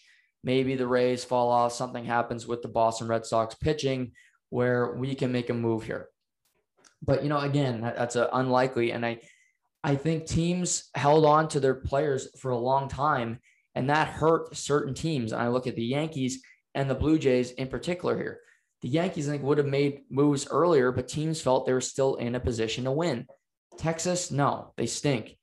maybe 0.48 0.76
the 0.76 0.88
Rays 0.88 1.26
fall 1.26 1.52
off, 1.52 1.74
something 1.74 2.06
happens 2.06 2.48
with 2.48 2.62
the 2.62 2.68
Boston 2.68 3.08
Red 3.08 3.26
Sox 3.26 3.54
pitching 3.56 4.14
where 4.50 4.96
we 4.96 5.14
can 5.14 5.32
make 5.32 5.50
a 5.50 5.54
move 5.54 5.84
here. 5.84 6.08
But 7.02 7.22
you 7.22 7.30
know, 7.30 7.40
again, 7.40 7.82
that's 7.82 8.16
unlikely, 8.16 8.92
and 8.92 9.06
I, 9.06 9.20
I 9.88 9.96
think 9.96 10.26
teams 10.26 10.90
held 10.96 11.26
on 11.26 11.48
to 11.50 11.60
their 11.60 11.76
players 11.76 12.28
for 12.40 12.52
a 12.52 12.58
long 12.58 12.90
time, 12.90 13.40
and 13.74 13.90
that 13.90 14.10
hurt 14.10 14.56
certain 14.56 14.94
teams. 14.94 15.32
And 15.32 15.42
I 15.42 15.48
look 15.48 15.66
at 15.66 15.76
the 15.76 15.86
Yankees 15.86 16.44
and 16.76 16.90
the 16.90 16.96
Blue 16.96 17.18
Jays 17.18 17.52
in 17.52 17.70
particular 17.70 18.18
here. 18.18 18.42
The 18.82 18.90
Yankees, 18.90 19.28
I 19.28 19.32
think, 19.32 19.44
would 19.44 19.58
have 19.58 19.68
made 19.68 20.02
moves 20.10 20.48
earlier, 20.52 20.92
but 20.92 21.08
teams 21.08 21.42
felt 21.42 21.66
they 21.66 21.74
were 21.74 21.82
still 21.82 22.16
in 22.16 22.36
a 22.36 22.40
position 22.40 22.84
to 22.84 22.92
win. 22.92 23.28
Texas, 23.78 24.30
no, 24.30 24.74
they 24.76 24.88
stink, 24.88 25.38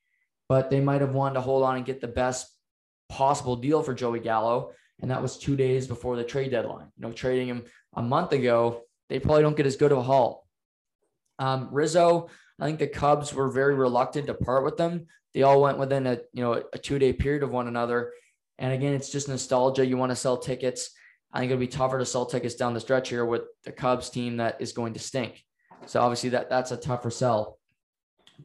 but 0.47 0.69
they 0.69 0.79
might 0.79 1.01
have 1.01 1.15
wanted 1.15 1.35
to 1.35 1.41
hold 1.41 1.63
on 1.63 1.77
and 1.77 1.85
get 1.85 1.99
the 1.99 2.07
best 2.07 2.47
possible 3.09 3.55
deal 3.55 3.81
for 3.81 3.93
Joey 3.93 4.19
Gallo 4.19 4.73
and 5.01 5.11
that 5.11 5.21
was 5.21 5.37
two 5.37 5.55
days 5.55 5.87
before 5.87 6.15
the 6.15 6.23
trade 6.23 6.51
deadline. 6.51 6.87
You 6.97 7.07
know, 7.07 7.11
trading 7.11 7.47
him 7.47 7.65
a 7.95 8.01
month 8.01 8.31
ago, 8.31 8.81
they 9.09 9.19
probably 9.19 9.43
don't 9.43 9.57
get 9.57 9.65
as 9.65 9.75
good 9.75 9.91
of 9.91 9.97
a 9.97 10.03
haul. 10.03 10.44
Um, 11.39 11.69
Rizzo, 11.71 12.29
I 12.59 12.65
think 12.65 12.79
the 12.79 12.87
Cubs 12.87 13.33
were 13.33 13.49
very 13.49 13.75
reluctant 13.75 14.27
to 14.27 14.33
part 14.33 14.63
with 14.63 14.77
them. 14.77 15.07
They 15.33 15.43
all 15.43 15.61
went 15.61 15.77
within 15.77 16.07
a 16.07 16.19
you 16.33 16.43
know 16.43 16.63
a 16.71 16.77
two 16.77 16.99
day 16.99 17.13
period 17.13 17.43
of 17.43 17.51
one 17.51 17.67
another, 17.67 18.13
and 18.57 18.71
again, 18.73 18.93
it's 18.93 19.09
just 19.09 19.27
nostalgia. 19.27 19.85
You 19.85 19.97
want 19.97 20.11
to 20.11 20.15
sell 20.15 20.37
tickets. 20.37 20.91
I 21.33 21.39
think 21.39 21.51
it'll 21.51 21.59
be 21.59 21.67
tougher 21.67 21.99
to 21.99 22.05
sell 22.05 22.25
tickets 22.25 22.55
down 22.55 22.73
the 22.73 22.79
stretch 22.79 23.09
here 23.09 23.25
with 23.25 23.41
the 23.65 23.71
Cubs 23.71 24.09
team 24.09 24.37
that 24.37 24.61
is 24.61 24.71
going 24.71 24.93
to 24.93 24.99
stink. 24.99 25.43
So 25.85 25.99
obviously 25.99 26.29
that 26.29 26.49
that's 26.49 26.71
a 26.71 26.77
tougher 26.77 27.09
sell. 27.09 27.59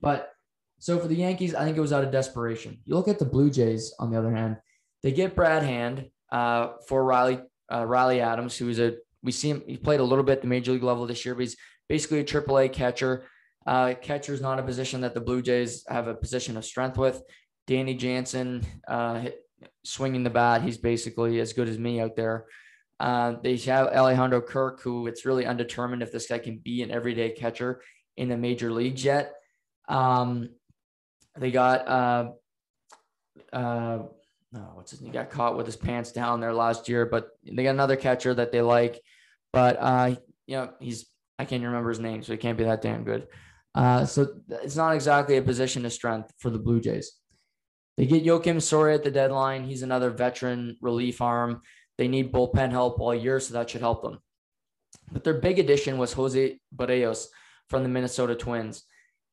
But 0.00 0.32
so 0.80 0.98
for 0.98 1.06
the 1.06 1.14
Yankees, 1.14 1.54
I 1.54 1.64
think 1.64 1.76
it 1.76 1.80
was 1.80 1.92
out 1.92 2.02
of 2.02 2.10
desperation. 2.10 2.78
You 2.84 2.94
look 2.94 3.06
at 3.06 3.20
the 3.20 3.24
Blue 3.24 3.50
Jays 3.50 3.94
on 4.00 4.10
the 4.10 4.18
other 4.18 4.34
hand, 4.34 4.56
they 5.02 5.12
get 5.12 5.36
Brad 5.36 5.62
Hand, 5.62 6.10
uh, 6.32 6.72
for 6.86 7.04
Riley 7.04 7.40
uh, 7.72 7.84
Riley 7.84 8.20
Adams, 8.20 8.56
who 8.56 8.68
is 8.68 8.78
a 8.78 8.96
we 9.22 9.32
see 9.32 9.50
him. 9.50 9.62
He 9.66 9.76
played 9.76 10.00
a 10.00 10.04
little 10.04 10.24
bit 10.24 10.40
the 10.40 10.48
major 10.48 10.72
league 10.72 10.82
level 10.82 11.06
this 11.06 11.24
year, 11.24 11.34
but 11.34 11.42
he's 11.42 11.56
basically 11.90 12.20
a 12.20 12.24
AAA 12.24 12.72
catcher. 12.72 13.24
Uh, 13.66 13.94
catcher 14.00 14.32
is 14.32 14.40
not 14.40 14.60
a 14.60 14.62
position 14.62 15.00
that 15.00 15.12
the 15.12 15.20
Blue 15.20 15.42
Jays 15.42 15.84
have 15.88 16.06
a 16.06 16.14
position 16.14 16.56
of 16.56 16.64
strength 16.64 16.96
with. 16.96 17.20
Danny 17.66 17.94
Jansen 17.94 18.64
uh, 18.86 19.24
swinging 19.84 20.22
the 20.22 20.30
bat, 20.30 20.62
he's 20.62 20.78
basically 20.78 21.40
as 21.40 21.52
good 21.52 21.68
as 21.68 21.78
me 21.78 22.00
out 22.00 22.14
there. 22.14 22.46
Uh, 23.00 23.34
they 23.42 23.56
have 23.56 23.88
Alejandro 23.88 24.40
Kirk, 24.40 24.80
who 24.82 25.08
it's 25.08 25.26
really 25.26 25.46
undetermined 25.46 26.02
if 26.02 26.12
this 26.12 26.28
guy 26.28 26.38
can 26.38 26.58
be 26.58 26.82
an 26.82 26.92
everyday 26.92 27.30
catcher 27.30 27.82
in 28.16 28.28
the 28.28 28.36
major 28.36 28.70
leagues 28.70 29.04
yet. 29.04 29.34
Um, 29.88 30.50
they 31.36 31.50
got 31.50 31.88
uh, 31.88 32.30
uh, 33.52 33.98
no, 34.52 34.60
what's 34.74 34.92
his, 34.92 35.00
he 35.00 35.08
got 35.08 35.30
caught 35.30 35.56
with 35.56 35.66
his 35.66 35.76
pants 35.76 36.12
down 36.12 36.40
there 36.40 36.54
last 36.54 36.88
year, 36.88 37.04
but 37.04 37.30
they 37.44 37.64
got 37.64 37.70
another 37.70 37.96
catcher 37.96 38.32
that 38.34 38.52
they 38.52 38.62
like. 38.62 39.00
But 39.52 39.76
uh, 39.80 40.14
you 40.46 40.56
know, 40.56 40.70
he's 40.78 41.06
I 41.40 41.46
can't 41.46 41.64
remember 41.64 41.88
his 41.88 42.00
name, 42.00 42.22
so 42.22 42.32
he 42.32 42.38
can't 42.38 42.58
be 42.58 42.64
that 42.64 42.82
damn 42.82 43.02
good. 43.02 43.26
Uh, 43.74 44.04
so 44.04 44.28
it's 44.62 44.76
not 44.76 44.94
exactly 44.94 45.38
a 45.38 45.42
position 45.42 45.86
of 45.86 45.92
strength 45.92 46.32
for 46.38 46.50
the 46.50 46.58
Blue 46.58 46.80
Jays. 46.80 47.12
They 47.96 48.04
get 48.04 48.24
Joakim 48.24 48.60
Soria 48.60 48.96
at 48.96 49.04
the 49.04 49.10
deadline. 49.10 49.64
He's 49.64 49.82
another 49.82 50.10
veteran 50.10 50.76
relief 50.82 51.22
arm. 51.22 51.62
They 51.96 52.08
need 52.08 52.30
bullpen 52.30 52.72
help 52.72 53.00
all 53.00 53.14
year, 53.14 53.40
so 53.40 53.54
that 53.54 53.70
should 53.70 53.80
help 53.80 54.02
them. 54.02 54.18
But 55.10 55.24
their 55.24 55.40
big 55.40 55.58
addition 55.58 55.96
was 55.96 56.12
Jose 56.12 56.58
Berrios 56.76 57.28
from 57.68 57.84
the 57.84 57.88
Minnesota 57.88 58.34
Twins. 58.34 58.82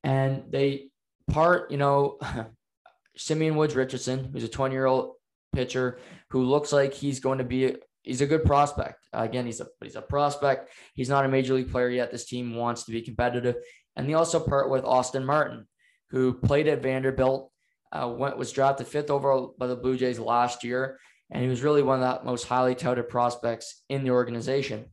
And 0.03 0.43
they 0.49 0.89
part, 1.29 1.71
you 1.71 1.77
know, 1.77 2.19
Simeon 3.17 3.57
Woods 3.57 3.75
Richardson, 3.75 4.29
who's 4.31 4.45
a 4.45 4.49
20 4.49 4.73
year 4.73 4.85
old 4.85 5.15
pitcher 5.53 5.99
who 6.29 6.43
looks 6.43 6.71
like 6.71 6.93
he's 6.93 7.19
going 7.19 7.39
to 7.39 7.43
be 7.43 7.75
he's 8.07 8.21
a 8.21 8.27
good 8.27 8.45
prospect. 8.45 9.07
Again, 9.13 9.45
he's 9.45 9.61
a 9.61 9.67
he's 9.81 9.95
a 9.95 10.01
prospect. 10.01 10.71
He's 10.95 11.09
not 11.09 11.25
a 11.25 11.29
major 11.29 11.53
league 11.53 11.71
player 11.71 11.89
yet. 11.89 12.11
This 12.11 12.25
team 12.25 12.55
wants 12.55 12.83
to 12.83 12.91
be 12.91 13.01
competitive, 13.01 13.55
and 13.95 14.07
they 14.07 14.13
also 14.13 14.39
part 14.39 14.69
with 14.69 14.85
Austin 14.85 15.25
Martin, 15.25 15.67
who 16.09 16.33
played 16.33 16.67
at 16.67 16.81
Vanderbilt, 16.81 17.51
uh, 17.91 18.07
went 18.17 18.37
was 18.37 18.51
drafted 18.51 18.87
fifth 18.87 19.09
overall 19.09 19.55
by 19.57 19.67
the 19.67 19.75
Blue 19.75 19.97
Jays 19.97 20.19
last 20.19 20.63
year, 20.63 20.99
and 21.29 21.43
he 21.43 21.49
was 21.49 21.63
really 21.63 21.83
one 21.83 22.01
of 22.01 22.19
the 22.19 22.25
most 22.25 22.47
highly 22.47 22.75
touted 22.75 23.09
prospects 23.09 23.83
in 23.89 24.03
the 24.03 24.11
organization. 24.11 24.85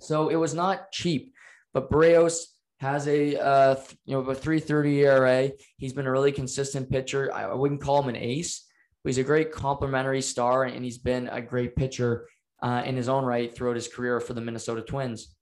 So 0.00 0.28
it 0.28 0.36
was 0.36 0.54
not 0.54 0.90
cheap, 0.90 1.32
but 1.72 1.90
Berrios 1.90 2.44
has 2.80 3.06
a 3.08 3.40
uh, 3.40 3.76
you 4.04 4.14
know 4.14 4.20
a 4.20 4.34
330 4.34 5.00
ERA. 5.04 5.50
He's 5.78 5.92
been 5.92 6.06
a 6.06 6.10
really 6.10 6.32
consistent 6.32 6.90
pitcher. 6.90 7.32
I, 7.32 7.54
wouldn't 7.54 7.80
call 7.80 8.02
him 8.02 8.08
an 8.08 8.16
ace, 8.16 8.66
he's 9.08 9.18
a 9.18 9.24
great 9.24 9.52
complementary 9.52 10.22
star, 10.22 10.64
and 10.64 10.84
he's 10.84 10.98
been 10.98 11.28
a 11.28 11.42
great 11.42 11.76
pitcher 11.76 12.28
uh, 12.62 12.82
in 12.84 12.96
his 12.96 13.08
own 13.08 13.24
right 13.24 13.54
throughout 13.54 13.76
his 13.76 13.88
career 13.88 14.20
for 14.20 14.32
the 14.32 14.40
Minnesota 14.40 14.82
Twins. 14.82 15.34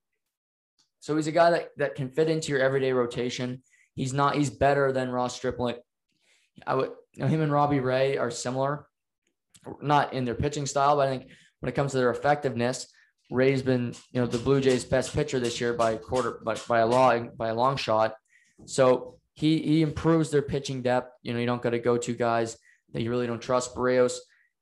So 1.01 1.17
he's 1.17 1.27
a 1.27 1.33
guy 1.33 1.51
that, 1.51 1.69
that 1.77 1.95
can 1.95 2.11
fit 2.11 2.31
into 2.31 2.53
your 2.53 2.61
everyday 2.61 2.93
rotation. 2.93 3.63
He's 3.95 4.13
not. 4.13 4.37
He's 4.37 4.51
better 4.51 4.93
than 4.93 5.11
Ross 5.11 5.37
Stripling. 5.37 5.77
I 6.67 6.75
would. 6.75 6.91
You 7.15 7.25
know, 7.25 7.29
him 7.29 7.43
and 7.43 7.53
Robbie 7.53 7.81
Ray 7.81 8.17
are 8.17 8.31
similar, 8.31 8.87
not 9.83 10.15
in 10.15 10.25
their 10.25 10.35
pitching 10.35 10.65
style, 10.65 10.97
but 10.97 11.09
I 11.09 11.11
think 11.11 11.31
when 11.61 11.69
it 11.69 11.75
comes 11.75 11.93
to 11.93 11.99
their 11.99 12.11
effectiveness, 12.11 12.87
Ray's 13.31 13.63
been, 13.63 13.95
you 14.13 14.21
know, 14.21 14.27
the 14.27 14.39
Blue 14.39 14.63
Jays' 14.63 14.85
best 14.85 15.13
pitcher 15.13 15.39
this 15.39 15.61
year 15.61 15.75
by 15.75 15.91
a 15.91 15.99
quarter, 15.99 16.41
by, 16.43 16.57
by 16.67 16.79
a 16.79 16.87
long, 16.87 17.31
by 17.37 17.49
a 17.49 17.55
long 17.55 17.77
shot. 17.77 18.15
So 18.65 19.19
he 19.35 19.61
he 19.61 19.83
improves 19.83 20.31
their 20.31 20.43
pitching 20.43 20.83
depth. 20.83 21.13
You 21.23 21.35
know, 21.35 21.41
you 21.41 21.47
don't 21.47 21.61
got 21.61 21.71
to 21.71 21.79
go 21.79 21.99
to 21.99 22.15
guys 22.15 22.57
that 22.93 23.03
you 23.03 23.11
really 23.11 23.27
don't 23.27 23.41
trust. 23.41 23.75
Berrios 23.75 24.19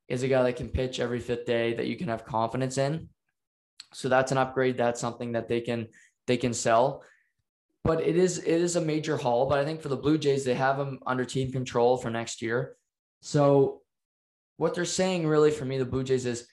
is 0.07 0.23
a 0.23 0.27
guy 0.27 0.43
that 0.43 0.55
can 0.57 0.69
pitch 0.69 0.99
every 0.99 1.19
fifth 1.19 1.45
day 1.45 1.73
that 1.73 1.87
you 1.87 1.95
can 1.95 2.07
have 2.09 2.25
confidence 2.25 2.77
in. 2.77 3.09
So 3.93 4.09
that's 4.09 4.31
an 4.31 4.37
upgrade. 4.37 4.77
That's 4.77 5.01
something 5.01 5.33
that 5.33 5.47
they 5.47 5.61
can 5.61 5.87
they 6.27 6.37
can 6.37 6.53
sell. 6.53 7.03
But 7.83 8.01
it 8.01 8.15
is 8.15 8.37
it 8.37 8.47
is 8.61 8.75
a 8.75 8.81
major 8.81 9.17
haul. 9.17 9.47
But 9.47 9.59
I 9.59 9.65
think 9.65 9.81
for 9.81 9.89
the 9.89 9.97
Blue 9.97 10.17
Jays, 10.17 10.45
they 10.45 10.53
have 10.53 10.77
them 10.77 10.99
under 11.05 11.25
team 11.25 11.51
control 11.51 11.97
for 11.97 12.09
next 12.09 12.41
year. 12.41 12.75
So 13.21 13.81
what 14.57 14.75
they're 14.75 14.85
saying 14.85 15.27
really 15.27 15.51
for 15.51 15.65
me, 15.65 15.77
the 15.77 15.85
Blue 15.85 16.03
Jays 16.03 16.25
is 16.25 16.47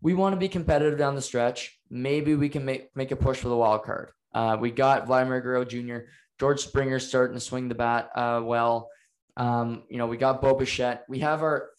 we 0.00 0.14
want 0.14 0.34
to 0.34 0.38
be 0.38 0.48
competitive 0.48 0.98
down 0.98 1.14
the 1.14 1.22
stretch. 1.22 1.78
Maybe 1.88 2.34
we 2.34 2.48
can 2.48 2.64
make 2.64 2.94
make 2.96 3.12
a 3.12 3.16
push 3.16 3.38
for 3.38 3.48
the 3.48 3.56
wild 3.56 3.84
card. 3.84 4.10
Uh, 4.34 4.56
we 4.60 4.70
got 4.70 5.06
Vladimir 5.06 5.40
Guerrero 5.40 5.64
Jr. 5.64 5.98
George 6.40 6.60
Springer 6.60 6.98
starting 6.98 7.34
to 7.34 7.40
swing 7.40 7.68
the 7.68 7.74
bat 7.74 8.10
uh, 8.16 8.40
well. 8.42 8.88
Um, 9.36 9.84
you 9.88 9.98
know, 9.98 10.06
we 10.06 10.16
got 10.16 10.42
Bo 10.42 10.54
Bichette. 10.54 11.04
We 11.08 11.20
have 11.20 11.42
our 11.42 11.70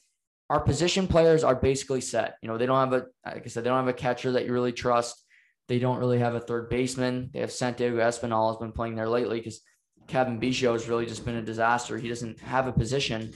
our 0.50 0.60
position 0.60 1.08
players 1.08 1.44
are 1.44 1.56
basically 1.56 2.02
set. 2.02 2.36
You 2.42 2.50
know, 2.50 2.58
they 2.58 2.66
don't 2.66 2.92
have 2.92 2.94
a 2.94 3.06
like 3.26 3.44
I 3.46 3.48
said, 3.48 3.64
they 3.64 3.70
don't 3.70 3.86
have 3.86 3.88
a 3.88 3.94
catcher 3.94 4.34
that 4.34 4.46
you 4.46 4.54
really 4.54 4.74
trust. 4.74 5.24
They 5.68 5.80
don't 5.80 5.98
really 5.98 6.20
have 6.20 6.36
a 6.36 6.40
third 6.40 6.70
baseman. 6.70 7.30
They 7.34 7.40
have 7.40 7.52
Santiago 7.52 7.98
Espinal 7.98 8.50
has 8.50 8.58
been 8.58 8.74
playing 8.74 8.96
there 8.96 9.08
lately 9.08 9.40
because 9.40 9.62
Cavan 10.08 10.40
Biggio 10.40 10.74
has 10.74 10.90
really 10.90 11.06
just 11.06 11.26
been 11.26 11.36
a 11.36 11.42
disaster. 11.42 11.98
He 11.98 12.10
doesn't 12.10 12.40
have 12.42 12.68
a 12.68 12.74
position. 12.74 13.34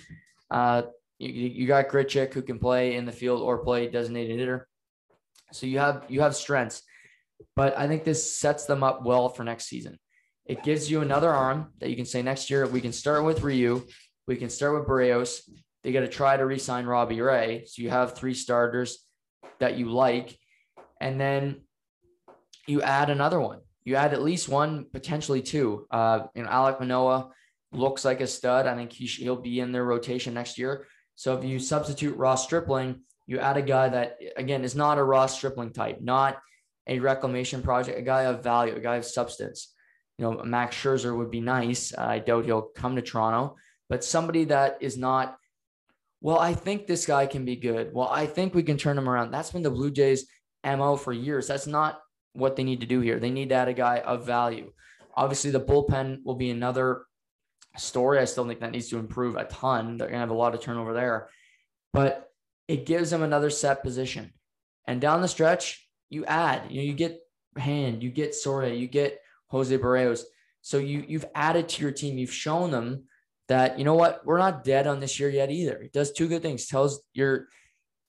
Uh, 0.52 0.84
you, 1.20 1.30
you 1.30 1.68
got 1.68 1.88
Grichuk 1.88 2.34
who 2.34 2.42
can 2.42 2.60
play 2.60 2.96
in 2.96 3.06
the 3.06 3.12
field 3.12 3.42
or 3.42 3.60
play 3.60 3.88
designated 3.88 4.38
hitter. 4.38 4.68
So 5.54 5.66
you 5.66 5.80
have 5.80 6.04
you 6.10 6.22
have 6.22 6.36
strengths, 6.36 6.82
but 7.56 7.78
I 7.78 7.88
think 7.88 8.04
this 8.04 8.38
sets 8.38 8.66
them 8.66 8.84
up 8.84 9.06
well 9.06 9.30
for 9.30 9.44
next 9.44 9.68
season. 9.68 9.98
It 10.46 10.64
gives 10.64 10.90
you 10.90 11.02
another 11.02 11.30
arm 11.30 11.74
that 11.80 11.90
you 11.90 11.96
can 11.96 12.06
say 12.06 12.22
next 12.22 12.50
year 12.50 12.66
we 12.68 12.82
can 12.82 12.94
start 12.94 13.24
with 13.24 13.42
Ryu, 13.42 13.86
we 14.28 14.36
can 14.36 14.50
start 14.50 14.78
with 14.78 14.88
Berrios. 14.88 15.42
They 15.84 15.92
got 15.92 16.02
to 16.02 16.08
try 16.08 16.36
to 16.36 16.46
re-sign 16.46 16.86
Robbie 16.86 17.22
Ray, 17.22 17.64
so 17.66 17.82
you 17.82 17.90
have 17.90 18.16
three 18.16 18.34
starters 18.34 19.06
that 19.60 19.78
you 19.78 19.90
like, 19.90 20.38
and 21.00 21.20
then 21.20 21.62
you 22.68 22.82
add 22.82 23.10
another 23.10 23.40
one. 23.40 23.60
You 23.86 23.96
add 23.96 24.14
at 24.14 24.22
least 24.22 24.50
one, 24.50 24.86
potentially 24.92 25.42
two. 25.42 25.88
Uh, 25.90 26.28
you 26.36 26.44
know, 26.44 26.50
Alek 26.50 26.80
Manoah 26.80 27.30
looks 27.72 28.04
like 28.04 28.20
a 28.20 28.28
stud. 28.28 28.68
I 28.68 28.76
think 28.76 28.92
he 28.92 29.06
he'll 29.06 29.42
be 29.42 29.62
in 29.62 29.72
their 29.72 29.86
rotation 29.86 30.34
next 30.34 30.58
year. 30.58 30.86
So 31.16 31.38
if 31.38 31.46
you 31.46 31.58
substitute 31.58 32.18
Ross 32.18 32.44
Stripling, 32.44 33.02
you 33.28 33.40
add 33.40 33.56
a 33.56 33.62
guy 33.62 33.88
that 33.88 34.18
again 34.36 34.66
is 34.66 34.76
not 34.76 34.98
a 34.98 35.04
Ross 35.04 35.36
Stripling 35.36 35.72
type, 35.72 36.02
not 36.02 36.38
a 36.86 37.00
reclamation 37.00 37.62
project, 37.62 37.98
a 37.98 38.02
guy 38.02 38.24
of 38.24 38.44
value, 38.44 38.76
a 38.76 38.80
guy 38.82 38.98
of 38.98 39.06
substance. 39.06 39.74
You 40.18 40.26
know, 40.26 40.44
Max 40.44 40.76
Scherzer 40.76 41.16
would 41.16 41.32
be 41.32 41.42
nice. 41.42 41.98
I 41.98 42.20
doubt 42.20 42.46
he'll 42.46 42.62
come 42.62 42.96
to 42.98 43.02
Toronto, 43.02 43.56
but 43.90 44.04
somebody 44.04 44.46
that 44.46 44.78
is 44.82 44.98
not. 44.98 45.38
Well, 46.22 46.40
I 46.40 46.54
think 46.54 46.88
this 46.88 47.06
guy 47.06 47.28
can 47.28 47.46
be 47.46 47.56
good. 47.56 47.94
Well, 47.94 48.10
I 48.10 48.26
think 48.26 48.54
we 48.54 48.64
can 48.64 48.78
turn 48.78 48.98
him 48.98 49.08
around. 49.08 49.32
That's 49.32 49.52
been 49.52 49.62
the 49.62 49.70
Blue 49.70 49.92
Jays' 49.92 50.26
mo 50.66 50.96
for 50.96 51.14
years. 51.14 51.48
That's 51.48 51.68
not 51.68 52.00
what 52.34 52.56
they 52.56 52.64
need 52.64 52.82
to 52.82 52.88
do 52.88 53.02
here. 53.02 53.20
They 53.20 53.30
need 53.30 53.50
to 53.50 53.56
add 53.56 53.68
a 53.68 53.74
guy 53.74 54.00
of 54.00 54.26
value. 54.26 54.72
Obviously, 55.16 55.52
the 55.52 55.60
bullpen 55.60 56.20
will 56.26 56.36
be 56.36 56.50
another 56.50 57.06
story. 57.78 58.20
I 58.20 58.26
still 58.26 58.48
think 58.48 58.60
that 58.62 58.72
needs 58.72 58.90
to 58.90 58.98
improve 58.98 59.36
a 59.36 59.46
ton. 59.46 59.98
They're 59.98 60.08
going 60.08 60.18
to 60.18 60.22
have 60.22 60.30
a 60.32 60.34
lot 60.34 60.56
of 60.56 60.62
turnover 60.62 60.94
there, 60.94 61.30
but 61.94 62.32
it 62.68 62.86
gives 62.86 63.12
them 63.12 63.22
another 63.22 63.50
set 63.50 63.84
position. 63.84 64.34
And 64.86 65.00
down 65.00 65.22
the 65.22 65.28
stretch, 65.28 65.88
you 66.10 66.26
add, 66.26 66.72
you 66.72 66.78
know, 66.78 66.84
you 66.84 66.94
get 66.94 67.20
Hand, 67.58 68.04
you 68.04 68.10
get 68.10 68.36
Soria, 68.36 68.74
you 68.74 68.88
get 68.88 69.20
Jose 69.48 69.76
Berrios. 69.78 70.24
So 70.62 70.78
you 70.78 71.04
you've 71.08 71.26
added 71.34 71.70
to 71.70 71.82
your 71.82 71.92
team. 71.92 72.18
You've 72.18 72.34
shown 72.34 72.72
them 72.72 73.06
that 73.48 73.78
you 73.80 73.86
know 73.86 73.96
what 73.96 74.26
we're 74.26 74.40
not 74.40 74.64
dead 74.64 74.88
on 74.88 75.00
this 75.00 75.20
year 75.20 75.30
yet 75.30 75.52
either. 75.52 75.78
It 75.78 75.94
does 75.94 76.12
two 76.12 76.28
good 76.28 76.42
things. 76.42 76.68
Tells 76.68 77.02
your 77.14 77.48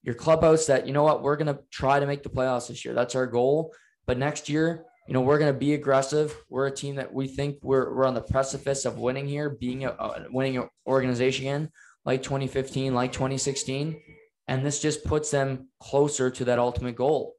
your 0.02 0.14
clubhouse 0.14 0.66
that 0.66 0.86
you 0.86 0.92
know 0.92 1.02
what 1.02 1.22
we're 1.22 1.36
gonna 1.36 1.58
try 1.70 2.00
to 2.00 2.06
make 2.06 2.22
the 2.22 2.28
playoffs 2.28 2.68
this 2.68 2.84
year. 2.84 2.94
That's 2.94 3.14
our 3.14 3.26
goal. 3.26 3.72
But 4.06 4.18
next 4.18 4.48
year, 4.48 4.86
you 5.08 5.14
know, 5.14 5.22
we're 5.22 5.38
going 5.38 5.52
to 5.52 5.58
be 5.58 5.72
aggressive. 5.72 6.34
We're 6.50 6.66
a 6.66 6.74
team 6.74 6.96
that 6.96 7.12
we 7.12 7.28
think 7.28 7.56
we're, 7.62 7.94
we're 7.94 8.06
on 8.06 8.12
the 8.12 8.20
precipice 8.20 8.84
of 8.84 8.98
winning 8.98 9.26
here, 9.26 9.48
being 9.48 9.84
a, 9.86 9.88
uh, 9.88 10.24
a 10.26 10.32
winning 10.32 10.68
organization 10.86 11.46
again, 11.46 11.70
like 12.04 12.22
2015, 12.22 12.94
like 12.94 13.12
2016. 13.12 14.00
And 14.48 14.64
this 14.64 14.80
just 14.80 15.04
puts 15.04 15.30
them 15.30 15.68
closer 15.80 16.30
to 16.30 16.44
that 16.46 16.58
ultimate 16.58 16.94
goal. 16.94 17.34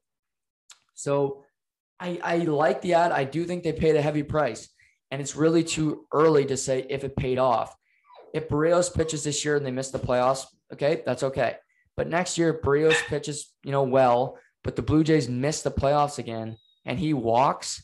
So 0.96 1.44
I, 2.00 2.20
I 2.24 2.38
like 2.38 2.82
the 2.82 2.96
ad. 2.96 3.12
I 3.12 3.24
do 3.24 3.46
think 3.46 3.64
they 3.64 3.74
paid 3.74 3.96
a 3.96 4.02
heavy 4.02 4.24
price. 4.24 4.70
And 5.12 5.22
it's 5.22 5.36
really 5.36 5.64
too 5.64 6.08
early 6.12 6.46
to 6.46 6.58
say 6.58 6.86
if 6.90 7.04
it 7.04 7.16
paid 7.16 7.38
off. 7.38 7.76
If 8.34 8.50
Berrios 8.50 8.94
pitches 8.94 9.24
this 9.24 9.44
year 9.44 9.56
and 9.56 9.66
they 9.66 9.72
miss 9.72 9.92
the 9.92 10.00
playoffs, 10.00 10.46
okay, 10.74 11.02
that's 11.06 11.24
okay. 11.24 11.56
But 11.98 12.08
next 12.08 12.38
year, 12.38 12.54
Berrios 12.54 13.02
pitches, 13.08 13.52
you 13.64 13.72
know, 13.72 13.84
well, 13.84 14.38
but 14.64 14.76
the 14.76 14.82
Blue 14.82 15.04
Jays 15.04 15.30
miss 15.30 15.62
the 15.62 15.72
playoffs 15.72 16.18
again 16.18 16.58
and 16.86 17.00
he 17.00 17.14
walks, 17.14 17.84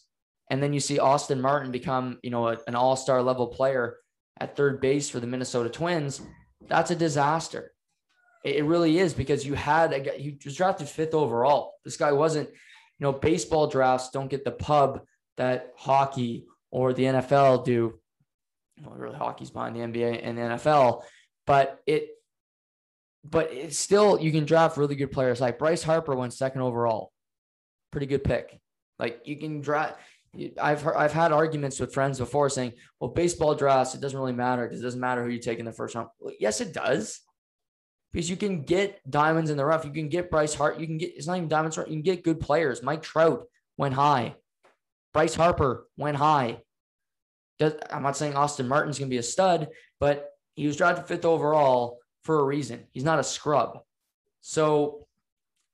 and 0.49 0.61
then 0.61 0.73
you 0.73 0.79
see 0.79 0.99
Austin 0.99 1.41
Martin 1.41 1.71
become, 1.71 2.19
you 2.23 2.29
know, 2.29 2.47
a, 2.47 2.57
an 2.67 2.75
all-star 2.75 3.21
level 3.21 3.47
player 3.47 3.97
at 4.39 4.55
third 4.55 4.81
base 4.81 5.09
for 5.09 5.19
the 5.19 5.27
Minnesota 5.27 5.69
Twins, 5.69 6.21
that's 6.67 6.91
a 6.91 6.95
disaster. 6.95 7.71
It, 8.43 8.57
it 8.57 8.63
really 8.63 8.99
is 8.99 9.13
because 9.13 9.45
you 9.45 9.53
had 9.53 9.93
a 9.93 9.99
guy, 9.99 10.17
he 10.17 10.37
was 10.43 10.55
drafted 10.55 10.87
fifth 10.87 11.13
overall. 11.13 11.73
This 11.83 11.97
guy 11.97 12.11
wasn't, 12.11 12.49
you 12.49 13.03
know, 13.03 13.11
baseball 13.11 13.67
drafts 13.67 14.09
don't 14.09 14.29
get 14.29 14.43
the 14.43 14.51
pub 14.51 15.01
that 15.37 15.71
hockey 15.75 16.45
or 16.71 16.93
the 16.93 17.03
NFL 17.03 17.65
do. 17.65 17.99
Well, 18.83 18.95
really, 18.95 19.15
hockey's 19.15 19.51
behind 19.51 19.75
the 19.75 19.81
NBA 19.81 20.19
and 20.23 20.37
the 20.37 20.41
NFL, 20.41 21.03
but 21.47 21.79
it, 21.85 22.09
but 23.23 23.51
it's 23.51 23.79
still 23.79 24.19
you 24.19 24.31
can 24.31 24.45
draft 24.45 24.77
really 24.77 24.95
good 24.95 25.11
players. 25.11 25.39
Like 25.39 25.59
Bryce 25.59 25.83
Harper 25.83 26.15
went 26.15 26.33
second 26.33 26.61
overall, 26.61 27.11
pretty 27.91 28.07
good 28.07 28.23
pick. 28.23 28.59
Like 28.99 29.21
you 29.25 29.37
can 29.37 29.61
draft. 29.61 29.95
I've 30.61 30.81
heard, 30.81 30.95
I've 30.95 31.13
had 31.13 31.31
arguments 31.31 31.79
with 31.79 31.93
friends 31.93 32.19
before 32.19 32.49
saying, 32.49 32.73
"Well, 32.99 33.11
baseball 33.11 33.55
drafts 33.55 33.95
it 33.95 34.01
doesn't 34.01 34.19
really 34.19 34.33
matter 34.33 34.65
because 34.65 34.81
it 34.81 34.83
doesn't 34.83 34.99
matter 34.99 35.23
who 35.23 35.29
you 35.29 35.39
take 35.39 35.59
in 35.59 35.65
the 35.65 35.71
first 35.71 35.95
round." 35.95 36.09
Well, 36.19 36.33
yes, 36.39 36.59
it 36.59 36.73
does, 36.73 37.21
because 38.11 38.29
you 38.29 38.35
can 38.35 38.63
get 38.63 38.99
diamonds 39.09 39.49
in 39.49 39.57
the 39.57 39.65
rough. 39.65 39.85
You 39.85 39.91
can 39.91 40.09
get 40.09 40.29
Bryce 40.29 40.53
Hart. 40.53 40.79
You 40.79 40.87
can 40.87 40.97
get 40.97 41.15
it's 41.15 41.27
not 41.27 41.37
even 41.37 41.49
diamonds. 41.49 41.77
You 41.77 41.83
can 41.83 42.01
get 42.01 42.23
good 42.23 42.39
players. 42.39 42.83
Mike 42.83 43.01
Trout 43.01 43.45
went 43.77 43.93
high. 43.93 44.35
Bryce 45.13 45.35
Harper 45.35 45.87
went 45.97 46.17
high. 46.17 46.59
I'm 47.59 48.03
not 48.03 48.17
saying 48.17 48.35
Austin 48.35 48.67
Martin's 48.67 48.99
going 48.99 49.09
to 49.09 49.13
be 49.13 49.19
a 49.19 49.23
stud, 49.23 49.69
but 49.99 50.29
he 50.55 50.67
was 50.67 50.77
drafted 50.77 51.07
fifth 51.07 51.25
overall 51.25 51.99
for 52.23 52.39
a 52.39 52.43
reason. 52.43 52.85
He's 52.91 53.03
not 53.03 53.19
a 53.19 53.23
scrub. 53.23 53.79
So 54.41 55.07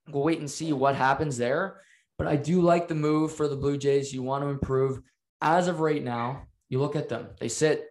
we'll 0.08 0.22
wait 0.22 0.38
and 0.38 0.50
see 0.50 0.72
what 0.72 0.94
happens 0.94 1.36
there. 1.36 1.80
But 2.18 2.26
I 2.26 2.36
do 2.36 2.60
like 2.60 2.88
the 2.88 2.94
move 2.94 3.34
for 3.34 3.48
the 3.48 3.56
Blue 3.56 3.76
Jays. 3.76 4.12
You 4.12 4.22
want 4.22 4.44
to 4.44 4.48
improve. 4.48 5.00
As 5.40 5.66
of 5.66 5.80
right 5.80 6.02
now, 6.02 6.42
you 6.68 6.78
look 6.78 6.94
at 6.94 7.08
them. 7.08 7.28
They 7.40 7.48
sit 7.48 7.88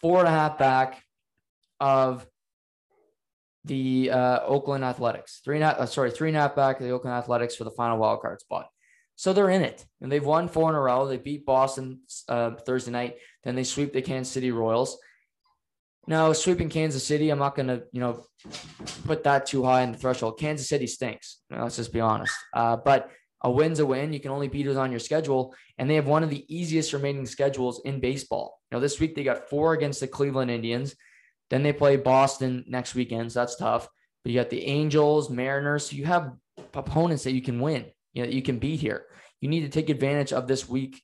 four 0.00 0.20
and 0.20 0.28
a 0.28 0.30
half 0.30 0.58
back 0.58 1.02
of 1.80 2.26
the 3.64 4.10
uh, 4.10 4.40
Oakland 4.44 4.84
Athletics. 4.84 5.40
Three 5.44 5.56
and 5.56 5.64
a 5.64 5.68
half, 5.68 5.78
uh, 5.78 5.86
sorry, 5.86 6.10
three 6.10 6.28
and 6.28 6.36
a 6.36 6.40
half 6.40 6.54
back 6.54 6.78
of 6.78 6.86
the 6.86 6.92
Oakland 6.92 7.16
Athletics 7.16 7.56
for 7.56 7.64
the 7.64 7.70
final 7.72 7.98
wild 7.98 8.20
card 8.20 8.40
spot. 8.40 8.68
So 9.16 9.32
they're 9.32 9.50
in 9.50 9.62
it, 9.62 9.84
and 10.00 10.12
they've 10.12 10.24
won 10.24 10.48
four 10.48 10.68
in 10.68 10.76
a 10.76 10.80
row. 10.80 11.06
They 11.06 11.16
beat 11.16 11.46
Boston 11.46 12.00
uh, 12.28 12.52
Thursday 12.52 12.92
night. 12.92 13.16
Then 13.44 13.54
they 13.54 13.64
sweep 13.64 13.92
the 13.92 14.02
Kansas 14.02 14.32
City 14.32 14.50
Royals. 14.50 14.98
Now 16.06 16.32
sweeping 16.32 16.68
Kansas 16.68 17.04
City, 17.04 17.30
I'm 17.30 17.38
not 17.38 17.56
to 17.56 17.82
you 17.92 18.00
know 18.00 18.24
put 19.06 19.24
that 19.24 19.46
too 19.46 19.64
high 19.64 19.82
in 19.82 19.92
the 19.92 19.98
threshold. 19.98 20.38
Kansas 20.38 20.68
City 20.68 20.86
stinks. 20.86 21.38
Let's 21.50 21.76
just 21.76 21.92
be 21.92 22.00
honest. 22.00 22.34
Uh, 22.54 22.76
but 22.76 23.10
a 23.42 23.50
win's 23.50 23.80
a 23.80 23.86
win. 23.86 24.12
You 24.12 24.20
can 24.20 24.30
only 24.30 24.48
beat 24.48 24.66
it 24.66 24.76
on 24.76 24.90
your 24.90 25.00
schedule. 25.00 25.54
And 25.78 25.88
they 25.88 25.94
have 25.96 26.06
one 26.06 26.22
of 26.22 26.30
the 26.30 26.44
easiest 26.54 26.92
remaining 26.92 27.26
schedules 27.26 27.82
in 27.84 28.00
baseball. 28.00 28.60
You 28.70 28.76
know, 28.76 28.80
this 28.80 28.98
week 28.98 29.14
they 29.14 29.24
got 29.24 29.48
four 29.48 29.72
against 29.72 30.00
the 30.00 30.08
Cleveland 30.08 30.50
Indians. 30.50 30.94
Then 31.50 31.62
they 31.62 31.72
play 31.72 31.96
Boston 31.96 32.64
next 32.66 32.94
weekend. 32.94 33.32
So 33.32 33.40
that's 33.40 33.56
tough. 33.56 33.88
But 34.22 34.32
you 34.32 34.40
got 34.40 34.50
the 34.50 34.64
Angels, 34.64 35.30
Mariners. 35.30 35.90
So 35.90 35.96
you 35.96 36.06
have 36.06 36.32
opponents 36.74 37.24
that 37.24 37.32
you 37.32 37.42
can 37.42 37.60
win, 37.60 37.86
you 38.16 38.22
know, 38.22 38.30
you 38.30 38.40
can 38.40 38.58
beat 38.58 38.80
here. 38.80 39.04
You 39.42 39.50
need 39.50 39.60
to 39.60 39.68
take 39.68 39.90
advantage 39.90 40.32
of 40.32 40.48
this 40.48 40.66
week 40.66 41.02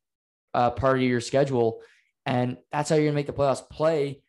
uh, 0.54 0.70
part 0.70 0.96
of 0.96 1.02
your 1.02 1.20
schedule. 1.20 1.82
And 2.24 2.56
that's 2.72 2.88
how 2.88 2.96
you're 2.96 3.04
going 3.04 3.12
to 3.12 3.16
make 3.16 3.26
the 3.26 3.34
playoffs. 3.34 3.68
Play, 3.68 4.22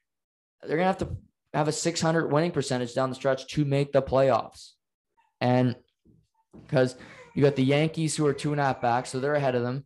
they're 0.61 0.77
going 0.77 0.81
to 0.81 0.85
have 0.85 0.97
to 0.97 1.15
have 1.53 1.69
a 1.69 1.71
600 1.71 2.29
winning 2.29 2.51
percentage 2.51 2.93
down 2.93 3.09
the 3.09 3.15
stretch 3.15 3.47
to 3.47 3.63
make 3.63 3.93
the 3.93 4.01
playoffs. 4.01 4.71
And 5.39 5.77
because 6.65 6.97
you 7.35 7.41
got 7.41 7.55
the 7.55 7.63
Yankees 7.63 8.17
who 8.17 8.25
are 8.25 8.33
two 8.33 8.51
and 8.51 8.59
a 8.59 8.65
half 8.65 8.81
back, 8.81 9.05
so 9.05 9.19
they're 9.21 9.35
ahead 9.35 9.55
of 9.55 9.63
them. 9.63 9.85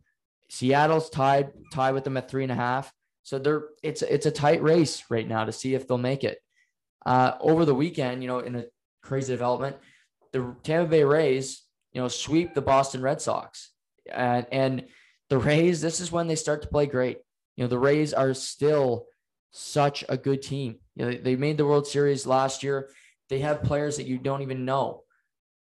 Seattle's 0.50 1.08
tied 1.10 1.52
tied 1.72 1.92
with 1.92 2.04
them 2.04 2.16
at 2.16 2.28
three 2.28 2.42
and 2.42 2.52
a 2.52 2.56
half. 2.56 2.92
So 3.22 3.38
they're 3.38 3.64
it's 3.82 4.02
it's 4.02 4.26
a 4.26 4.30
tight 4.30 4.62
race 4.62 5.04
right 5.10 5.28
now 5.28 5.44
to 5.44 5.52
see 5.52 5.74
if 5.74 5.86
they'll 5.86 5.98
make 5.98 6.24
it. 6.24 6.38
Uh, 7.04 7.32
over 7.40 7.64
the 7.64 7.74
weekend, 7.74 8.22
you 8.22 8.28
know, 8.28 8.40
in 8.40 8.56
a 8.56 8.64
crazy 9.02 9.32
development, 9.32 9.76
the 10.32 10.56
Tampa 10.62 10.90
Bay 10.90 11.04
Rays, 11.04 11.62
you 11.92 12.00
know, 12.00 12.08
sweep 12.08 12.54
the 12.54 12.62
Boston 12.62 13.02
Red 13.02 13.20
Sox, 13.20 13.70
and 14.12 14.46
and 14.52 14.84
the 15.28 15.38
Rays. 15.38 15.80
This 15.80 16.00
is 16.00 16.12
when 16.12 16.26
they 16.26 16.36
start 16.36 16.62
to 16.62 16.68
play 16.68 16.86
great. 16.86 17.18
You 17.56 17.64
know, 17.64 17.68
the 17.68 17.78
Rays 17.78 18.12
are 18.12 18.34
still 18.34 19.06
such 19.50 20.04
a 20.08 20.16
good 20.16 20.42
team. 20.42 20.76
You 20.94 21.04
know, 21.04 21.10
they, 21.10 21.18
they 21.18 21.36
made 21.36 21.56
the 21.56 21.66
World 21.66 21.86
Series 21.86 22.26
last 22.26 22.62
year. 22.62 22.90
they 23.28 23.40
have 23.40 23.62
players 23.62 23.96
that 23.96 24.06
you 24.06 24.18
don't 24.18 24.42
even 24.42 24.64
know. 24.64 25.02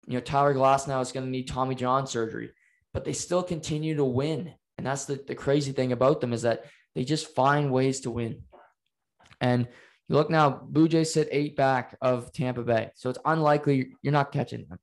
You 0.07 0.15
know, 0.15 0.19
Tyler 0.19 0.53
Glasnow 0.53 1.01
is 1.01 1.11
going 1.11 1.26
to 1.26 1.32
need 1.32 1.47
Tommy 1.47 1.76
John 1.76 2.07
surgery, 2.07 2.51
but 2.93 3.05
they 3.05 3.13
still 3.13 3.43
continue 3.43 3.95
to 3.95 4.03
win. 4.03 4.53
And 4.78 4.88
that's 4.88 5.05
the, 5.05 5.24
the 5.28 5.36
crazy 5.36 5.71
thing 5.71 5.91
about 5.91 6.19
them 6.19 6.34
is 6.34 6.41
that 6.41 6.65
they 6.95 7.03
just 7.03 7.34
find 7.36 7.71
ways 7.71 8.01
to 8.01 8.11
win. 8.11 8.43
And 9.39 9.67
you 10.09 10.15
look 10.15 10.30
now, 10.30 10.49
Blue 10.49 10.88
Jays 10.88 11.13
sit 11.13 11.30
eight 11.32 11.55
back 11.55 11.95
of 12.01 12.34
Tampa 12.34 12.63
Bay. 12.63 12.91
So 12.95 13.09
it's 13.09 13.19
unlikely 13.26 13.93
you're 14.01 14.13
not 14.13 14.32
catching 14.32 14.65
them. 14.67 14.80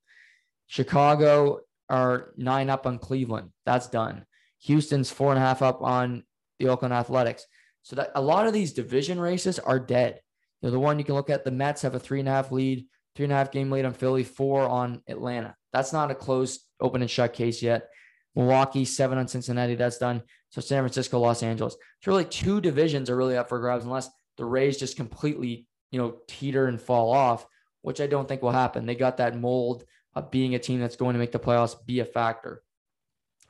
Chicago 0.70 1.58
are 1.88 2.32
nine 2.36 2.70
up 2.70 2.86
on 2.86 3.00
Cleveland. 3.00 3.50
That's 3.66 3.88
done. 3.88 4.24
Houston's 4.60 5.10
four 5.10 5.32
and 5.32 5.38
a 5.38 5.44
half 5.44 5.62
up 5.62 5.82
on 5.82 6.22
the 6.60 6.68
Oakland 6.68 6.94
Athletics. 6.94 7.44
So 7.82 7.96
that 7.96 8.12
a 8.14 8.20
lot 8.20 8.46
of 8.46 8.52
these 8.52 8.72
division 8.72 9.18
races 9.18 9.58
are 9.58 9.80
dead. 9.80 10.20
You 10.62 10.68
know, 10.68 10.70
the 10.70 10.78
one 10.78 11.00
you 11.00 11.04
can 11.04 11.16
look 11.16 11.28
at, 11.28 11.44
the 11.44 11.50
Mets 11.50 11.82
have 11.82 11.96
a 11.96 11.98
three 11.98 12.20
and 12.20 12.28
a 12.28 12.32
half 12.32 12.52
lead, 12.52 12.86
three 13.16 13.24
and 13.24 13.32
a 13.32 13.36
half 13.36 13.50
game 13.50 13.68
lead 13.68 13.84
on 13.84 13.94
Philly, 13.94 14.22
four 14.22 14.62
on 14.62 15.02
Atlanta. 15.08 15.56
That's 15.72 15.92
not 15.92 16.12
a 16.12 16.14
closed 16.14 16.60
open 16.80 17.02
and 17.02 17.10
shut 17.10 17.32
case 17.32 17.62
yet. 17.62 17.88
Milwaukee, 18.36 18.84
seven 18.84 19.18
on 19.18 19.26
Cincinnati. 19.26 19.74
That's 19.74 19.98
done. 19.98 20.22
So 20.50 20.60
San 20.60 20.82
Francisco, 20.82 21.18
Los 21.18 21.42
Angeles. 21.42 21.74
So 22.02 22.12
really 22.12 22.26
two 22.26 22.60
divisions 22.60 23.10
are 23.10 23.16
really 23.16 23.36
up 23.36 23.48
for 23.48 23.58
grabs 23.58 23.84
unless 23.84 24.08
the 24.36 24.44
Rays 24.44 24.78
just 24.78 24.96
completely, 24.96 25.66
you 25.90 25.98
know, 25.98 26.18
teeter 26.28 26.66
and 26.68 26.80
fall 26.80 27.10
off, 27.10 27.44
which 27.82 28.00
I 28.00 28.06
don't 28.06 28.28
think 28.28 28.40
will 28.40 28.52
happen. 28.52 28.86
They 28.86 28.94
got 28.94 29.16
that 29.16 29.36
mold 29.36 29.84
of 30.14 30.30
being 30.30 30.54
a 30.54 30.58
team 30.58 30.80
that's 30.80 30.96
going 30.96 31.14
to 31.14 31.18
make 31.18 31.32
the 31.32 31.38
playoffs 31.38 31.76
be 31.86 32.00
a 32.00 32.04
factor. 32.04 32.62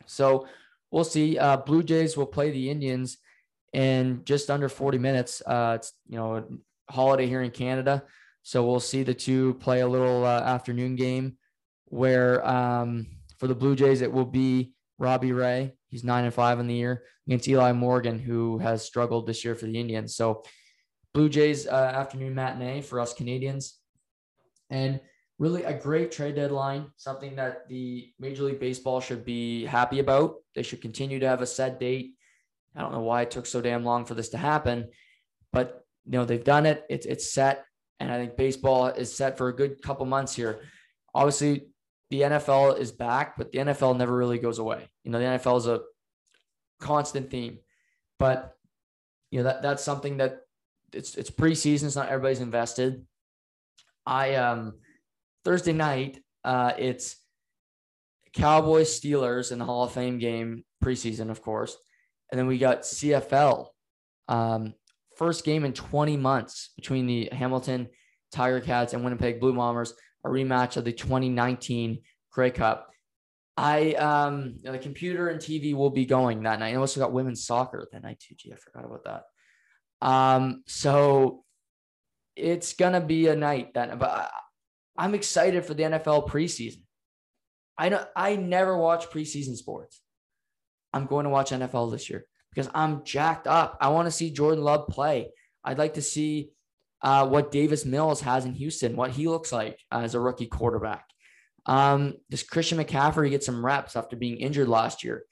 So 0.06 0.46
we'll 0.90 1.04
see. 1.04 1.38
Uh, 1.38 1.56
Blue 1.58 1.82
Jays 1.82 2.16
will 2.16 2.26
play 2.26 2.50
the 2.50 2.70
Indians 2.70 3.18
in 3.72 4.22
just 4.24 4.50
under 4.50 4.68
40 4.68 4.98
minutes. 4.98 5.42
Uh, 5.46 5.74
it's, 5.76 5.92
you 6.08 6.16
know, 6.16 6.44
holiday 6.88 7.26
here 7.26 7.42
in 7.42 7.50
Canada. 7.50 8.02
So 8.42 8.66
we'll 8.66 8.80
see 8.80 9.02
the 9.02 9.14
two 9.14 9.54
play 9.54 9.80
a 9.80 9.88
little 9.88 10.24
uh, 10.24 10.40
afternoon 10.40 10.96
game 10.96 11.36
where 11.86 12.46
um, 12.46 13.06
for 13.38 13.46
the 13.46 13.54
Blue 13.54 13.76
Jays, 13.76 14.00
it 14.00 14.12
will 14.12 14.24
be 14.24 14.72
Robbie 14.98 15.32
Ray. 15.32 15.74
He's 15.88 16.04
nine 16.04 16.24
and 16.24 16.34
five 16.34 16.58
in 16.58 16.66
the 16.66 16.74
year 16.74 17.04
against 17.26 17.48
Eli 17.48 17.72
Morgan, 17.72 18.18
who 18.18 18.58
has 18.58 18.84
struggled 18.84 19.26
this 19.26 19.44
year 19.44 19.54
for 19.54 19.66
the 19.66 19.78
Indians. 19.78 20.14
So 20.14 20.42
Blue 21.12 21.28
Jays 21.28 21.66
uh, 21.66 21.92
afternoon 21.94 22.34
matinee 22.34 22.82
for 22.82 23.00
us 23.00 23.14
Canadians. 23.14 23.76
And 24.68 25.00
really 25.40 25.64
a 25.64 25.72
great 25.72 26.12
trade 26.12 26.34
deadline, 26.34 26.84
something 26.98 27.34
that 27.34 27.66
the 27.66 28.12
Major 28.20 28.42
League 28.44 28.60
Baseball 28.60 29.00
should 29.00 29.24
be 29.24 29.64
happy 29.64 29.98
about. 29.98 30.34
They 30.54 30.62
should 30.62 30.82
continue 30.82 31.18
to 31.18 31.26
have 31.26 31.40
a 31.40 31.46
set 31.46 31.80
date. 31.80 32.12
I 32.76 32.82
don't 32.82 32.92
know 32.92 33.00
why 33.00 33.22
it 33.22 33.30
took 33.30 33.46
so 33.46 33.62
damn 33.62 33.82
long 33.82 34.04
for 34.04 34.14
this 34.14 34.28
to 34.28 34.38
happen, 34.38 34.90
but 35.50 35.82
you 36.04 36.12
know 36.12 36.26
they've 36.26 36.44
done 36.44 36.66
it. 36.66 36.84
It's 36.90 37.06
it's 37.06 37.32
set, 37.32 37.64
and 37.98 38.12
I 38.12 38.18
think 38.18 38.36
baseball 38.36 38.88
is 38.88 39.16
set 39.16 39.38
for 39.38 39.48
a 39.48 39.56
good 39.56 39.82
couple 39.82 40.04
months 40.04 40.34
here. 40.36 40.60
Obviously, 41.14 41.68
the 42.10 42.20
NFL 42.20 42.78
is 42.78 42.92
back, 42.92 43.38
but 43.38 43.50
the 43.50 43.58
NFL 43.58 43.96
never 43.96 44.14
really 44.14 44.38
goes 44.38 44.58
away. 44.58 44.88
You 45.04 45.10
know, 45.10 45.18
the 45.18 45.24
NFL 45.24 45.58
is 45.58 45.66
a 45.66 45.80
constant 46.80 47.30
theme, 47.30 47.58
but 48.18 48.56
you 49.30 49.38
know 49.38 49.44
that 49.44 49.62
that's 49.62 49.82
something 49.82 50.18
that 50.18 50.40
it's 50.92 51.16
it's 51.16 51.30
preseason. 51.30 51.84
It's 51.84 51.96
not 51.96 52.10
everybody's 52.10 52.40
invested. 52.40 53.06
I 54.04 54.34
um 54.34 54.74
Thursday 55.44 55.72
night, 55.72 56.20
uh, 56.44 56.72
it's 56.78 57.16
Cowboys 58.32 59.00
Steelers 59.00 59.52
in 59.52 59.58
the 59.58 59.64
Hall 59.64 59.84
of 59.84 59.92
Fame 59.92 60.18
game 60.18 60.64
preseason, 60.82 61.30
of 61.30 61.42
course, 61.42 61.76
and 62.30 62.38
then 62.38 62.46
we 62.46 62.58
got 62.58 62.82
CFL. 62.82 63.68
Um, 64.28 64.74
first 65.16 65.44
game 65.44 65.64
in 65.64 65.72
20 65.72 66.16
months 66.16 66.70
between 66.76 67.06
the 67.06 67.28
Hamilton 67.32 67.88
Tiger 68.32 68.60
Cats 68.60 68.92
and 68.92 69.02
Winnipeg 69.02 69.40
Blue 69.40 69.54
Bombers, 69.54 69.94
a 70.24 70.28
rematch 70.28 70.76
of 70.76 70.84
the 70.84 70.92
2019 70.92 71.98
Grey 72.30 72.50
Cup. 72.50 72.88
I 73.56 73.92
um 73.94 74.54
the 74.62 74.78
computer 74.78 75.28
and 75.28 75.40
TV 75.40 75.74
will 75.74 75.90
be 75.90 76.06
going 76.06 76.42
that 76.44 76.60
night. 76.60 76.72
I 76.72 76.76
also 76.76 77.00
got 77.00 77.12
women's 77.12 77.44
soccer 77.44 77.86
that 77.92 78.02
night 78.02 78.20
too. 78.20 78.34
Gee, 78.34 78.52
I 78.52 78.56
forgot 78.56 78.86
about 78.86 79.04
that. 79.04 80.06
Um, 80.06 80.62
so 80.66 81.44
it's 82.36 82.72
gonna 82.72 83.00
be 83.00 83.26
a 83.26 83.36
night 83.36 83.74
that, 83.74 83.98
but 83.98 84.30
I'm 85.00 85.14
excited 85.14 85.64
for 85.64 85.72
the 85.72 85.84
NFL 85.84 86.28
preseason. 86.28 86.82
I 87.78 87.88
know 87.88 88.04
I 88.14 88.36
never 88.36 88.76
watch 88.76 89.08
preseason 89.08 89.56
sports. 89.56 90.02
I'm 90.92 91.06
going 91.06 91.24
to 91.24 91.30
watch 91.30 91.52
NFL 91.52 91.90
this 91.90 92.10
year 92.10 92.26
because 92.54 92.70
I'm 92.74 93.02
jacked 93.02 93.46
up. 93.46 93.78
I 93.80 93.88
want 93.88 94.08
to 94.08 94.12
see 94.12 94.30
Jordan 94.30 94.62
Love 94.62 94.88
play. 94.88 95.30
I'd 95.64 95.78
like 95.78 95.94
to 95.94 96.02
see 96.02 96.50
uh, 97.00 97.26
what 97.26 97.50
Davis 97.50 97.86
Mills 97.86 98.20
has 98.20 98.44
in 98.44 98.52
Houston, 98.52 98.94
what 98.94 99.12
he 99.12 99.26
looks 99.26 99.52
like 99.52 99.78
as 99.90 100.14
a 100.14 100.20
rookie 100.20 100.48
quarterback. 100.48 101.06
Um, 101.64 102.16
does 102.28 102.42
Christian 102.42 102.76
McCaffrey 102.76 103.30
get 103.30 103.42
some 103.42 103.64
reps 103.64 103.96
after 103.96 104.16
being 104.16 104.36
injured 104.36 104.68
last 104.68 105.02
year? 105.02 105.24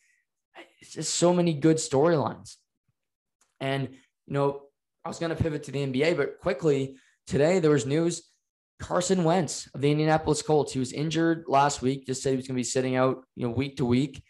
It's 0.81 0.95
just 0.95 1.15
so 1.15 1.35
many 1.35 1.53
good 1.53 1.77
storylines. 1.77 2.55
And 3.61 3.91
you 3.91 4.33
know, 4.33 4.63
I 5.05 5.09
was 5.09 5.19
going 5.19 5.37
to 5.37 5.43
pivot 5.43 5.65
to 5.65 5.73
the 5.73 5.87
NBA, 5.87 6.17
but 6.17 6.39
quickly 6.41 6.97
today 7.27 7.59
there 7.59 7.71
was 7.71 7.85
news 7.85 8.23
Carson 8.79 9.25
Wentz 9.25 9.69
of 9.75 9.81
the 9.81 9.91
Indianapolis 9.91 10.43
Colts. 10.43 10.73
He 10.73 10.79
was 10.79 10.93
injured 10.93 11.45
last 11.49 11.83
week, 11.83 12.07
just 12.07 12.23
said 12.23 12.31
he 12.31 12.37
was 12.37 12.47
going 12.47 12.55
to 12.55 12.61
be 12.61 12.65
sitting 12.65 12.97
out, 12.97 13.25
you 13.35 13.47
know, 13.47 13.53
week 13.53 13.77
to 13.79 13.85
week, 13.85 14.23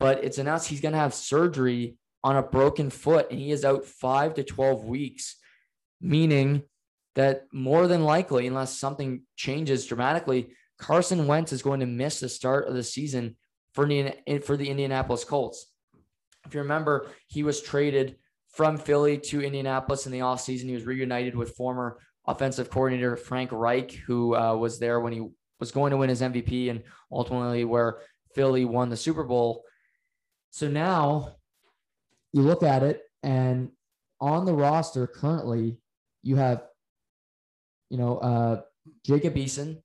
but 0.00 0.24
it's 0.24 0.38
announced 0.38 0.68
he's 0.68 0.80
going 0.80 0.92
to 0.92 0.98
have 0.98 1.14
surgery 1.14 1.96
on 2.22 2.36
a 2.36 2.42
broken 2.42 2.90
foot 2.90 3.30
and 3.30 3.38
he 3.38 3.52
is 3.52 3.64
out 3.64 3.84
5 3.84 4.34
to 4.34 4.44
12 4.44 4.84
weeks, 4.84 5.36
meaning 6.00 6.62
that 7.14 7.44
more 7.52 7.86
than 7.86 8.02
likely 8.02 8.46
unless 8.46 8.76
something 8.76 9.22
changes 9.36 9.86
dramatically, 9.86 10.48
Carson 10.78 11.26
Wentz 11.26 11.52
is 11.52 11.62
going 11.62 11.80
to 11.80 11.86
miss 11.86 12.20
the 12.20 12.28
start 12.28 12.66
of 12.66 12.74
the 12.74 12.82
season 12.82 13.36
for 13.74 13.86
the, 13.86 14.14
for 14.44 14.56
the 14.56 14.68
Indianapolis 14.68 15.24
Colts. 15.24 15.70
If 16.46 16.54
you 16.54 16.60
remember, 16.60 17.08
he 17.28 17.42
was 17.42 17.62
traded 17.62 18.16
from 18.48 18.76
Philly 18.76 19.18
to 19.18 19.42
Indianapolis 19.42 20.06
in 20.06 20.12
the 20.12 20.20
offseason. 20.20 20.64
He 20.64 20.74
was 20.74 20.84
reunited 20.84 21.34
with 21.34 21.56
former 21.56 21.98
offensive 22.26 22.70
coordinator 22.70 23.16
Frank 23.16 23.50
Reich, 23.52 23.92
who 23.92 24.34
uh, 24.34 24.54
was 24.56 24.78
there 24.78 25.00
when 25.00 25.12
he 25.12 25.28
was 25.60 25.70
going 25.70 25.90
to 25.90 25.96
win 25.96 26.08
his 26.08 26.20
MVP 26.20 26.70
and 26.70 26.82
ultimately 27.10 27.64
where 27.64 27.98
Philly 28.34 28.64
won 28.64 28.88
the 28.88 28.96
Super 28.96 29.24
Bowl. 29.24 29.64
So 30.50 30.68
now 30.68 31.36
you 32.32 32.42
look 32.42 32.62
at 32.62 32.82
it, 32.82 33.02
and 33.22 33.70
on 34.20 34.44
the 34.44 34.54
roster 34.54 35.06
currently, 35.06 35.78
you 36.22 36.36
have, 36.36 36.62
you 37.90 37.98
know, 37.98 38.18
uh, 38.18 38.60
Jacob 39.04 39.34
Eason, 39.34 39.82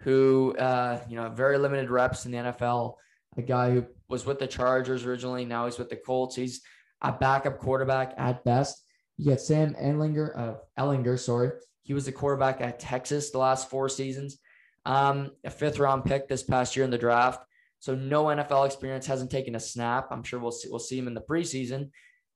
who, 0.00 0.54
uh, 0.58 1.00
you 1.08 1.16
know, 1.16 1.28
very 1.28 1.58
limited 1.58 1.90
reps 1.90 2.26
in 2.26 2.32
the 2.32 2.38
NFL, 2.38 2.94
a 3.36 3.42
guy 3.42 3.70
who 3.70 3.86
was 4.08 4.24
with 4.24 4.38
the 4.38 4.46
Chargers 4.46 5.04
originally. 5.04 5.44
Now 5.44 5.66
he's 5.66 5.78
with 5.78 5.90
the 5.90 5.96
Colts. 5.96 6.36
He's 6.36 6.62
a 7.02 7.12
backup 7.12 7.58
quarterback 7.58 8.14
at 8.16 8.44
best. 8.44 8.84
You 9.16 9.26
get 9.26 9.40
Sam 9.40 9.74
Ellinger, 9.74 10.38
uh, 10.38 10.54
Ehlinger, 10.78 11.18
sorry. 11.18 11.50
He 11.82 11.94
was 11.94 12.04
the 12.04 12.12
quarterback 12.12 12.60
at 12.60 12.80
Texas 12.80 13.30
the 13.30 13.38
last 13.38 13.70
four 13.70 13.88
seasons. 13.88 14.38
Um, 14.86 15.32
a 15.44 15.50
fifth 15.50 15.78
round 15.78 16.04
pick 16.04 16.28
this 16.28 16.42
past 16.42 16.76
year 16.76 16.84
in 16.84 16.90
the 16.90 16.98
draft. 16.98 17.44
So 17.80 17.94
no 17.94 18.26
NFL 18.26 18.66
experience, 18.66 19.06
hasn't 19.06 19.30
taken 19.30 19.54
a 19.54 19.60
snap. 19.60 20.08
I'm 20.10 20.22
sure 20.22 20.38
we'll 20.38 20.52
see, 20.52 20.68
we'll 20.68 20.78
see 20.78 20.98
him 20.98 21.06
in 21.06 21.14
the 21.14 21.22
preseason, 21.22 21.90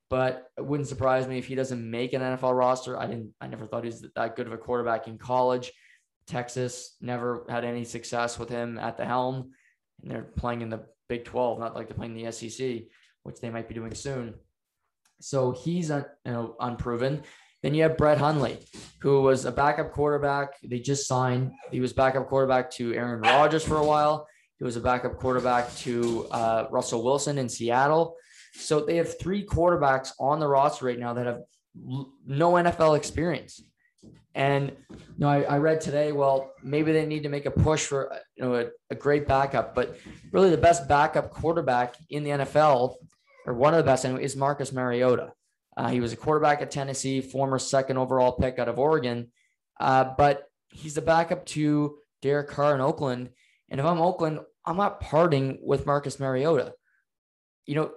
but 0.09 0.47
it 0.57 0.65
wouldn't 0.65 0.89
surprise 0.89 1.27
me 1.27 1.37
if 1.37 1.45
he 1.45 1.53
doesn't 1.53 1.89
make 1.89 2.13
an 2.13 2.21
NFL 2.21 2.57
roster. 2.57 2.97
I 2.97 3.05
didn't, 3.05 3.33
I 3.39 3.47
never 3.47 3.67
thought 3.67 3.83
he 3.83 3.89
was 3.89 4.05
that 4.15 4.35
good 4.35 4.47
of 4.47 4.53
a 4.53 4.57
quarterback 4.57 5.07
in 5.07 5.19
college. 5.19 5.71
Texas 6.25 6.95
never 6.99 7.45
had 7.47 7.63
any 7.63 7.83
success 7.83 8.39
with 8.39 8.49
him 8.49 8.79
at 8.79 8.97
the 8.97 9.05
helm, 9.05 9.51
and 10.01 10.11
they're 10.11 10.23
playing 10.23 10.61
in 10.61 10.69
the 10.69 10.85
Big 11.07 11.25
12, 11.25 11.59
not 11.59 11.75
like 11.75 11.87
they're 11.87 11.97
playing 11.97 12.15
the 12.15 12.31
SEC, 12.31 12.83
which 13.21 13.39
they 13.39 13.51
might 13.51 13.67
be 13.67 13.75
doing 13.75 13.93
soon. 13.93 14.33
So 15.21 15.51
he's 15.51 15.91
un, 15.91 16.05
you 16.25 16.31
know, 16.31 16.55
unproven. 16.59 17.21
Then 17.65 17.73
you 17.73 17.81
have 17.81 17.97
Brett 17.97 18.19
Hundley, 18.19 18.59
who 19.01 19.23
was 19.23 19.45
a 19.45 19.51
backup 19.51 19.91
quarterback. 19.91 20.49
They 20.63 20.77
just 20.77 21.07
signed. 21.07 21.51
He 21.71 21.79
was 21.79 21.93
backup 21.93 22.27
quarterback 22.27 22.69
to 22.73 22.93
Aaron 22.93 23.21
Rodgers 23.21 23.63
for 23.63 23.77
a 23.77 23.83
while. 23.83 24.27
He 24.59 24.63
was 24.63 24.75
a 24.75 24.79
backup 24.79 25.17
quarterback 25.17 25.75
to 25.77 26.27
uh, 26.29 26.67
Russell 26.69 27.03
Wilson 27.03 27.39
in 27.39 27.49
Seattle. 27.49 28.17
So 28.53 28.85
they 28.85 28.97
have 28.97 29.19
three 29.19 29.43
quarterbacks 29.43 30.11
on 30.19 30.39
the 30.39 30.47
roster 30.47 30.85
right 30.85 30.99
now 30.99 31.13
that 31.13 31.25
have 31.25 31.41
no 32.27 32.51
NFL 32.51 32.97
experience. 32.97 33.63
And 34.35 34.71
you 34.91 34.97
know, 35.17 35.29
I, 35.29 35.41
I, 35.41 35.57
read 35.57 35.81
today, 35.81 36.11
well, 36.11 36.51
maybe 36.61 36.91
they 36.91 37.07
need 37.07 37.23
to 37.23 37.29
make 37.29 37.47
a 37.47 37.51
push 37.51 37.83
for 37.83 38.15
you 38.35 38.43
know 38.43 38.55
a, 38.57 38.65
a 38.91 38.95
great 38.95 39.27
backup, 39.27 39.73
but 39.73 39.97
really 40.31 40.51
the 40.51 40.57
best 40.57 40.87
backup 40.87 41.31
quarterback 41.31 41.95
in 42.11 42.23
the 42.23 42.29
NFL 42.29 42.93
or 43.47 43.55
one 43.55 43.73
of 43.73 43.77
the 43.77 43.89
best 43.89 44.05
anyway, 44.05 44.23
is 44.23 44.35
Marcus 44.35 44.71
Mariota. 44.71 45.31
Uh, 45.77 45.89
he 45.89 45.99
was 45.99 46.13
a 46.13 46.17
quarterback 46.17 46.61
at 46.61 46.71
Tennessee, 46.71 47.21
former 47.21 47.59
second 47.59 47.97
overall 47.97 48.31
pick 48.31 48.59
out 48.59 48.69
of 48.69 48.79
Oregon, 48.79 49.31
uh, 49.79 50.05
but 50.17 50.43
he's 50.69 50.95
the 50.95 51.01
backup 51.01 51.45
to 51.47 51.97
Derek 52.21 52.49
Carr 52.49 52.75
in 52.75 52.81
Oakland. 52.81 53.29
And 53.69 53.79
if 53.79 53.85
I'm 53.85 54.01
Oakland, 54.01 54.39
I'm 54.65 54.77
not 54.77 54.99
parting 54.99 55.59
with 55.61 55.85
Marcus 55.85 56.19
Mariota. 56.19 56.73
You 57.65 57.75
know, 57.75 57.91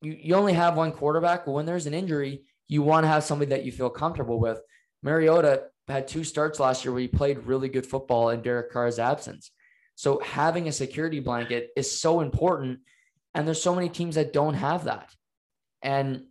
you, 0.00 0.16
you 0.18 0.34
only 0.34 0.54
have 0.54 0.76
one 0.76 0.92
quarterback. 0.92 1.46
When 1.46 1.66
there's 1.66 1.86
an 1.86 1.94
injury, 1.94 2.46
you 2.68 2.82
want 2.82 3.04
to 3.04 3.08
have 3.08 3.24
somebody 3.24 3.50
that 3.50 3.64
you 3.64 3.72
feel 3.72 3.90
comfortable 3.90 4.40
with. 4.40 4.60
Mariota 5.02 5.64
had 5.88 6.08
two 6.08 6.24
starts 6.24 6.60
last 6.60 6.84
year 6.84 6.92
where 6.92 7.02
he 7.02 7.08
played 7.08 7.46
really 7.46 7.68
good 7.68 7.86
football 7.86 8.30
in 8.30 8.42
Derek 8.42 8.72
Carr's 8.72 8.98
absence. 8.98 9.50
So 9.94 10.20
having 10.20 10.68
a 10.68 10.72
security 10.72 11.20
blanket 11.20 11.70
is 11.76 12.00
so 12.00 12.20
important. 12.20 12.80
And 13.34 13.46
there's 13.46 13.62
so 13.62 13.74
many 13.74 13.88
teams 13.88 14.14
that 14.14 14.32
don't 14.32 14.54
have 14.54 14.84
that. 14.84 15.10
And 15.82 16.24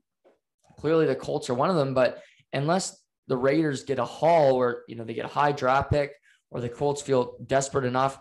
clearly 0.79 1.05
the 1.05 1.15
Colts 1.15 1.49
are 1.49 1.53
one 1.53 1.69
of 1.69 1.75
them. 1.75 1.93
But 1.93 2.21
unless 2.53 3.01
the 3.27 3.37
Raiders 3.37 3.83
get 3.83 3.99
a 3.99 4.05
haul 4.05 4.55
or, 4.55 4.83
you 4.87 4.95
know, 4.95 5.03
they 5.03 5.13
get 5.13 5.25
a 5.25 5.29
high 5.29 5.51
draft 5.51 5.91
pick 5.91 6.13
or 6.49 6.61
the 6.61 6.69
Colts 6.69 7.01
feel 7.01 7.37
desperate 7.45 7.85
enough, 7.85 8.19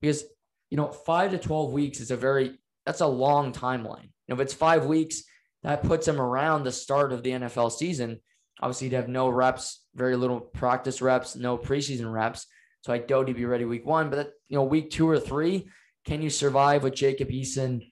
because, 0.00 0.24
you 0.70 0.76
know, 0.76 0.88
five 0.88 1.30
to 1.30 1.38
12 1.38 1.72
weeks 1.72 2.00
is 2.00 2.10
a 2.10 2.16
very, 2.16 2.58
that's 2.84 3.00
a 3.00 3.06
long 3.06 3.52
timeline. 3.52 4.10
If 4.28 4.38
it's 4.40 4.54
five 4.54 4.86
weeks, 4.86 5.22
that 5.62 5.82
puts 5.82 6.06
them 6.06 6.20
around 6.20 6.64
the 6.64 6.72
start 6.72 7.12
of 7.12 7.22
the 7.22 7.30
NFL 7.30 7.72
season. 7.72 8.20
Obviously, 8.60 8.88
you'd 8.88 8.96
have 8.96 9.08
no 9.08 9.28
reps, 9.28 9.84
very 9.94 10.16
little 10.16 10.40
practice 10.40 11.02
reps, 11.02 11.36
no 11.36 11.58
preseason 11.58 12.12
reps. 12.12 12.46
So 12.82 12.92
I 12.92 12.98
doubt 12.98 13.28
he'd 13.28 13.36
be 13.36 13.44
ready 13.44 13.64
week 13.64 13.86
one. 13.86 14.10
But 14.10 14.16
that, 14.16 14.30
you 14.48 14.56
know, 14.56 14.64
week 14.64 14.90
two 14.90 15.08
or 15.08 15.18
three, 15.18 15.68
can 16.06 16.22
you 16.22 16.30
survive 16.30 16.82
with 16.82 16.94
Jacob 16.94 17.28
Eason 17.28 17.90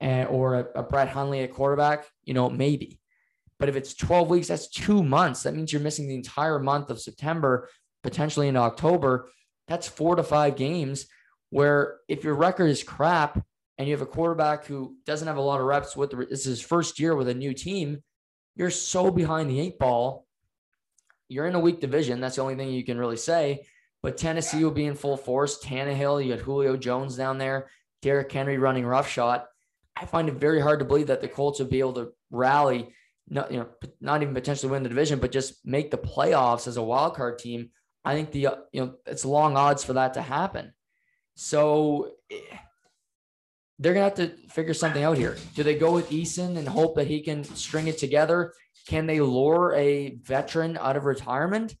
and 0.00 0.28
or 0.28 0.54
a, 0.54 0.66
a 0.76 0.82
Brett 0.82 1.08
Hundley 1.08 1.40
at 1.40 1.52
quarterback? 1.52 2.06
You 2.24 2.34
know, 2.34 2.48
maybe. 2.48 3.00
But 3.58 3.68
if 3.68 3.76
it's 3.76 3.94
12 3.94 4.30
weeks, 4.30 4.48
that's 4.48 4.68
two 4.68 5.02
months. 5.02 5.42
That 5.42 5.54
means 5.54 5.72
you're 5.72 5.82
missing 5.82 6.08
the 6.08 6.14
entire 6.14 6.58
month 6.58 6.90
of 6.90 7.00
September, 7.00 7.68
potentially 8.02 8.48
in 8.48 8.56
October. 8.56 9.30
That's 9.66 9.88
four 9.88 10.16
to 10.16 10.22
five 10.22 10.56
games 10.56 11.06
where 11.50 11.98
if 12.08 12.24
your 12.24 12.34
record 12.34 12.66
is 12.66 12.82
crap 12.82 13.42
and 13.76 13.88
you 13.88 13.94
have 13.94 14.02
a 14.02 14.06
quarterback 14.06 14.66
who 14.66 14.96
doesn't 15.06 15.28
have 15.28 15.36
a 15.36 15.42
lot 15.42 15.60
of 15.60 15.66
reps 15.66 15.96
with 15.96 16.10
the, 16.10 16.16
this 16.16 16.40
is 16.40 16.58
his 16.58 16.60
first 16.60 16.98
year 17.00 17.14
with 17.14 17.28
a 17.28 17.34
new 17.34 17.54
team, 17.54 18.02
you're 18.56 18.70
so 18.70 19.10
behind 19.10 19.48
the 19.48 19.60
eight 19.60 19.78
ball. 19.78 20.26
You're 21.28 21.46
in 21.46 21.54
a 21.54 21.60
weak 21.60 21.80
division. 21.80 22.20
That's 22.20 22.36
the 22.36 22.42
only 22.42 22.56
thing 22.56 22.70
you 22.70 22.84
can 22.84 22.98
really 22.98 23.16
say. 23.16 23.66
But 24.02 24.16
Tennessee 24.16 24.62
will 24.64 24.70
be 24.70 24.86
in 24.86 24.94
full 24.94 25.16
force. 25.16 25.62
Tannehill, 25.62 26.24
you 26.24 26.34
got 26.34 26.44
Julio 26.44 26.76
Jones 26.76 27.16
down 27.16 27.38
there, 27.38 27.68
Derrick 28.02 28.30
Henry 28.30 28.58
running 28.58 28.86
roughshod. 28.86 29.42
I 29.96 30.06
find 30.06 30.28
it 30.28 30.34
very 30.34 30.60
hard 30.60 30.78
to 30.78 30.84
believe 30.84 31.08
that 31.08 31.20
the 31.20 31.28
Colts 31.28 31.58
would 31.58 31.70
be 31.70 31.80
able 31.80 31.94
to 31.94 32.12
rally, 32.30 32.94
not 33.30 33.50
you 33.52 33.58
know, 33.58 33.68
not 34.00 34.22
even 34.22 34.34
potentially 34.34 34.70
win 34.70 34.82
the 34.82 34.88
division, 34.88 35.18
but 35.18 35.32
just 35.32 35.64
make 35.64 35.90
the 35.90 35.98
playoffs 35.98 36.66
as 36.66 36.76
a 36.76 36.82
wild 36.82 37.14
card 37.14 37.38
team. 37.38 37.70
I 38.04 38.14
think 38.14 38.30
the 38.30 38.48
uh, 38.48 38.54
you 38.72 38.80
know 38.80 38.94
it's 39.06 39.24
long 39.24 39.56
odds 39.56 39.84
for 39.84 39.94
that 39.94 40.14
to 40.14 40.22
happen. 40.22 40.72
So 41.34 42.12
eh, 42.30 42.36
they're 43.78 43.94
gonna 43.94 44.04
have 44.04 44.14
to 44.14 44.28
figure 44.48 44.74
something 44.74 45.02
out 45.02 45.18
here. 45.18 45.36
Do 45.54 45.62
they 45.62 45.76
go 45.76 45.92
with 45.92 46.10
Eason 46.10 46.56
and 46.56 46.68
hope 46.68 46.96
that 46.96 47.06
he 47.06 47.20
can 47.20 47.44
string 47.44 47.86
it 47.86 47.98
together? 47.98 48.54
Can 48.86 49.06
they 49.06 49.20
lure 49.20 49.74
a 49.76 50.16
veteran 50.22 50.78
out 50.78 50.96
of 50.96 51.04
retirement? 51.04 51.76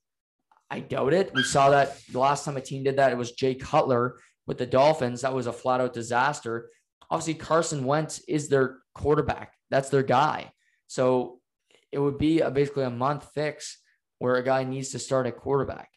I 0.70 0.80
doubt 0.80 1.14
it. 1.14 1.32
We 1.32 1.42
saw 1.42 1.70
that 1.70 1.98
the 2.12 2.18
last 2.18 2.44
time 2.44 2.58
a 2.58 2.60
team 2.60 2.82
did 2.82 2.96
that, 2.96 3.12
it 3.12 3.16
was 3.18 3.32
Jay 3.32 3.54
Cutler 3.54 4.16
with 4.46 4.58
the 4.58 4.66
Dolphins. 4.66 5.22
That 5.22 5.32
was 5.32 5.46
a 5.46 5.52
flat 5.52 5.80
out 5.80 5.94
disaster. 5.94 6.68
Obviously, 7.10 7.34
Carson 7.34 7.84
Wentz 7.84 8.20
is 8.28 8.48
their 8.48 8.78
quarterback. 8.94 9.54
That's 9.70 9.88
their 9.88 10.02
guy. 10.02 10.52
So 10.88 11.40
it 11.92 11.98
would 11.98 12.18
be 12.18 12.40
a, 12.40 12.50
basically 12.50 12.84
a 12.84 12.90
month 12.90 13.28
fix 13.34 13.78
where 14.18 14.34
a 14.34 14.42
guy 14.42 14.64
needs 14.64 14.90
to 14.90 14.98
start 14.98 15.26
at 15.26 15.36
quarterback. 15.36 15.90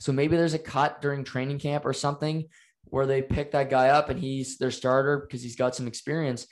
So 0.00 0.12
maybe 0.12 0.36
there's 0.36 0.54
a 0.54 0.58
cut 0.58 1.02
during 1.02 1.24
training 1.24 1.58
camp 1.58 1.84
or 1.84 1.92
something 1.92 2.46
where 2.84 3.06
they 3.06 3.20
pick 3.20 3.50
that 3.52 3.70
guy 3.70 3.88
up 3.88 4.08
and 4.08 4.20
he's 4.20 4.56
their 4.58 4.70
starter 4.70 5.18
because 5.18 5.42
he's 5.42 5.56
got 5.56 5.74
some 5.74 5.88
experience. 5.88 6.46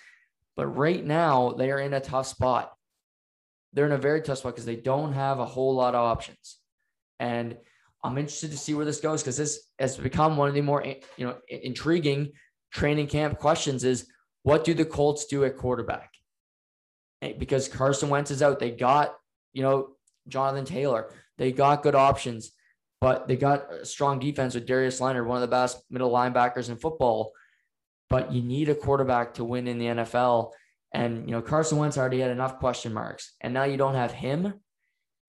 But 0.56 0.66
right 0.66 1.04
now, 1.04 1.52
they 1.52 1.70
are 1.70 1.78
in 1.78 1.94
a 1.94 2.00
tough 2.00 2.26
spot. 2.26 2.72
They're 3.72 3.86
in 3.86 3.92
a 3.92 3.98
very 3.98 4.22
tough 4.22 4.38
spot 4.38 4.54
because 4.54 4.66
they 4.66 4.76
don't 4.76 5.12
have 5.12 5.38
a 5.38 5.46
whole 5.46 5.74
lot 5.74 5.94
of 5.94 6.00
options. 6.00 6.56
And 7.20 7.56
I'm 8.02 8.18
interested 8.18 8.50
to 8.50 8.58
see 8.58 8.74
where 8.74 8.84
this 8.84 9.00
goes 9.00 9.22
because 9.22 9.36
this 9.36 9.68
has 9.78 9.96
become 9.96 10.36
one 10.36 10.48
of 10.48 10.54
the 10.54 10.62
more 10.62 10.84
you 10.84 11.26
know 11.26 11.36
intriguing 11.48 12.32
training 12.72 13.08
camp 13.08 13.38
questions 13.38 13.84
is 13.84 14.06
what 14.42 14.64
do 14.64 14.74
the 14.74 14.84
Colts 14.84 15.26
do 15.26 15.44
at 15.44 15.56
quarterback? 15.56 16.15
Because 17.20 17.68
Carson 17.68 18.08
Wentz 18.08 18.30
is 18.30 18.42
out. 18.42 18.58
They 18.58 18.70
got, 18.70 19.14
you 19.52 19.62
know, 19.62 19.90
Jonathan 20.28 20.64
Taylor. 20.64 21.10
They 21.38 21.52
got 21.52 21.82
good 21.82 21.94
options 21.94 22.52
but 23.00 23.28
they 23.28 23.36
got 23.36 23.72
a 23.72 23.84
strong 23.84 24.18
defense 24.18 24.54
with 24.54 24.66
Darius 24.66 25.00
Leonard, 25.00 25.26
one 25.26 25.36
of 25.36 25.42
the 25.42 25.54
best 25.54 25.82
middle 25.90 26.10
linebackers 26.10 26.70
in 26.70 26.76
football. 26.76 27.32
But 28.08 28.32
you 28.32 28.42
need 28.42 28.68
a 28.68 28.74
quarterback 28.74 29.34
to 29.34 29.44
win 29.44 29.66
in 29.66 29.78
the 29.78 29.86
NFL. 29.86 30.52
And, 30.92 31.26
you 31.28 31.32
know, 31.32 31.42
Carson 31.42 31.78
Wentz 31.78 31.98
already 31.98 32.20
had 32.20 32.30
enough 32.30 32.58
question 32.58 32.92
marks, 32.94 33.34
and 33.40 33.52
now 33.52 33.64
you 33.64 33.76
don't 33.76 33.94
have 33.94 34.12
him. 34.12 34.54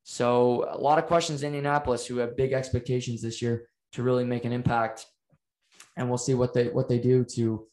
So, 0.04 0.66
a 0.70 0.78
lot 0.78 1.00
of 1.00 1.08
questions 1.08 1.44
in 1.44 1.48
Indianapolis 1.48 2.06
who 2.06 2.18
have 2.18 2.38
big 2.38 2.54
expectations 2.54 3.22
this 3.22 3.42
year 3.42 3.68
to 3.94 4.04
really 4.04 4.24
make 4.24 4.46
an 4.46 4.54
impact. 4.54 5.06
And 5.98 6.08
we'll 6.08 6.20
see 6.20 6.36
what 6.36 6.54
they 6.54 6.70
what 6.70 6.88
they 6.88 7.00
do 7.00 7.26
to 7.36 7.68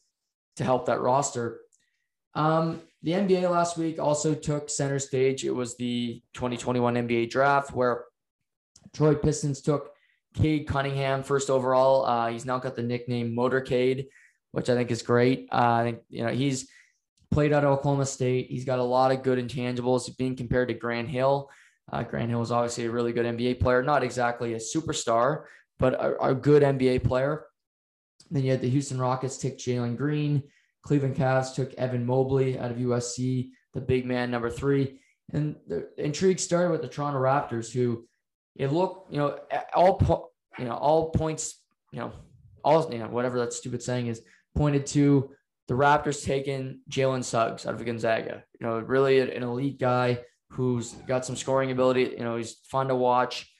to 0.57 0.63
help 0.63 0.87
that 0.87 0.99
roster. 0.99 1.61
Um, 2.33 2.81
the 3.05 3.11
NBA 3.11 3.47
last 3.51 3.77
week 3.77 3.99
also 3.99 4.33
took 4.33 4.67
center 4.67 4.97
stage. 4.97 5.45
It 5.45 5.53
was 5.53 5.77
the 5.77 6.23
2021 6.33 6.95
NBA 6.95 7.29
draft 7.29 7.71
where 7.71 8.05
Troy 8.95 9.13
Pistons 9.13 9.61
took 9.61 9.91
Cade 10.33 10.67
Cunningham 10.67 11.21
first 11.21 11.51
overall. 11.51 12.03
Uh, 12.03 12.29
he's 12.29 12.45
now 12.45 12.57
got 12.57 12.75
the 12.75 12.81
nickname 12.81 13.35
Motorcade, 13.35 14.07
which 14.53 14.71
I 14.71 14.73
think 14.73 14.89
is 14.89 15.03
great. 15.03 15.47
Uh, 15.51 15.73
I 15.73 15.83
think 15.83 15.99
you 16.09 16.23
know 16.23 16.31
he's 16.31 16.67
played 17.29 17.53
at 17.53 17.63
Oklahoma 17.63 18.07
State. 18.07 18.47
He's 18.49 18.65
got 18.65 18.79
a 18.79 18.83
lot 18.83 19.11
of 19.11 19.21
good 19.21 19.37
intangibles 19.37 20.17
being 20.17 20.35
compared 20.35 20.69
to 20.69 20.73
Grant 20.73 21.07
Hill. 21.07 21.51
Uh, 21.93 22.01
Grant 22.01 22.31
Hill 22.31 22.41
is 22.41 22.51
obviously 22.51 22.85
a 22.85 22.91
really 22.91 23.13
good 23.13 23.27
NBA 23.27 23.59
player, 23.59 23.83
not 23.83 24.01
exactly 24.01 24.55
a 24.55 24.57
superstar, 24.57 25.43
but 25.77 25.93
a, 25.93 26.29
a 26.29 26.33
good 26.33 26.63
NBA 26.63 27.03
player. 27.03 27.45
Then 28.31 28.43
you 28.43 28.49
had 28.49 28.61
the 28.61 28.69
Houston 28.69 28.97
Rockets 28.97 29.37
take 29.37 29.59
Jalen 29.59 29.95
Green. 29.95 30.41
Cleveland 30.85 31.15
Cavs 31.15 31.53
took 31.53 31.73
Evan 31.73 32.05
Mobley 32.05 32.57
out 32.57 32.71
of 32.71 32.77
USC, 32.77 33.49
the 33.73 33.81
big 33.81 34.05
man 34.05 34.31
number 34.31 34.49
three. 34.49 34.99
And 35.33 35.55
the 35.67 35.89
intrigue 35.97 36.39
started 36.39 36.71
with 36.71 36.81
the 36.81 36.87
Toronto 36.87 37.19
Raptors, 37.19 37.73
who 37.73 38.07
it 38.55 38.71
looked, 38.71 39.11
you 39.11 39.17
know, 39.17 39.39
all 39.73 39.95
po- 39.95 40.29
you 40.59 40.65
know, 40.65 40.75
all 40.75 41.09
points, 41.09 41.59
you 41.91 41.99
know, 41.99 42.13
all 42.63 42.91
you 42.91 42.99
know, 42.99 43.07
whatever 43.07 43.39
that 43.39 43.53
stupid 43.53 43.81
saying 43.81 44.07
is, 44.07 44.21
pointed 44.55 44.85
to 44.87 45.31
the 45.67 45.73
Raptors 45.73 46.23
taking 46.23 46.79
Jalen 46.89 47.23
Suggs 47.23 47.65
out 47.65 47.73
of 47.73 47.83
Gonzaga. 47.83 48.43
You 48.59 48.67
know, 48.67 48.79
really 48.79 49.19
an 49.19 49.41
elite 49.41 49.79
guy 49.79 50.19
who's 50.51 50.93
got 51.07 51.25
some 51.25 51.35
scoring 51.35 51.71
ability. 51.71 52.13
You 52.17 52.23
know, 52.23 52.37
he's 52.37 52.57
fun 52.69 52.87
to 52.89 52.95
watch. 52.95 53.51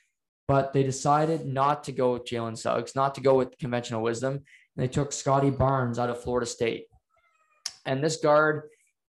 But 0.48 0.74
they 0.74 0.84
decided 0.84 1.48
not 1.48 1.86
to 1.86 1.92
go 1.92 2.14
with 2.14 2.26
Jalen 2.26 2.56
Suggs, 2.56 2.96
not 2.96 3.16
to 3.16 3.22
go 3.22 3.34
with 3.34 3.58
conventional 3.58 4.04
wisdom. 4.04 4.34
And 4.34 4.44
they 4.78 4.88
took 4.88 5.12
Scottie 5.12 5.50
Barnes 5.50 5.98
out 5.98 6.12
of 6.12 6.22
Florida 6.22 6.46
State. 6.46 6.86
And 7.86 8.04
this 8.04 8.18
guard 8.18 8.64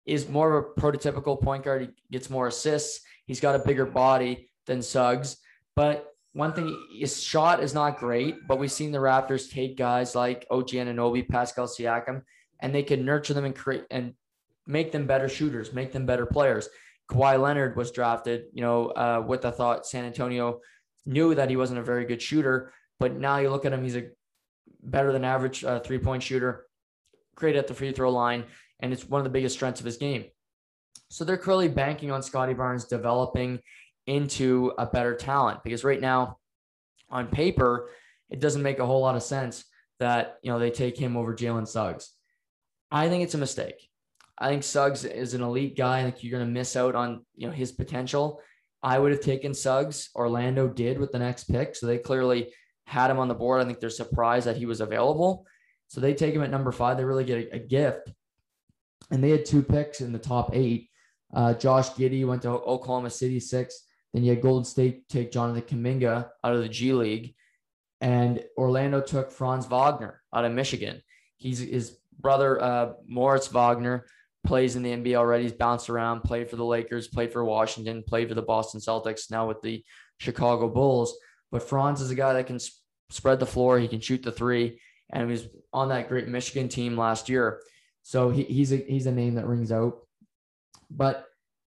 is 0.04 0.28
more 0.28 0.56
of 0.56 0.64
a 0.64 0.80
prototypical 0.80 1.40
point 1.40 1.64
guard. 1.64 1.82
He 1.82 1.88
gets 2.10 2.30
more 2.30 2.46
assists. 2.46 3.00
He's 3.26 3.40
got 3.40 3.56
a 3.56 3.60
bigger 3.60 3.86
body 3.86 4.48
than 4.66 4.82
Suggs. 4.82 5.38
But 5.74 6.12
one 6.32 6.52
thing, 6.52 6.76
his 6.92 7.22
shot 7.22 7.62
is 7.62 7.74
not 7.74 7.98
great, 7.98 8.46
but 8.46 8.58
we've 8.58 8.70
seen 8.70 8.92
the 8.92 8.98
Raptors 8.98 9.50
take 9.50 9.76
guys 9.76 10.14
like 10.14 10.46
OG 10.50 10.68
Anunoby, 10.68 11.28
Pascal 11.28 11.66
Siakam, 11.66 12.22
and 12.60 12.74
they 12.74 12.82
can 12.82 13.04
nurture 13.04 13.34
them 13.34 13.44
and 13.44 13.54
create 13.54 13.84
and 13.90 14.14
make 14.66 14.92
them 14.92 15.06
better 15.06 15.28
shooters, 15.28 15.72
make 15.72 15.92
them 15.92 16.06
better 16.06 16.26
players. 16.26 16.68
Kawhi 17.10 17.40
Leonard 17.40 17.76
was 17.76 17.90
drafted, 17.90 18.46
you 18.52 18.62
know, 18.62 18.88
uh, 18.88 19.24
with 19.26 19.42
the 19.42 19.52
thought 19.52 19.86
San 19.86 20.04
Antonio 20.04 20.60
knew 21.06 21.34
that 21.34 21.50
he 21.50 21.56
wasn't 21.56 21.78
a 21.78 21.82
very 21.82 22.04
good 22.04 22.20
shooter, 22.20 22.72
but 22.98 23.14
now 23.14 23.38
you 23.38 23.48
look 23.48 23.64
at 23.64 23.72
him, 23.72 23.82
he's 23.82 23.96
a 23.96 24.08
better 24.82 25.12
than 25.12 25.24
average 25.24 25.64
uh, 25.64 25.80
three 25.80 25.98
point 25.98 26.22
shooter, 26.22 26.66
great 27.34 27.56
at 27.56 27.66
the 27.66 27.74
free 27.74 27.92
throw 27.92 28.10
line, 28.10 28.44
and 28.80 28.92
it's 28.92 29.08
one 29.08 29.20
of 29.20 29.24
the 29.24 29.30
biggest 29.30 29.54
strengths 29.54 29.80
of 29.80 29.86
his 29.86 29.96
game. 29.96 30.24
So 31.08 31.24
they're 31.24 31.36
clearly 31.36 31.68
banking 31.68 32.10
on 32.10 32.22
Scottie 32.22 32.54
Barnes 32.54 32.84
developing 32.84 33.60
into 34.06 34.72
a 34.78 34.86
better 34.86 35.14
talent 35.14 35.62
because 35.64 35.84
right 35.84 36.00
now 36.00 36.38
on 37.10 37.26
paper 37.26 37.90
it 38.30 38.40
doesn't 38.40 38.62
make 38.62 38.78
a 38.78 38.86
whole 38.86 39.00
lot 39.00 39.16
of 39.16 39.22
sense 39.22 39.64
that 39.98 40.36
you 40.42 40.50
know 40.50 40.58
they 40.58 40.70
take 40.70 40.98
him 40.98 41.16
over 41.16 41.34
Jalen 41.34 41.66
Suggs. 41.66 42.12
I 42.90 43.08
think 43.08 43.24
it's 43.24 43.34
a 43.34 43.38
mistake. 43.38 43.88
I 44.38 44.48
think 44.48 44.62
Suggs 44.62 45.04
is 45.04 45.34
an 45.34 45.42
elite 45.42 45.76
guy. 45.76 46.00
I 46.00 46.02
think 46.02 46.22
you're 46.22 46.38
going 46.38 46.46
to 46.46 46.58
miss 46.58 46.76
out 46.76 46.94
on 46.94 47.24
you 47.34 47.46
know 47.46 47.52
his 47.52 47.72
potential. 47.72 48.40
I 48.82 48.98
would 48.98 49.12
have 49.12 49.20
taken 49.20 49.54
Suggs. 49.54 50.10
Orlando 50.14 50.68
did 50.68 50.98
with 50.98 51.12
the 51.12 51.18
next 51.18 51.44
pick, 51.44 51.74
so 51.74 51.86
they 51.86 51.98
clearly 51.98 52.52
had 52.86 53.10
him 53.10 53.18
on 53.18 53.28
the 53.28 53.34
board. 53.34 53.60
I 53.60 53.64
think 53.64 53.80
they're 53.80 53.90
surprised 53.90 54.46
that 54.46 54.56
he 54.56 54.66
was 54.66 54.80
available, 54.80 55.46
so 55.88 56.00
they 56.00 56.14
take 56.14 56.34
him 56.34 56.42
at 56.42 56.50
number 56.50 56.72
five. 56.72 56.96
They 56.96 57.04
really 57.04 57.24
get 57.24 57.52
a, 57.52 57.56
a 57.56 57.58
gift, 57.58 58.12
and 59.10 59.22
they 59.22 59.30
had 59.30 59.44
two 59.44 59.62
picks 59.62 60.00
in 60.00 60.12
the 60.12 60.18
top 60.18 60.50
eight. 60.54 60.88
Uh, 61.34 61.54
Josh 61.54 61.90
Giddey 61.90 62.26
went 62.26 62.42
to 62.42 62.50
Oklahoma 62.50 63.10
City 63.10 63.40
six. 63.40 63.84
Then 64.12 64.24
you 64.24 64.30
had 64.30 64.42
Golden 64.42 64.64
State 64.64 65.08
take 65.08 65.32
Jonathan 65.32 65.62
Kuminga 65.62 66.30
out 66.42 66.54
of 66.54 66.62
the 66.62 66.68
G 66.68 66.92
League, 66.92 67.34
and 68.00 68.42
Orlando 68.56 69.00
took 69.00 69.30
Franz 69.30 69.66
Wagner 69.66 70.22
out 70.32 70.44
of 70.44 70.52
Michigan. 70.52 71.02
He's 71.36 71.58
his 71.58 71.96
brother 72.18 72.62
uh, 72.62 72.92
Moritz 73.06 73.48
Wagner 73.48 74.06
plays 74.46 74.76
in 74.76 74.82
the 74.82 74.90
NBA 74.90 75.16
already. 75.16 75.44
He's 75.44 75.52
bounced 75.52 75.90
around, 75.90 76.22
played 76.22 76.48
for 76.48 76.56
the 76.56 76.64
Lakers, 76.64 77.08
played 77.08 77.32
for 77.32 77.44
Washington, 77.44 78.02
played 78.06 78.28
for 78.28 78.34
the 78.34 78.42
Boston 78.42 78.80
Celtics, 78.80 79.30
now 79.30 79.46
with 79.46 79.60
the 79.60 79.84
Chicago 80.18 80.68
Bulls. 80.68 81.16
But 81.50 81.62
Franz 81.62 82.00
is 82.00 82.10
a 82.10 82.14
guy 82.14 82.32
that 82.32 82.46
can 82.46 82.58
sp- 82.62 82.78
spread 83.10 83.40
the 83.40 83.46
floor. 83.46 83.78
He 83.78 83.88
can 83.88 84.00
shoot 84.00 84.22
the 84.22 84.32
three, 84.32 84.80
and 85.12 85.24
he 85.24 85.32
was 85.32 85.48
on 85.72 85.88
that 85.90 86.08
great 86.08 86.28
Michigan 86.28 86.68
team 86.68 86.96
last 86.96 87.28
year. 87.28 87.60
So 88.06 88.30
he, 88.30 88.44
he's 88.44 88.72
a 88.72 88.76
he's 88.76 89.06
a 89.06 89.12
name 89.12 89.34
that 89.34 89.48
rings 89.48 89.72
out. 89.72 89.98
But 90.88 91.24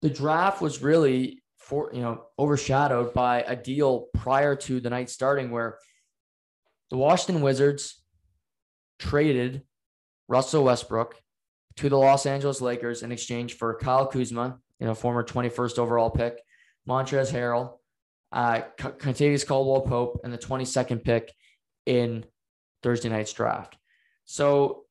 the 0.02 0.10
draft 0.10 0.62
was 0.62 0.82
really 0.82 1.44
for 1.58 1.92
you 1.94 2.00
know 2.00 2.24
overshadowed 2.40 3.14
by 3.14 3.42
a 3.42 3.54
deal 3.54 4.08
prior 4.14 4.56
to 4.56 4.80
the 4.80 4.90
night 4.90 5.10
starting 5.10 5.52
where 5.52 5.78
the 6.90 6.96
Washington 6.96 7.44
Wizards 7.44 8.02
traded 8.98 9.64
Russell 10.30 10.64
Westbrook 10.64 11.16
to 11.76 11.90
the 11.90 11.98
Los 11.98 12.26
Angeles 12.26 12.62
Lakers 12.62 13.04
in 13.04 13.12
exchange 13.12 13.56
for 13.56 13.76
Kyle 13.76 14.08
Kuzma, 14.08 14.58
you 14.80 14.88
know, 14.88 14.96
former 14.96 15.26
21st 15.26 15.80
overall 15.80 16.10
pick, 16.10 16.40
Montrezl 16.88 17.34
Harrell, 17.34 17.80
uh, 18.32 18.62
Kentavious 18.78 19.46
Caldwell 19.46 19.82
Pope, 19.82 20.22
and 20.24 20.32
the 20.32 20.38
22nd 20.38 21.04
pick 21.04 21.34
in 21.86 22.24
Thursday 22.84 23.10
night's 23.10 23.34
draft. 23.34 23.76
So 24.24 24.86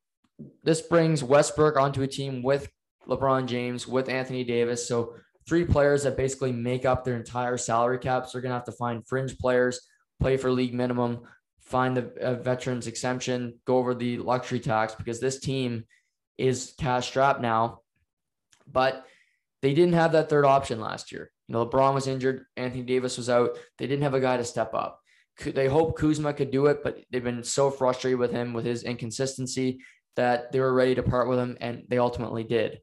this 0.63 0.81
brings 0.81 1.23
Westbrook 1.23 1.77
onto 1.77 2.01
a 2.01 2.07
team 2.07 2.43
with 2.43 2.69
LeBron 3.07 3.45
James, 3.45 3.87
with 3.87 4.09
Anthony 4.09 4.43
Davis. 4.43 4.87
So 4.87 5.15
three 5.47 5.65
players 5.65 6.03
that 6.03 6.17
basically 6.17 6.51
make 6.51 6.85
up 6.85 7.03
their 7.03 7.15
entire 7.15 7.57
salary 7.57 7.99
caps. 7.99 8.31
They're 8.31 8.41
going 8.41 8.51
to 8.51 8.55
have 8.55 8.65
to 8.65 8.71
find 8.71 9.05
fringe 9.07 9.37
players, 9.37 9.81
play 10.19 10.37
for 10.37 10.51
league 10.51 10.73
minimum, 10.73 11.21
find 11.61 11.95
the 11.97 12.13
uh, 12.21 12.35
veterans 12.35 12.87
exemption, 12.87 13.59
go 13.65 13.77
over 13.77 13.93
the 13.93 14.17
luxury 14.17 14.59
tax 14.59 14.95
because 14.95 15.19
this 15.19 15.39
team 15.39 15.85
is 16.37 16.73
cash 16.77 17.07
strapped 17.07 17.41
now. 17.41 17.79
But 18.67 19.05
they 19.61 19.73
didn't 19.73 19.93
have 19.93 20.13
that 20.13 20.29
third 20.29 20.45
option 20.45 20.79
last 20.79 21.11
year. 21.11 21.31
You 21.47 21.53
know, 21.53 21.65
LeBron 21.65 21.93
was 21.93 22.07
injured, 22.07 22.45
Anthony 22.55 22.83
Davis 22.83 23.17
was 23.17 23.29
out. 23.29 23.57
They 23.77 23.87
didn't 23.87 24.03
have 24.03 24.13
a 24.13 24.21
guy 24.21 24.37
to 24.37 24.45
step 24.45 24.73
up. 24.73 24.99
They 25.43 25.67
hope 25.67 25.97
Kuzma 25.97 26.33
could 26.33 26.51
do 26.51 26.67
it, 26.67 26.83
but 26.83 26.99
they've 27.09 27.23
been 27.23 27.43
so 27.43 27.71
frustrated 27.71 28.19
with 28.19 28.31
him 28.31 28.53
with 28.53 28.65
his 28.65 28.83
inconsistency 28.83 29.79
that 30.15 30.51
they 30.51 30.59
were 30.59 30.73
ready 30.73 30.95
to 30.95 31.03
part 31.03 31.29
with 31.29 31.39
him, 31.39 31.57
and 31.61 31.83
they 31.87 31.97
ultimately 31.97 32.43
did. 32.43 32.79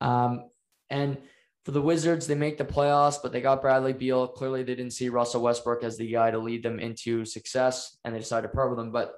Um, 0.00 0.50
and 0.90 1.18
for 1.64 1.72
the 1.72 1.82
Wizards, 1.82 2.26
they 2.26 2.34
make 2.34 2.58
the 2.58 2.64
playoffs, 2.64 3.18
but 3.22 3.32
they 3.32 3.40
got 3.40 3.60
Bradley 3.60 3.92
Beal. 3.92 4.28
Clearly, 4.28 4.62
they 4.62 4.74
didn't 4.74 4.92
see 4.92 5.08
Russell 5.08 5.42
Westbrook 5.42 5.82
as 5.82 5.96
the 5.96 6.10
guy 6.10 6.30
to 6.30 6.38
lead 6.38 6.62
them 6.62 6.78
into 6.78 7.24
success, 7.24 7.96
and 8.04 8.14
they 8.14 8.20
decided 8.20 8.48
to 8.48 8.54
part 8.54 8.70
with 8.70 8.78
him. 8.78 8.92
But 8.92 9.14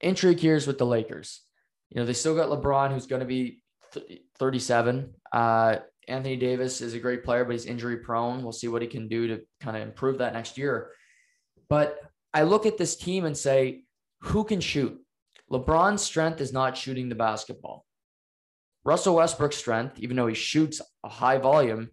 intrigue 0.00 0.40
here 0.40 0.56
is 0.56 0.66
with 0.66 0.78
the 0.78 0.86
Lakers. 0.86 1.42
You 1.90 2.00
know, 2.00 2.06
they 2.06 2.12
still 2.12 2.34
got 2.34 2.48
LeBron, 2.48 2.92
who's 2.92 3.06
going 3.06 3.20
to 3.20 3.26
be 3.26 3.62
37. 4.38 5.14
Uh, 5.32 5.76
Anthony 6.08 6.36
Davis 6.36 6.80
is 6.80 6.94
a 6.94 6.98
great 6.98 7.24
player, 7.24 7.44
but 7.44 7.52
he's 7.52 7.66
injury 7.66 7.98
prone. 7.98 8.42
We'll 8.42 8.52
see 8.52 8.68
what 8.68 8.82
he 8.82 8.88
can 8.88 9.08
do 9.08 9.28
to 9.28 9.42
kind 9.60 9.76
of 9.76 9.82
improve 9.82 10.18
that 10.18 10.34
next 10.34 10.58
year. 10.58 10.90
But 11.68 11.98
I 12.32 12.42
look 12.42 12.66
at 12.66 12.78
this 12.78 12.96
team 12.96 13.24
and 13.24 13.36
say, 13.36 13.84
who 14.20 14.44
can 14.44 14.60
shoot? 14.60 15.00
LeBron's 15.50 16.02
strength 16.02 16.40
is 16.40 16.52
not 16.52 16.76
shooting 16.76 17.08
the 17.08 17.14
basketball. 17.14 17.84
Russell 18.84 19.16
Westbrook's 19.16 19.56
strength, 19.56 19.98
even 19.98 20.16
though 20.16 20.26
he 20.26 20.34
shoots 20.34 20.80
a 21.04 21.08
high 21.08 21.38
volume, 21.38 21.90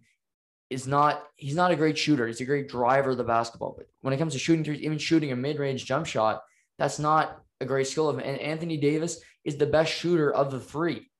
is 0.70 0.86
not 0.86 1.22
he's 1.36 1.54
not 1.54 1.70
a 1.70 1.76
great 1.76 1.98
shooter. 1.98 2.26
He's 2.26 2.40
a 2.40 2.44
great 2.44 2.68
driver 2.68 3.10
of 3.10 3.16
the 3.16 3.24
basketball. 3.24 3.74
But 3.76 3.86
when 4.00 4.14
it 4.14 4.18
comes 4.18 4.32
to 4.32 4.38
shooting 4.38 4.64
threes, 4.64 4.80
even 4.80 4.98
shooting 4.98 5.32
a 5.32 5.36
mid-range 5.36 5.84
jump 5.84 6.06
shot, 6.06 6.42
that's 6.78 6.98
not 6.98 7.42
a 7.60 7.66
great 7.66 7.86
skill 7.86 8.08
of 8.08 8.18
him. 8.18 8.24
And 8.24 8.40
Anthony 8.40 8.76
Davis 8.76 9.20
is 9.44 9.56
the 9.56 9.66
best 9.66 9.92
shooter 9.92 10.32
of 10.32 10.50
the 10.50 10.60
three. 10.60 11.10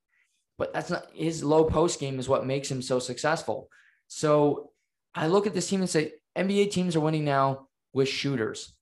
But 0.58 0.72
that's 0.72 0.90
not 0.90 1.06
his 1.12 1.42
low 1.42 1.64
post 1.64 2.00
game 2.00 2.18
is 2.18 2.28
what 2.28 2.46
makes 2.46 2.70
him 2.70 2.82
so 2.82 2.98
successful. 2.98 3.68
So 4.08 4.70
I 5.14 5.26
look 5.26 5.46
at 5.46 5.54
this 5.54 5.68
team 5.68 5.80
and 5.80 5.90
say 5.90 6.12
NBA 6.36 6.70
teams 6.70 6.96
are 6.96 7.00
winning 7.00 7.24
now 7.24 7.68
with 7.92 8.08
shooters. 8.08 8.74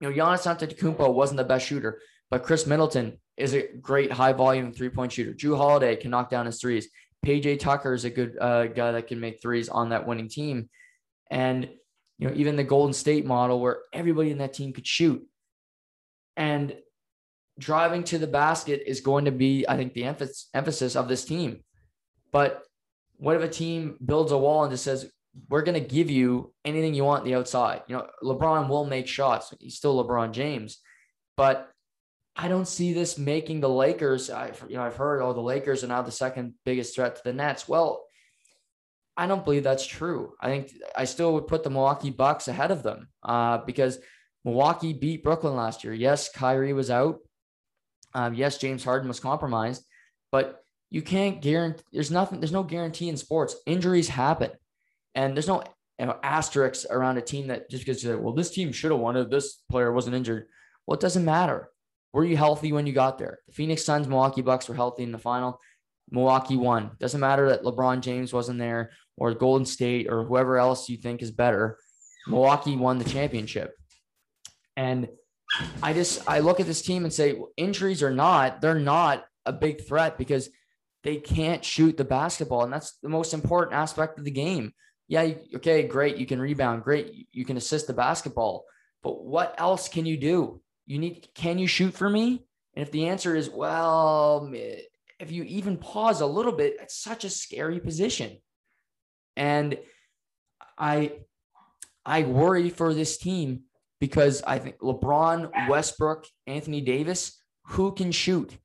You 0.00 0.10
know, 0.10 0.16
Giannis 0.16 0.46
Antetokounmpo 0.46 1.12
wasn't 1.12 1.38
the 1.38 1.44
best 1.44 1.66
shooter, 1.66 2.00
but 2.32 2.44
Khris 2.44 2.66
Middleton 2.66 3.18
is 3.36 3.52
a 3.52 3.68
great 3.82 4.10
high 4.10 4.32
volume 4.32 4.72
three 4.72 4.88
point 4.88 5.12
shooter. 5.12 5.34
Jrue 5.34 5.54
Holiday 5.54 5.96
can 5.96 6.10
knock 6.10 6.30
down 6.30 6.46
his 6.46 6.58
threes. 6.58 6.88
PJ 7.26 7.58
Tucker 7.60 7.92
is 7.92 8.06
a 8.06 8.10
good 8.10 8.38
uh, 8.40 8.68
guy 8.68 8.92
that 8.92 9.06
can 9.06 9.20
make 9.20 9.42
threes 9.42 9.68
on 9.68 9.90
that 9.90 10.06
winning 10.06 10.30
team. 10.30 10.70
And, 11.30 11.68
you 12.18 12.28
know, 12.28 12.34
even 12.34 12.56
the 12.56 12.64
Golden 12.64 12.94
State 12.94 13.26
model 13.26 13.60
where 13.60 13.80
everybody 13.92 14.30
in 14.30 14.38
that 14.38 14.54
team 14.54 14.72
could 14.72 14.86
shoot. 14.86 15.22
And 16.34 16.74
driving 17.58 18.02
to 18.04 18.16
the 18.16 18.26
basket 18.26 18.82
is 18.86 19.02
going 19.02 19.26
to 19.26 19.30
be, 19.30 19.66
I 19.68 19.76
think, 19.76 19.92
the 19.92 20.04
emphasis, 20.04 20.96
of 20.96 21.08
this 21.08 21.26
team. 21.26 21.62
But 22.32 22.62
what 23.18 23.36
if 23.36 23.42
a 23.42 23.48
team 23.48 23.98
builds 24.02 24.32
a 24.32 24.38
wall 24.38 24.64
and 24.64 24.72
just 24.72 24.84
says, 24.84 25.12
we're 25.50 25.62
going 25.62 25.80
to 25.80 25.86
give 25.86 26.08
you 26.08 26.54
anything 26.64 26.94
you 26.94 27.04
want 27.04 27.26
the 27.26 27.34
outside? 27.34 27.82
You 27.88 27.96
know, 27.96 28.06
LeBron 28.22 28.70
will 28.70 28.86
make 28.86 29.06
shots. 29.06 29.52
He's 29.60 29.76
still 29.76 30.02
LeBron 30.02 30.32
James. 30.32 30.78
But 31.36 31.68
I 32.34 32.48
don't 32.48 32.68
see 32.68 32.92
this 32.92 33.18
making 33.18 33.60
the 33.60 33.68
Lakers. 33.68 34.30
I, 34.30 34.52
you 34.68 34.76
know, 34.76 34.82
I've 34.82 34.96
heard, 34.96 35.20
oh, 35.20 35.32
the 35.32 35.40
Lakers 35.40 35.84
are 35.84 35.88
now 35.88 36.02
the 36.02 36.10
second 36.10 36.54
biggest 36.64 36.94
threat 36.94 37.16
to 37.16 37.22
the 37.24 37.32
Nets. 37.32 37.68
Well, 37.68 38.04
I 39.16 39.26
don't 39.26 39.44
believe 39.44 39.64
that's 39.64 39.86
true. 39.86 40.32
I 40.40 40.48
think 40.48 40.72
I 40.96 41.04
still 41.04 41.34
would 41.34 41.46
put 41.46 41.62
the 41.62 41.70
Milwaukee 41.70 42.10
Bucks 42.10 42.48
ahead 42.48 42.70
of 42.70 42.82
them 42.82 43.08
uh, 43.22 43.58
because 43.58 43.98
Milwaukee 44.44 44.94
beat 44.94 45.22
Brooklyn 45.22 45.54
last 45.56 45.84
year. 45.84 45.92
Yes, 45.92 46.30
Kyrie 46.30 46.72
was 46.72 46.90
out. 46.90 47.18
Um, 48.14 48.34
yes, 48.34 48.58
James 48.58 48.84
Harden 48.84 49.08
was 49.08 49.20
compromised, 49.20 49.84
but 50.30 50.64
you 50.90 51.02
can't 51.02 51.40
guarantee. 51.40 51.82
There's 51.92 52.10
nothing. 52.10 52.40
There's 52.40 52.52
no 52.52 52.62
guarantee 52.62 53.08
in 53.08 53.16
sports. 53.16 53.56
Injuries 53.66 54.08
happen, 54.08 54.50
and 55.14 55.34
there's 55.34 55.48
no 55.48 55.62
you 55.98 56.06
know, 56.06 56.18
asterisks 56.22 56.86
around 56.88 57.16
a 57.16 57.22
team 57.22 57.46
that 57.48 57.70
just 57.70 57.84
because 57.84 58.02
you 58.02 58.10
say, 58.10 58.16
well, 58.16 58.34
this 58.34 58.50
team 58.50 58.72
should 58.72 58.90
have 58.90 59.00
won 59.00 59.16
if 59.16 59.30
this 59.30 59.62
player 59.70 59.92
wasn't 59.92 60.16
injured. 60.16 60.46
Well, 60.86 60.96
it 60.96 61.00
doesn't 61.00 61.24
matter. 61.24 61.70
Were 62.12 62.24
you 62.24 62.36
healthy 62.36 62.72
when 62.72 62.86
you 62.86 62.92
got 62.92 63.18
there? 63.18 63.38
The 63.46 63.52
Phoenix 63.52 63.84
Suns, 63.84 64.06
Milwaukee 64.06 64.42
Bucks 64.42 64.68
were 64.68 64.74
healthy 64.74 65.02
in 65.02 65.12
the 65.12 65.18
final. 65.18 65.60
Milwaukee 66.10 66.56
won. 66.56 66.90
Doesn't 67.00 67.20
matter 67.20 67.48
that 67.48 67.62
LeBron 67.62 68.00
James 68.00 68.32
wasn't 68.32 68.58
there 68.58 68.90
or 69.16 69.32
Golden 69.34 69.64
State 69.64 70.08
or 70.10 70.24
whoever 70.24 70.58
else 70.58 70.88
you 70.88 70.96
think 70.96 71.22
is 71.22 71.30
better. 71.30 71.78
Milwaukee 72.26 72.76
won 72.76 72.98
the 72.98 73.04
championship. 73.04 73.72
And 74.76 75.08
I 75.82 75.92
just 75.92 76.28
I 76.28 76.40
look 76.40 76.60
at 76.60 76.66
this 76.66 76.82
team 76.82 77.04
and 77.04 77.12
say 77.12 77.40
injuries 77.56 78.02
are 78.02 78.12
not, 78.12 78.60
they're 78.60 78.78
not 78.78 79.24
a 79.44 79.52
big 79.52 79.86
threat 79.86 80.18
because 80.18 80.48
they 81.02 81.16
can't 81.16 81.64
shoot 81.64 81.96
the 81.96 82.04
basketball, 82.04 82.62
and 82.62 82.72
that's 82.72 82.98
the 83.02 83.08
most 83.08 83.34
important 83.34 83.74
aspect 83.74 84.18
of 84.18 84.24
the 84.24 84.30
game. 84.30 84.72
Yeah, 85.08 85.32
okay, 85.56 85.82
great, 85.86 86.16
you 86.16 86.26
can 86.26 86.40
rebound, 86.40 86.84
great, 86.84 87.26
you 87.32 87.44
can 87.44 87.56
assist 87.56 87.86
the 87.86 87.92
basketball, 87.92 88.64
but 89.02 89.24
what 89.24 89.54
else 89.58 89.88
can 89.88 90.06
you 90.06 90.16
do? 90.16 90.62
You 90.86 90.98
need 90.98 91.28
can 91.34 91.58
you 91.58 91.66
shoot 91.66 91.94
for 91.94 92.08
me? 92.08 92.44
And 92.74 92.82
if 92.82 92.90
the 92.90 93.08
answer 93.08 93.36
is 93.36 93.50
well, 93.50 94.50
if 95.20 95.30
you 95.30 95.44
even 95.44 95.76
pause 95.76 96.20
a 96.20 96.26
little 96.26 96.52
bit, 96.52 96.76
it's 96.80 96.96
such 96.96 97.24
a 97.24 97.30
scary 97.30 97.80
position. 97.80 98.38
And 99.36 99.78
I 100.78 101.12
I 102.04 102.24
worry 102.24 102.70
for 102.70 102.92
this 102.92 103.18
team 103.18 103.64
because 104.00 104.42
I 104.42 104.58
think 104.58 104.78
LeBron, 104.78 105.68
Westbrook, 105.68 106.26
Anthony 106.48 106.80
Davis, 106.80 107.40
who 107.66 107.92
can 107.92 108.10
shoot? 108.10 108.58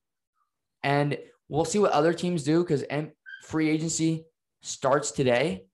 And 0.82 1.18
we'll 1.48 1.66
see 1.66 1.80
what 1.80 1.92
other 1.92 2.14
teams 2.14 2.44
do 2.44 2.64
because 2.64 2.84
free 3.44 3.70
agency 3.70 4.26
starts 4.62 5.12
today, 5.12 5.66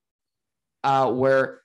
uh, 0.83 1.11
where 1.11 1.62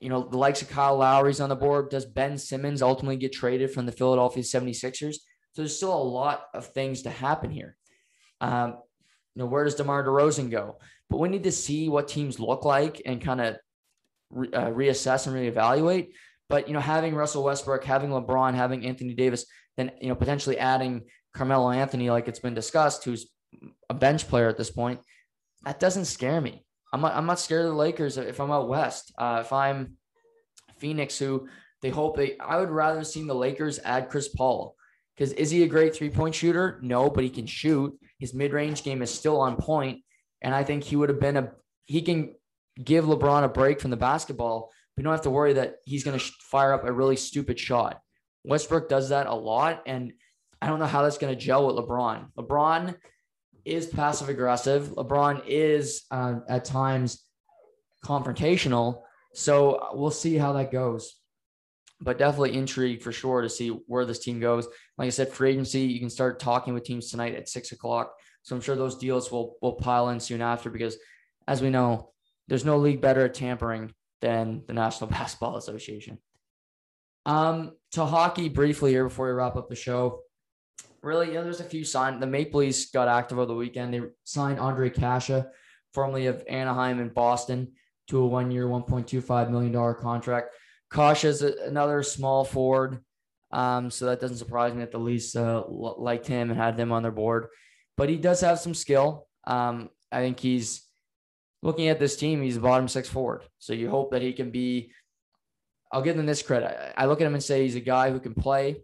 you 0.00 0.08
know, 0.08 0.26
the 0.26 0.38
likes 0.38 0.62
of 0.62 0.70
Kyle 0.70 0.96
Lowry's 0.96 1.40
on 1.40 1.50
the 1.50 1.56
board. 1.56 1.90
Does 1.90 2.06
Ben 2.06 2.38
Simmons 2.38 2.82
ultimately 2.82 3.16
get 3.16 3.32
traded 3.32 3.70
from 3.70 3.86
the 3.86 3.92
Philadelphia 3.92 4.42
76ers? 4.42 5.16
So 5.52 5.62
there's 5.62 5.76
still 5.76 5.94
a 5.94 6.02
lot 6.02 6.44
of 6.54 6.66
things 6.68 7.02
to 7.02 7.10
happen 7.10 7.50
here. 7.50 7.76
Um, 8.40 8.78
you 9.34 9.42
know, 9.42 9.46
where 9.46 9.64
does 9.64 9.74
DeMar 9.74 10.04
DeRozan 10.04 10.50
go? 10.50 10.78
But 11.10 11.18
we 11.18 11.28
need 11.28 11.44
to 11.44 11.52
see 11.52 11.88
what 11.88 12.08
teams 12.08 12.40
look 12.40 12.64
like 12.64 13.02
and 13.04 13.20
kind 13.20 13.40
of 13.40 13.56
re- 14.30 14.52
uh, 14.52 14.70
reassess 14.70 15.26
and 15.26 15.36
reevaluate. 15.36 16.12
But, 16.48 16.66
you 16.66 16.74
know, 16.74 16.80
having 16.80 17.14
Russell 17.14 17.44
Westbrook, 17.44 17.84
having 17.84 18.10
LeBron, 18.10 18.54
having 18.54 18.86
Anthony 18.86 19.14
Davis, 19.14 19.44
then, 19.76 19.92
you 20.00 20.08
know, 20.08 20.14
potentially 20.14 20.58
adding 20.58 21.02
Carmelo 21.34 21.70
Anthony, 21.70 22.10
like 22.10 22.26
it's 22.26 22.38
been 22.38 22.54
discussed, 22.54 23.04
who's 23.04 23.28
a 23.88 23.94
bench 23.94 24.26
player 24.28 24.48
at 24.48 24.56
this 24.56 24.70
point, 24.70 25.00
that 25.64 25.78
doesn't 25.78 26.06
scare 26.06 26.40
me. 26.40 26.64
I'm 26.92 27.00
not, 27.00 27.14
I'm 27.14 27.26
not 27.26 27.38
scared 27.38 27.66
of 27.66 27.70
the 27.70 27.76
Lakers 27.76 28.16
if 28.18 28.40
I'm 28.40 28.50
out 28.50 28.68
west. 28.68 29.12
Uh, 29.16 29.42
if 29.44 29.52
I'm 29.52 29.96
Phoenix, 30.78 31.18
who 31.18 31.48
they 31.82 31.90
hope 31.90 32.16
they, 32.16 32.36
I 32.38 32.58
would 32.58 32.70
rather 32.70 33.04
see 33.04 33.22
the 33.24 33.34
Lakers 33.34 33.78
add 33.84 34.08
Chris 34.08 34.28
Paul 34.28 34.74
because 35.20 35.32
is 35.34 35.50
he 35.50 35.62
a 35.62 35.68
great 35.68 35.94
three 35.94 36.10
point 36.10 36.34
shooter? 36.34 36.78
No, 36.82 37.10
but 37.10 37.24
he 37.24 37.30
can 37.30 37.46
shoot. 37.46 37.94
His 38.18 38.32
mid 38.32 38.52
range 38.52 38.82
game 38.82 39.02
is 39.02 39.10
still 39.10 39.40
on 39.40 39.56
point, 39.56 40.00
and 40.40 40.54
I 40.54 40.64
think 40.64 40.82
he 40.82 40.96
would 40.96 41.10
have 41.10 41.20
been 41.20 41.36
a 41.36 41.52
he 41.84 42.02
can 42.02 42.34
give 42.82 43.04
LeBron 43.04 43.44
a 43.44 43.48
break 43.48 43.80
from 43.80 43.90
the 43.90 43.96
basketball. 43.96 44.70
We 44.96 45.02
don't 45.02 45.12
have 45.12 45.22
to 45.22 45.30
worry 45.30 45.54
that 45.54 45.76
he's 45.84 46.04
going 46.04 46.18
to 46.18 46.24
fire 46.50 46.72
up 46.72 46.84
a 46.84 46.92
really 46.92 47.16
stupid 47.16 47.58
shot. 47.58 48.00
Westbrook 48.44 48.88
does 48.88 49.10
that 49.10 49.26
a 49.26 49.34
lot, 49.34 49.82
and 49.86 50.12
I 50.62 50.68
don't 50.68 50.78
know 50.78 50.86
how 50.86 51.02
that's 51.02 51.18
going 51.18 51.34
to 51.34 51.40
gel 51.40 51.66
with 51.66 51.76
LeBron. 51.76 52.32
LeBron 52.38 52.94
is 53.70 53.86
passive 53.86 54.28
aggressive. 54.28 54.88
LeBron 54.96 55.42
is 55.46 56.02
uh, 56.10 56.40
at 56.48 56.64
times 56.64 57.22
confrontational. 58.04 59.02
So 59.34 59.90
we'll 59.92 60.10
see 60.10 60.36
how 60.36 60.52
that 60.54 60.72
goes. 60.72 61.14
but 62.00 62.18
definitely 62.18 62.56
intrigued 62.56 63.02
for 63.02 63.12
sure 63.12 63.42
to 63.42 63.48
see 63.48 63.68
where 63.68 64.06
this 64.06 64.18
team 64.20 64.40
goes. 64.40 64.66
Like 64.96 65.06
I 65.06 65.10
said, 65.10 65.28
free 65.28 65.50
agency, 65.50 65.82
you 65.82 66.00
can 66.00 66.10
start 66.10 66.40
talking 66.40 66.72
with 66.72 66.84
teams 66.84 67.10
tonight 67.10 67.34
at 67.34 67.48
six 67.48 67.72
o'clock. 67.72 68.14
So 68.42 68.56
I'm 68.56 68.62
sure 68.62 68.74
those 68.74 68.96
deals 68.96 69.30
will 69.30 69.56
will 69.60 69.74
pile 69.74 70.08
in 70.08 70.18
soon 70.20 70.40
after 70.40 70.70
because, 70.70 70.96
as 71.46 71.60
we 71.60 71.68
know, 71.70 72.12
there's 72.48 72.64
no 72.64 72.78
league 72.78 73.02
better 73.02 73.24
at 73.26 73.34
tampering 73.34 73.92
than 74.22 74.62
the 74.66 74.72
National 74.72 75.10
Basketball 75.18 75.56
Association. 75.56 76.18
Um, 77.26 77.72
to 77.92 78.06
hockey 78.06 78.48
briefly 78.48 78.92
here 78.92 79.04
before 79.04 79.26
we 79.26 79.32
wrap 79.32 79.56
up 79.56 79.68
the 79.68 79.76
show. 79.76 80.20
Really, 81.02 81.28
you 81.28 81.34
know, 81.34 81.44
there's 81.44 81.60
a 81.60 81.64
few 81.64 81.84
signs. 81.84 82.20
The 82.20 82.26
Maple 82.26 82.60
Leafs 82.60 82.90
got 82.90 83.08
active 83.08 83.38
over 83.38 83.46
the 83.46 83.54
weekend. 83.54 83.94
They 83.94 84.02
signed 84.24 84.60
Andre 84.60 84.90
Kase, 84.90 85.44
formerly 85.94 86.26
of 86.26 86.44
Anaheim 86.48 87.00
and 87.00 87.14
Boston, 87.14 87.72
to 88.08 88.18
a 88.18 88.26
one-year, 88.26 88.66
$1.25 88.66 89.50
million 89.50 89.94
contract. 89.94 90.54
Kase 90.92 91.24
is 91.24 91.42
another 91.42 92.02
small 92.02 92.44
forward. 92.44 93.02
Um, 93.52 93.90
so 93.90 94.06
that 94.06 94.20
doesn't 94.20 94.36
surprise 94.36 94.74
me 94.74 94.80
that 94.80 94.92
the 94.92 94.98
Leafs 94.98 95.34
uh, 95.34 95.62
liked 95.68 96.26
him 96.26 96.50
and 96.50 96.58
had 96.58 96.76
them 96.76 96.92
on 96.92 97.02
their 97.02 97.12
board. 97.12 97.48
But 97.96 98.08
he 98.08 98.16
does 98.16 98.40
have 98.42 98.60
some 98.60 98.74
skill. 98.74 99.26
Um, 99.44 99.90
I 100.12 100.20
think 100.20 100.38
he's 100.38 100.86
looking 101.62 101.88
at 101.88 101.98
this 101.98 102.16
team, 102.16 102.42
he's 102.42 102.56
a 102.56 102.60
bottom 102.60 102.88
six 102.88 103.08
forward. 103.08 103.42
So 103.58 103.72
you 103.72 103.90
hope 103.90 104.12
that 104.12 104.22
he 104.22 104.32
can 104.32 104.50
be. 104.50 104.92
I'll 105.92 106.02
give 106.02 106.18
him 106.18 106.26
this 106.26 106.42
credit. 106.42 106.94
I 106.96 107.06
look 107.06 107.20
at 107.20 107.26
him 107.26 107.34
and 107.34 107.42
say 107.42 107.62
he's 107.62 107.74
a 107.74 107.80
guy 107.80 108.10
who 108.10 108.20
can 108.20 108.34
play 108.34 108.82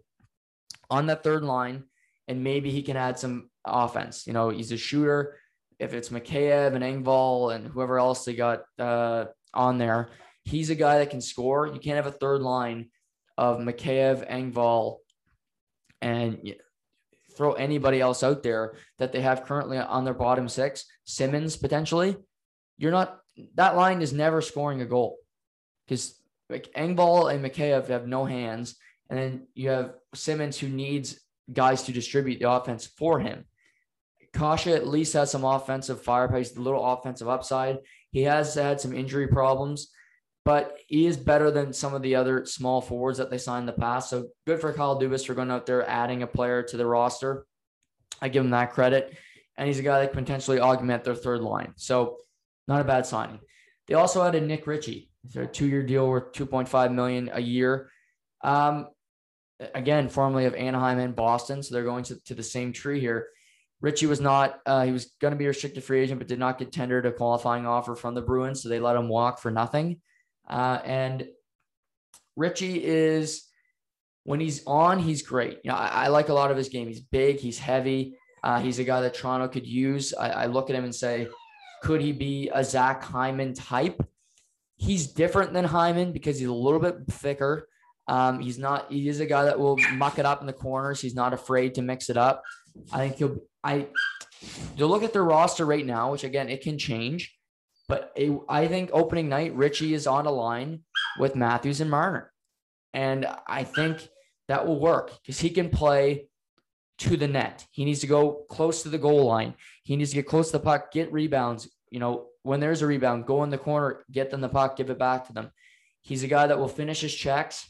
on 0.89 1.05
that 1.07 1.23
third 1.23 1.43
line, 1.43 1.85
and 2.27 2.43
maybe 2.43 2.71
he 2.71 2.81
can 2.81 2.97
add 2.97 3.19
some 3.19 3.49
offense. 3.65 4.27
You 4.27 4.33
know, 4.33 4.49
he's 4.49 4.71
a 4.71 4.77
shooter. 4.77 5.37
If 5.79 5.93
it's 5.93 6.09
Mikheyev 6.09 6.73
and 6.73 6.83
Engvall 6.83 7.53
and 7.53 7.67
whoever 7.67 7.99
else 7.99 8.25
they 8.25 8.33
got 8.33 8.63
uh, 8.79 9.25
on 9.53 9.77
there, 9.77 10.09
he's 10.43 10.69
a 10.69 10.75
guy 10.75 10.99
that 10.99 11.09
can 11.09 11.21
score. 11.21 11.67
You 11.67 11.79
can't 11.79 11.97
have 11.97 12.07
a 12.07 12.11
third 12.11 12.41
line 12.41 12.89
of 13.37 13.59
Mikheyev, 13.59 14.29
Engvall, 14.29 14.97
and 16.01 16.55
throw 17.35 17.53
anybody 17.53 18.01
else 18.01 18.23
out 18.23 18.41
there 18.41 18.73
that 18.97 19.11
they 19.11 19.21
have 19.21 19.45
currently 19.45 19.77
on 19.77 20.03
their 20.03 20.15
bottom 20.15 20.49
six. 20.49 20.85
Simmonds 21.05 21.55
potentially 21.55 22.17
you're 22.77 22.91
not 22.91 23.19
that 23.55 23.75
line 23.75 24.01
is 24.01 24.13
never 24.13 24.41
scoring 24.41 24.81
a 24.81 24.85
goal 24.85 25.17
because 25.85 26.19
like 26.49 26.71
Engvall 26.75 27.33
and 27.33 27.43
Mikheyev 27.43 27.87
have 27.87 28.07
no 28.07 28.25
hands, 28.25 28.77
and 29.09 29.19
then 29.19 29.47
you 29.53 29.69
have 29.69 29.93
Simmonds 30.13 30.57
who 30.57 30.69
needs 30.69 31.19
guys 31.51 31.83
to 31.83 31.91
distribute 31.91 32.39
the 32.39 32.49
offense 32.49 32.85
for 32.85 33.19
him. 33.19 33.45
Kase 34.33 34.67
at 34.67 34.87
least 34.87 35.13
has 35.13 35.31
some 35.31 35.43
offensive 35.43 36.03
firepower, 36.03 36.37
a 36.37 36.59
little 36.59 36.85
offensive 36.85 37.27
upside. 37.27 37.79
He 38.11 38.23
has 38.23 38.53
had 38.55 38.79
some 38.79 38.93
injury 38.95 39.27
problems, 39.27 39.91
but 40.45 40.77
he 40.87 41.05
is 41.05 41.17
better 41.17 41.51
than 41.51 41.73
some 41.73 41.93
of 41.93 42.01
the 42.01 42.15
other 42.15 42.45
small 42.45 42.81
forwards 42.81 43.17
that 43.17 43.29
they 43.29 43.37
signed 43.37 43.63
in 43.63 43.65
the 43.75 43.81
past. 43.81 44.09
So 44.09 44.27
good 44.45 44.61
for 44.61 44.73
Kyle 44.73 44.99
Dubas 44.99 45.25
for 45.25 45.33
going 45.33 45.51
out 45.51 45.65
there 45.65 45.87
adding 45.89 46.23
a 46.23 46.27
player 46.27 46.63
to 46.63 46.77
the 46.77 46.85
roster. 46.85 47.45
I 48.21 48.29
give 48.29 48.43
him 48.43 48.51
that 48.51 48.73
credit. 48.73 49.17
And 49.57 49.67
he's 49.67 49.79
a 49.79 49.83
guy 49.83 50.01
that 50.01 50.13
can 50.13 50.23
potentially 50.23 50.59
augment 50.59 51.03
their 51.03 51.15
third 51.15 51.41
line. 51.41 51.73
So 51.77 52.17
not 52.67 52.81
a 52.81 52.83
bad 52.83 53.05
signing. 53.05 53.39
They 53.87 53.95
also 53.95 54.23
added 54.23 54.43
Nick 54.43 54.67
Ritchie. 54.67 55.09
It's 55.25 55.35
a 55.35 55.45
two-year 55.45 55.83
deal 55.83 56.07
worth 56.07 56.33
2.5 56.33 56.93
million 56.93 57.29
a 57.33 57.41
year. 57.41 57.89
Um, 58.43 58.87
again, 59.73 60.09
formerly 60.09 60.45
of 60.45 60.55
Anaheim 60.55 60.99
and 60.99 61.15
Boston, 61.15 61.63
so 61.63 61.73
they're 61.73 61.83
going 61.83 62.03
to, 62.05 62.19
to 62.25 62.35
the 62.35 62.43
same 62.43 62.73
tree 62.73 62.99
here. 62.99 63.27
Ritchie 63.81 64.07
was 64.07 64.19
not, 64.19 64.59
uh, 64.65 64.83
he 64.85 64.91
was 64.91 65.13
going 65.21 65.31
to 65.31 65.37
be 65.37 65.45
a 65.45 65.49
restricted 65.49 65.83
free 65.83 66.01
agent, 66.01 66.19
but 66.19 66.27
did 66.27 66.39
not 66.39 66.57
get 66.57 66.71
tendered 66.71 67.05
a 67.05 67.11
qualifying 67.11 67.67
offer 67.67 67.95
from 67.95 68.15
the 68.15 68.21
Bruins. 68.21 68.63
So 68.63 68.69
they 68.69 68.79
let 68.79 68.95
him 68.95 69.07
walk 69.07 69.39
for 69.39 69.51
nothing. 69.51 70.01
Uh, 70.49 70.79
and 70.83 71.27
Ritchie 72.35 72.83
is, 72.83 73.43
when 74.23 74.39
he's 74.39 74.65
on, 74.65 74.99
he's 74.99 75.21
great. 75.21 75.59
You 75.63 75.71
know, 75.71 75.77
I, 75.77 75.87
I, 75.87 76.07
like 76.07 76.29
a 76.29 76.33
lot 76.33 76.51
of 76.51 76.57
his 76.57 76.69
game. 76.69 76.87
He's 76.87 77.01
big, 77.01 77.39
he's 77.39 77.59
heavy. 77.59 78.17
Uh, 78.43 78.59
he's 78.59 78.79
a 78.79 78.83
guy 78.83 79.01
that 79.01 79.13
Toronto 79.13 79.47
could 79.47 79.67
use. 79.67 80.13
I, 80.13 80.29
I 80.29 80.45
look 80.47 80.69
at 80.69 80.75
him 80.75 80.83
and 80.83 80.95
say, 80.95 81.27
could 81.83 82.01
he 82.01 82.11
be 82.11 82.49
a 82.53 82.63
Zach 82.63 83.03
Hyman 83.03 83.53
type? 83.53 84.03
He's 84.75 85.07
different 85.07 85.53
than 85.53 85.65
Hyman 85.65 86.11
because 86.13 86.39
he's 86.39 86.47
a 86.47 86.53
little 86.53 86.79
bit 86.79 86.95
thicker. 87.09 87.67
Um, 88.07 88.39
he's 88.39 88.57
not. 88.57 88.91
He 88.91 89.09
is 89.09 89.19
a 89.19 89.25
guy 89.25 89.43
that 89.43 89.59
will 89.59 89.77
muck 89.93 90.19
it 90.19 90.25
up 90.25 90.41
in 90.41 90.47
the 90.47 90.53
corners. 90.53 91.01
He's 91.01 91.15
not 91.15 91.33
afraid 91.33 91.75
to 91.75 91.81
mix 91.81 92.09
it 92.09 92.17
up. 92.17 92.43
I 92.91 92.99
think 92.99 93.17
he'll. 93.17 93.37
I. 93.63 93.87
To 94.77 94.85
look 94.85 95.03
at 95.03 95.13
their 95.13 95.23
roster 95.23 95.65
right 95.65 95.85
now, 95.85 96.11
which 96.11 96.23
again 96.23 96.47
it 96.47 96.61
can 96.61 96.77
change, 96.77 97.35
but 97.87 98.11
it, 98.15 98.37
I 98.47 98.67
think 98.67 98.91
opening 98.93 99.29
night 99.29 99.55
Ritchie 99.55 99.93
is 99.93 100.05
on 100.07 100.25
a 100.25 100.31
line 100.31 100.83
with 101.19 101.35
Matthews 101.35 101.81
and 101.81 101.89
Marner, 101.89 102.31
and 102.93 103.27
I 103.47 103.63
think 103.63 104.07
that 104.47 104.65
will 104.65 104.79
work 104.79 105.11
because 105.21 105.39
he 105.39 105.49
can 105.49 105.69
play 105.69 106.27
to 106.99 107.17
the 107.17 107.27
net. 107.27 107.65
He 107.71 107.85
needs 107.85 107.99
to 108.01 108.07
go 108.07 108.45
close 108.49 108.83
to 108.83 108.89
the 108.89 108.97
goal 108.97 109.25
line. 109.25 109.53
He 109.83 109.95
needs 109.95 110.11
to 110.11 110.15
get 110.15 110.27
close 110.27 110.47
to 110.51 110.57
the 110.57 110.63
puck, 110.63 110.91
get 110.91 111.11
rebounds. 111.11 111.69
You 111.89 111.99
know, 111.99 112.27
when 112.43 112.59
there's 112.59 112.81
a 112.81 112.87
rebound, 112.87 113.25
go 113.25 113.43
in 113.43 113.49
the 113.49 113.57
corner, 113.57 114.03
get 114.11 114.29
them 114.29 114.41
the 114.41 114.49
puck, 114.49 114.77
give 114.77 114.89
it 114.89 114.99
back 114.99 115.27
to 115.27 115.33
them. 115.33 115.51
He's 116.01 116.23
a 116.23 116.27
guy 116.27 116.47
that 116.47 116.59
will 116.59 116.67
finish 116.67 117.01
his 117.01 117.13
checks. 117.13 117.69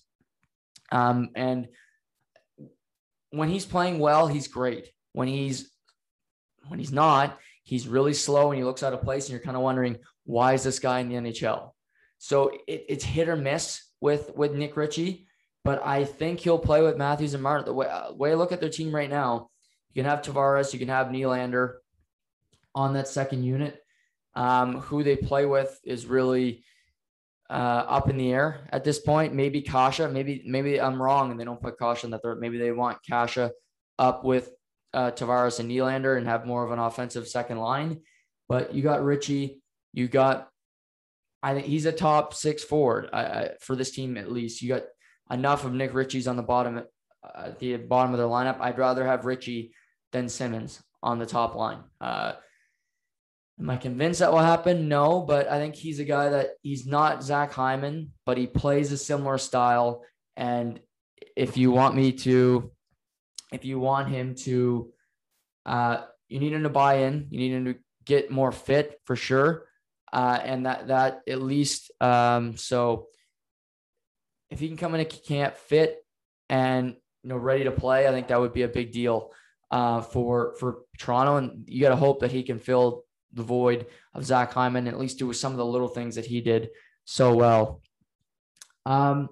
Um, 0.92 1.30
and 1.36 1.68
when 3.32 3.50
he's 3.50 3.66
playing 3.66 4.00
well, 4.00 4.28
he's 4.28 4.48
great. 4.48 4.90
When 5.14 5.28
he's 5.28 5.72
when 6.68 6.80
he's 6.80 6.92
not, 6.92 7.38
he's 7.64 7.88
really 7.88 8.14
slow 8.14 8.52
and 8.52 8.58
he 8.58 8.64
looks 8.64 8.84
out 8.84 8.94
of 8.94 9.02
place, 9.02 9.26
and 9.26 9.32
you're 9.32 9.42
kind 9.42 9.58
of 9.58 9.64
wondering 9.64 9.98
why 10.26 10.54
is 10.54 10.64
this 10.64 10.80
guy 10.80 11.00
in 11.00 11.10
the 11.10 11.16
NHL? 11.16 11.72
So 12.18 12.50
it, 12.68 12.86
it's 12.90 13.04
hit 13.04 13.30
or 13.30 13.36
miss 13.36 13.82
with 14.02 14.32
with 14.36 14.54
Nick 14.54 14.76
Ritchie 14.76 15.28
but 15.68 15.86
I 15.86 16.06
think 16.06 16.40
he'll 16.40 16.58
play 16.58 16.82
with 16.82 16.96
Matthews 16.96 17.34
and 17.34 17.44
Marner. 17.44 17.66
The 17.66 17.74
way, 17.74 17.88
uh, 17.88 18.14
way 18.14 18.32
I 18.32 18.36
look 18.36 18.54
at 18.54 18.62
their 18.62 18.70
team 18.70 18.96
right 18.96 19.10
now, 19.10 19.50
you 19.92 20.02
can 20.02 20.10
have 20.10 20.22
Tavares, 20.22 20.72
you 20.72 20.80
can 20.80 20.88
have 20.88 21.08
Nylander 21.08 21.74
on 22.74 22.94
that 22.94 23.10
second 23.10 23.44
unit. 23.44 23.78
Um, 24.34 24.80
who 24.80 25.04
they 25.04 25.18
play 25.18 25.46
with 25.46 25.78
is 25.84 26.06
really 26.06 26.64
uh, 27.50 27.54
up 27.88 28.10
in 28.10 28.18
the 28.18 28.32
air 28.32 28.68
at 28.72 28.84
this 28.84 29.00
point. 29.00 29.34
Maybe 29.34 29.62
Kase, 29.62 30.00
maybe 30.00 30.44
maybe 30.46 30.82
I'm 30.82 31.02
wrong 31.02 31.32
and 31.32 31.40
they 31.40 31.46
don't 31.46 31.62
put 31.62 31.80
Kase 31.80 32.04
in 32.04 32.12
that 32.12 32.22
third. 32.22 32.40
Maybe 32.40 32.58
they 32.58 32.72
want 32.72 33.04
Kase 33.04 33.50
up 34.00 34.24
with 34.24 34.52
uh, 34.94 35.12
Tavares 35.12 35.60
and 35.60 35.70
Nylander 35.70 36.18
and 36.18 36.28
have 36.28 36.46
more 36.46 36.64
of 36.64 36.72
an 36.72 36.80
offensive 36.80 37.28
second 37.28 37.58
line. 37.58 38.02
But 38.50 38.74
you 38.74 38.82
got 38.82 39.04
Ritchie, 39.04 39.62
you 39.94 40.08
got 40.08 40.50
I 41.44 41.54
think 41.54 41.68
he's 41.68 41.86
a 41.86 41.92
top 41.92 42.34
six 42.34 42.64
forward 42.64 43.10
uh, 43.14 43.50
for 43.62 43.76
this 43.76 43.92
team 43.92 44.18
at 44.18 44.32
least. 44.32 44.62
You 44.62 44.70
got 44.70 44.84
enough 45.32 45.66
of 45.66 45.74
Nick 45.74 45.94
Ritchie's 45.94 46.28
on 46.28 46.36
the 46.36 46.44
bottom 46.44 46.84
uh, 47.24 47.52
the 47.60 47.78
bottom 47.78 48.14
of 48.14 48.18
their 48.18 48.28
lineup. 48.28 48.60
I'd 48.60 48.78
rather 48.78 49.06
have 49.06 49.26
Ritchie 49.26 49.74
than 50.12 50.30
Simmonds 50.30 50.82
on 51.04 51.20
the 51.20 51.26
top 51.26 51.56
line. 51.56 51.80
Uh, 52.02 52.34
am 53.60 53.70
I 53.70 53.78
convinced 53.78 54.20
that 54.20 54.32
will 54.32 54.40
happen? 54.40 54.88
No, 54.88 55.22
but 55.22 55.48
I 55.48 55.58
think 55.58 55.76
he's 55.76 56.00
a 56.00 56.06
guy 56.06 56.30
that 56.30 56.52
he's 56.62 56.86
not 56.86 57.24
Zach 57.24 57.52
Hyman, 57.52 58.12
but 58.26 58.38
he 58.38 58.48
plays 58.48 58.92
a 58.92 58.98
similar 58.98 59.38
style. 59.38 60.04
And 60.36 60.80
if 61.36 61.58
you 61.58 61.72
want 61.72 61.96
me 61.96 62.12
to, 62.14 62.72
if 63.52 63.66
you 63.66 63.80
want 63.80 64.10
him 64.10 64.36
to, 64.36 64.92
uh, 65.66 66.04
you 66.30 66.40
need 66.40 66.54
him 66.54 66.64
to 66.64 66.70
buy 66.70 67.00
in. 67.00 67.28
You 67.32 67.40
need 67.40 67.54
him 67.54 67.66
to 67.66 67.76
get 68.06 68.30
more 68.32 68.52
fit 68.52 69.00
for 69.06 69.16
sure. 69.16 69.66
Uh, 70.14 70.40
and 70.42 70.66
that 70.66 70.88
that 70.88 71.22
at 71.28 71.42
least 71.42 71.92
um, 72.00 72.56
so 72.56 73.08
if 74.50 74.60
he 74.60 74.68
can 74.70 74.78
come 74.78 74.96
in 74.96 75.02
a 75.02 75.06
camp 75.06 75.58
fit 75.58 75.98
and 76.50 76.96
you 77.24 77.30
know 77.30 77.38
ready 77.38 77.66
to 77.66 77.72
play, 77.72 78.08
I 78.08 78.12
think 78.12 78.28
that 78.28 78.40
would 78.40 78.54
be 78.54 78.62
a 78.62 78.70
big 78.70 78.92
deal 78.92 79.32
uh, 79.72 80.02
for 80.02 80.56
for 80.60 80.80
Toronto. 80.98 81.38
And 81.38 81.64
you 81.68 81.82
got 81.82 81.90
to 81.90 81.96
hope 81.98 82.22
that 82.22 82.32
he 82.32 82.44
can 82.44 82.60
fill 82.60 83.04
the 83.34 83.44
void 83.44 83.88
of 84.14 84.26
Zach 84.26 84.54
Hyman 84.54 84.88
at 84.88 85.00
least 85.00 85.20
do 85.20 85.32
some 85.34 85.52
of 85.52 85.58
the 85.58 85.66
little 85.66 85.88
things 85.88 86.16
that 86.16 86.26
he 86.26 86.42
did 86.42 86.70
so 87.06 87.36
well. 87.36 87.82
Um, 88.86 89.30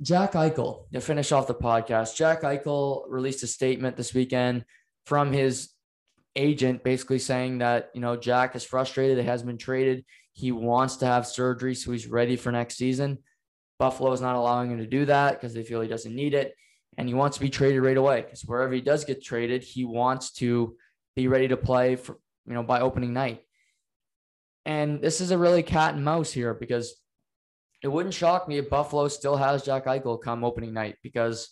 Jack 0.00 0.32
Eichel, 0.32 0.90
to 0.92 1.00
finish 1.00 1.32
off 1.32 1.46
the 1.46 1.54
podcast, 1.54 2.14
Jack 2.14 2.42
Eichel 2.42 3.04
released 3.08 3.42
a 3.42 3.48
statement 3.48 3.96
this 3.96 4.14
weekend 4.14 4.64
from 5.06 5.32
his 5.32 5.70
agent 6.36 6.84
basically 6.84 7.18
saying 7.18 7.58
that, 7.58 7.90
you 7.94 8.00
know, 8.00 8.16
Jack 8.16 8.54
is 8.54 8.64
frustrated. 8.64 9.18
It 9.18 9.24
has 9.24 9.42
been 9.42 9.58
traded. 9.58 10.04
He 10.32 10.52
wants 10.52 10.96
to 10.98 11.06
have 11.06 11.26
surgery, 11.26 11.74
so 11.74 11.90
he's 11.90 12.06
ready 12.06 12.36
for 12.36 12.52
next 12.52 12.76
season. 12.76 13.18
Buffalo 13.78 14.12
is 14.12 14.20
not 14.20 14.36
allowing 14.36 14.70
him 14.70 14.78
to 14.78 14.86
do 14.86 15.04
that 15.06 15.34
because 15.34 15.54
they 15.54 15.64
feel 15.64 15.80
he 15.80 15.88
doesn't 15.88 16.14
need 16.14 16.34
it. 16.34 16.54
And 16.96 17.08
he 17.08 17.14
wants 17.14 17.36
to 17.36 17.42
be 17.42 17.50
traded 17.50 17.82
right 17.82 17.96
away 17.96 18.22
because 18.22 18.42
wherever 18.42 18.72
he 18.72 18.80
does 18.80 19.04
get 19.04 19.22
traded, 19.22 19.62
he 19.62 19.84
wants 19.84 20.32
to 20.34 20.76
be 21.16 21.28
ready 21.28 21.48
to 21.48 21.56
play 21.56 21.96
for, 21.96 22.18
you 22.48 22.54
know, 22.54 22.62
by 22.62 22.80
opening 22.80 23.12
night. 23.12 23.42
And 24.64 25.00
this 25.00 25.20
is 25.20 25.30
a 25.30 25.38
really 25.38 25.62
cat 25.62 25.94
and 25.94 26.04
mouse 26.04 26.32
here 26.32 26.54
because 26.54 26.94
it 27.82 27.88
wouldn't 27.88 28.14
shock 28.14 28.48
me 28.48 28.58
if 28.58 28.70
Buffalo 28.70 29.08
still 29.08 29.36
has 29.36 29.64
Jack 29.64 29.86
Eichel 29.86 30.20
come 30.20 30.44
opening 30.44 30.72
night 30.72 30.96
because 31.02 31.50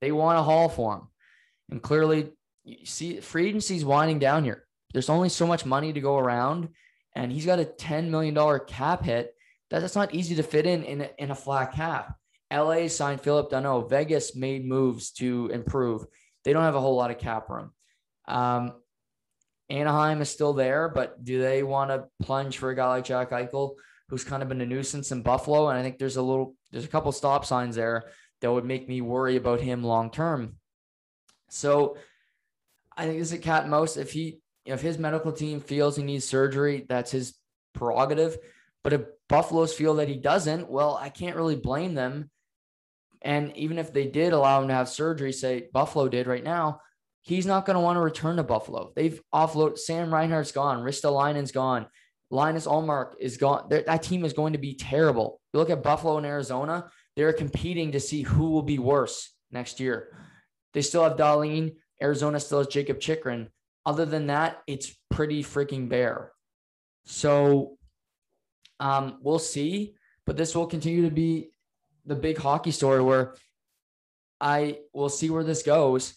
they 0.00 0.12
want 0.12 0.38
a 0.38 0.42
haul 0.42 0.68
for 0.68 0.94
him. 0.94 1.02
And 1.70 1.82
clearly, 1.82 2.32
you 2.64 2.86
see, 2.86 3.20
free 3.20 3.48
agency's 3.48 3.84
winding 3.84 4.18
down 4.18 4.44
here. 4.44 4.64
There's 4.92 5.10
only 5.10 5.28
so 5.28 5.46
much 5.46 5.66
money 5.66 5.92
to 5.92 6.00
go 6.00 6.18
around, 6.18 6.68
and 7.14 7.30
he's 7.30 7.46
got 7.46 7.58
a 7.58 7.64
$10 7.64 8.08
million 8.08 8.60
cap 8.66 9.04
hit 9.04 9.34
that, 9.70 9.80
that's 9.80 9.96
not 9.96 10.14
easy 10.14 10.36
to 10.36 10.42
fit 10.42 10.66
in 10.66 10.84
in 10.84 11.00
a, 11.00 11.10
in 11.18 11.30
a 11.30 11.34
flat 11.34 11.72
cap. 11.72 12.16
LA 12.52 12.86
signed 12.88 13.20
Phillip 13.20 13.50
Danault. 13.50 13.90
Vegas 13.90 14.36
made 14.36 14.64
moves 14.64 15.10
to 15.12 15.50
improve. 15.52 16.06
They 16.44 16.52
don't 16.52 16.62
have 16.62 16.76
a 16.76 16.80
whole 16.80 16.96
lot 16.96 17.10
of 17.10 17.18
cap 17.18 17.48
room. 17.48 17.72
Um, 18.28 18.74
Anaheim 19.74 20.20
is 20.20 20.30
still 20.30 20.52
there, 20.52 20.88
but 20.88 21.22
do 21.24 21.40
they 21.40 21.62
want 21.62 21.90
to 21.90 22.04
plunge 22.24 22.58
for 22.58 22.70
a 22.70 22.76
guy 22.76 22.88
like 22.88 23.04
Jack 23.04 23.30
Eichel, 23.30 23.74
who's 24.08 24.24
kind 24.24 24.42
of 24.42 24.48
been 24.48 24.60
a 24.60 24.66
nuisance 24.66 25.10
in 25.12 25.22
Buffalo? 25.22 25.68
And 25.68 25.78
I 25.78 25.82
think 25.82 25.98
there's 25.98 26.16
a 26.16 26.22
little, 26.22 26.54
there's 26.70 26.84
a 26.84 26.88
couple 26.88 27.10
stop 27.12 27.44
signs 27.44 27.76
there 27.76 28.04
that 28.40 28.52
would 28.52 28.64
make 28.64 28.88
me 28.88 29.00
worry 29.00 29.36
about 29.36 29.60
him 29.60 29.82
long 29.82 30.10
term. 30.10 30.56
So 31.48 31.96
I 32.96 33.06
think 33.06 33.18
this 33.18 33.28
is 33.28 33.38
a 33.38 33.38
cat 33.38 33.68
mouse. 33.68 33.96
If 33.96 34.12
he, 34.12 34.40
if 34.64 34.80
his 34.80 34.98
medical 34.98 35.32
team 35.32 35.60
feels 35.60 35.96
he 35.96 36.02
needs 36.02 36.24
surgery, 36.24 36.86
that's 36.88 37.10
his 37.10 37.34
prerogative. 37.74 38.38
But 38.82 38.92
if 38.92 39.02
Buffalo's 39.28 39.74
feel 39.74 39.94
that 39.94 40.08
he 40.08 40.16
doesn't, 40.16 40.70
well, 40.70 40.96
I 41.00 41.08
can't 41.08 41.36
really 41.36 41.56
blame 41.56 41.94
them. 41.94 42.30
And 43.22 43.56
even 43.56 43.78
if 43.78 43.92
they 43.92 44.06
did 44.06 44.32
allow 44.32 44.60
him 44.60 44.68
to 44.68 44.74
have 44.74 44.88
surgery, 44.88 45.32
say 45.32 45.68
Buffalo 45.72 46.08
did 46.08 46.26
right 46.26 46.44
now, 46.44 46.80
he's 47.24 47.46
not 47.46 47.66
going 47.66 47.74
to 47.74 47.80
want 47.80 47.96
to 47.96 48.00
return 48.00 48.36
to 48.36 48.42
Buffalo. 48.42 48.92
They've 48.94 49.20
offloaded 49.34 49.78
Sam 49.78 50.12
Reinhart's 50.12 50.52
gone, 50.52 50.84
Ristolainen's 50.84 51.52
gone, 51.52 51.86
Linus 52.30 52.66
Ullmark 52.66 53.14
is 53.18 53.36
gone. 53.36 53.68
That 53.70 54.02
team 54.02 54.24
is 54.24 54.32
going 54.32 54.52
to 54.52 54.58
be 54.58 54.74
terrible. 54.74 55.40
You 55.52 55.60
look 55.60 55.70
at 55.70 55.82
Buffalo 55.82 56.18
and 56.18 56.26
Arizona, 56.26 56.90
they're 57.16 57.32
competing 57.32 57.92
to 57.92 58.00
see 58.00 58.22
who 58.22 58.50
will 58.50 58.62
be 58.62 58.78
worse 58.78 59.32
next 59.50 59.80
year. 59.80 60.16
They 60.72 60.82
still 60.82 61.04
have 61.04 61.16
Dahlin. 61.16 61.76
Arizona 62.02 62.40
still 62.40 62.58
has 62.58 62.66
Jakob 62.66 63.00
Chychrun. 63.00 63.48
Other 63.86 64.04
than 64.04 64.26
that, 64.26 64.62
it's 64.66 64.94
pretty 65.10 65.42
freaking 65.42 65.88
bare. 65.88 66.32
So 67.04 67.76
um, 68.80 69.18
we'll 69.22 69.38
see. 69.38 69.94
But 70.26 70.36
this 70.36 70.54
will 70.54 70.66
continue 70.66 71.02
to 71.04 71.14
be 71.14 71.50
the 72.06 72.16
big 72.16 72.38
hockey 72.38 72.70
story 72.70 73.02
where 73.02 73.34
I 74.40 74.78
will 74.92 75.08
see 75.08 75.30
where 75.30 75.44
this 75.44 75.62
goes. 75.62 76.14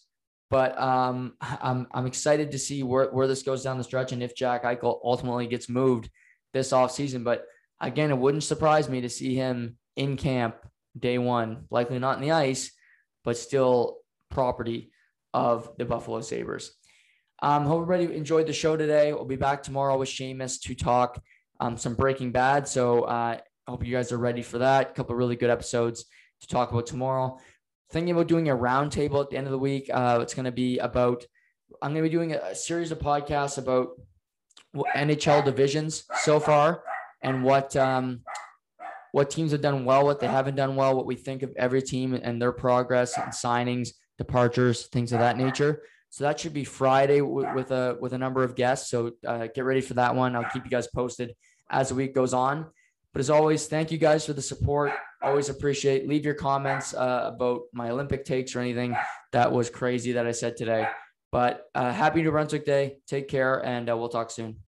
But 0.49 0.79
um, 0.79 1.33
I'm, 1.41 1.87
I'm 1.91 2.05
excited 2.05 2.51
to 2.51 2.59
see 2.59 2.83
where, 2.83 3.11
where 3.11 3.27
this 3.27 3.43
goes 3.43 3.63
down 3.63 3.77
the 3.77 3.83
stretch 3.83 4.11
and 4.11 4.23
if 4.23 4.35
Jack 4.35 4.63
Eichel 4.63 4.99
ultimately 5.03 5.47
gets 5.47 5.69
moved 5.69 6.09
this 6.53 6.71
offseason. 6.71 7.23
But 7.23 7.45
again, 7.79 8.11
it 8.11 8.17
wouldn't 8.17 8.43
surprise 8.43 8.89
me 8.89 9.01
to 9.01 9.09
see 9.09 9.35
him 9.35 9.77
in 9.95 10.17
camp 10.17 10.55
day 10.97 11.17
one, 11.17 11.65
likely 11.69 11.99
not 11.99 12.17
in 12.17 12.23
the 12.23 12.31
ice, 12.31 12.71
but 13.23 13.37
still 13.37 13.97
property 14.29 14.91
of 15.33 15.69
the 15.77 15.85
Buffalo 15.85 16.21
Sabres. 16.21 16.73
Um, 17.41 17.65
hope 17.65 17.83
everybody 17.83 18.15
enjoyed 18.15 18.47
the 18.47 18.53
show 18.53 18.75
today. 18.75 19.13
We'll 19.13 19.25
be 19.25 19.35
back 19.35 19.61
tomorrow 19.61 19.97
with 19.97 20.09
Seamus 20.09 20.59
to 20.61 20.73
talk 20.73 21.21
um, 21.59 21.77
some 21.77 21.93
Breaking 21.93 22.31
Bad. 22.31 22.67
So 22.67 23.03
uh, 23.03 23.37
I 23.67 23.71
hope 23.71 23.85
you 23.85 23.93
guys 23.93 24.11
are 24.11 24.17
ready 24.17 24.41
for 24.41 24.59
that. 24.59 24.91
A 24.91 24.93
couple 24.93 25.15
really 25.15 25.35
good 25.35 25.49
episodes 25.49 26.05
to 26.41 26.47
talk 26.47 26.71
about 26.71 26.87
tomorrow. 26.87 27.37
Thinking 27.91 28.13
about 28.13 28.27
doing 28.27 28.49
a 28.49 28.55
roundtable 28.55 29.21
at 29.23 29.29
the 29.29 29.37
end 29.37 29.47
of 29.47 29.51
the 29.51 29.59
week. 29.59 29.89
Uh, 29.93 30.19
it's 30.21 30.33
going 30.33 30.45
to 30.45 30.51
be 30.51 30.77
about. 30.79 31.25
I'm 31.81 31.91
going 31.93 32.03
to 32.03 32.09
be 32.09 32.13
doing 32.13 32.33
a, 32.33 32.55
series 32.55 32.91
of 32.91 32.99
podcasts 32.99 33.57
about 33.57 33.89
NHL 34.95 35.43
divisions 35.43 36.03
so 36.21 36.39
far 36.39 36.83
and 37.21 37.43
what 37.43 37.75
um, 37.75 38.21
what 39.11 39.29
teams 39.29 39.51
have 39.51 39.61
done 39.61 39.85
well, 39.85 40.05
what 40.05 40.19
they 40.19 40.27
haven't 40.27 40.55
done 40.55 40.75
well, 40.75 40.95
what 40.95 41.05
we 41.05 41.15
think 41.15 41.43
of 41.43 41.53
every 41.57 41.81
team 41.81 42.13
and 42.13 42.41
their 42.41 42.51
progress 42.51 43.17
and 43.17 43.31
signings, 43.31 43.89
departures, 44.17 44.87
things 44.87 45.13
of 45.13 45.19
that 45.19 45.37
nature. 45.37 45.81
So 46.09 46.23
that 46.23 46.39
should 46.39 46.53
be 46.53 46.63
Friday 46.63 47.21
with 47.21 47.71
a 47.71 47.97
with 47.99 48.13
a 48.13 48.17
number 48.17 48.43
of 48.43 48.55
guests. 48.55 48.89
So 48.89 49.11
uh, 49.25 49.47
get 49.53 49.65
ready 49.65 49.81
for 49.81 49.95
that 49.95 50.15
one. 50.15 50.35
I'll 50.35 50.49
keep 50.51 50.63
you 50.63 50.71
guys 50.71 50.87
posted 50.87 51.35
as 51.69 51.89
the 51.89 51.95
week 51.95 52.15
goes 52.15 52.33
on. 52.33 52.67
But 53.13 53.19
as 53.19 53.29
always, 53.29 53.67
thank 53.67 53.91
you 53.91 53.97
guys 53.97 54.25
for 54.25 54.33
the 54.33 54.41
support. 54.41 54.93
Always 55.21 55.49
appreciate. 55.49 56.07
Leave 56.07 56.23
your 56.23 56.35
comments 56.35 56.93
uh, 56.93 57.31
about 57.33 57.61
my 57.73 57.89
Olympic 57.89 58.23
takes 58.23 58.55
or 58.55 58.59
anything 58.59 58.95
that 59.31 59.51
was 59.51 59.69
crazy 59.69 60.13
that 60.13 60.27
I 60.27 60.31
said 60.31 60.55
today. 60.55 60.87
But 61.31 61.65
uh, 61.75 61.91
happy 61.91 62.21
New 62.21 62.31
Brunswick 62.31 62.65
Day. 62.65 62.99
Take 63.07 63.27
care, 63.27 63.63
and 63.65 63.89
uh, 63.89 63.97
we'll 63.97 64.09
talk 64.09 64.31
soon. 64.31 64.55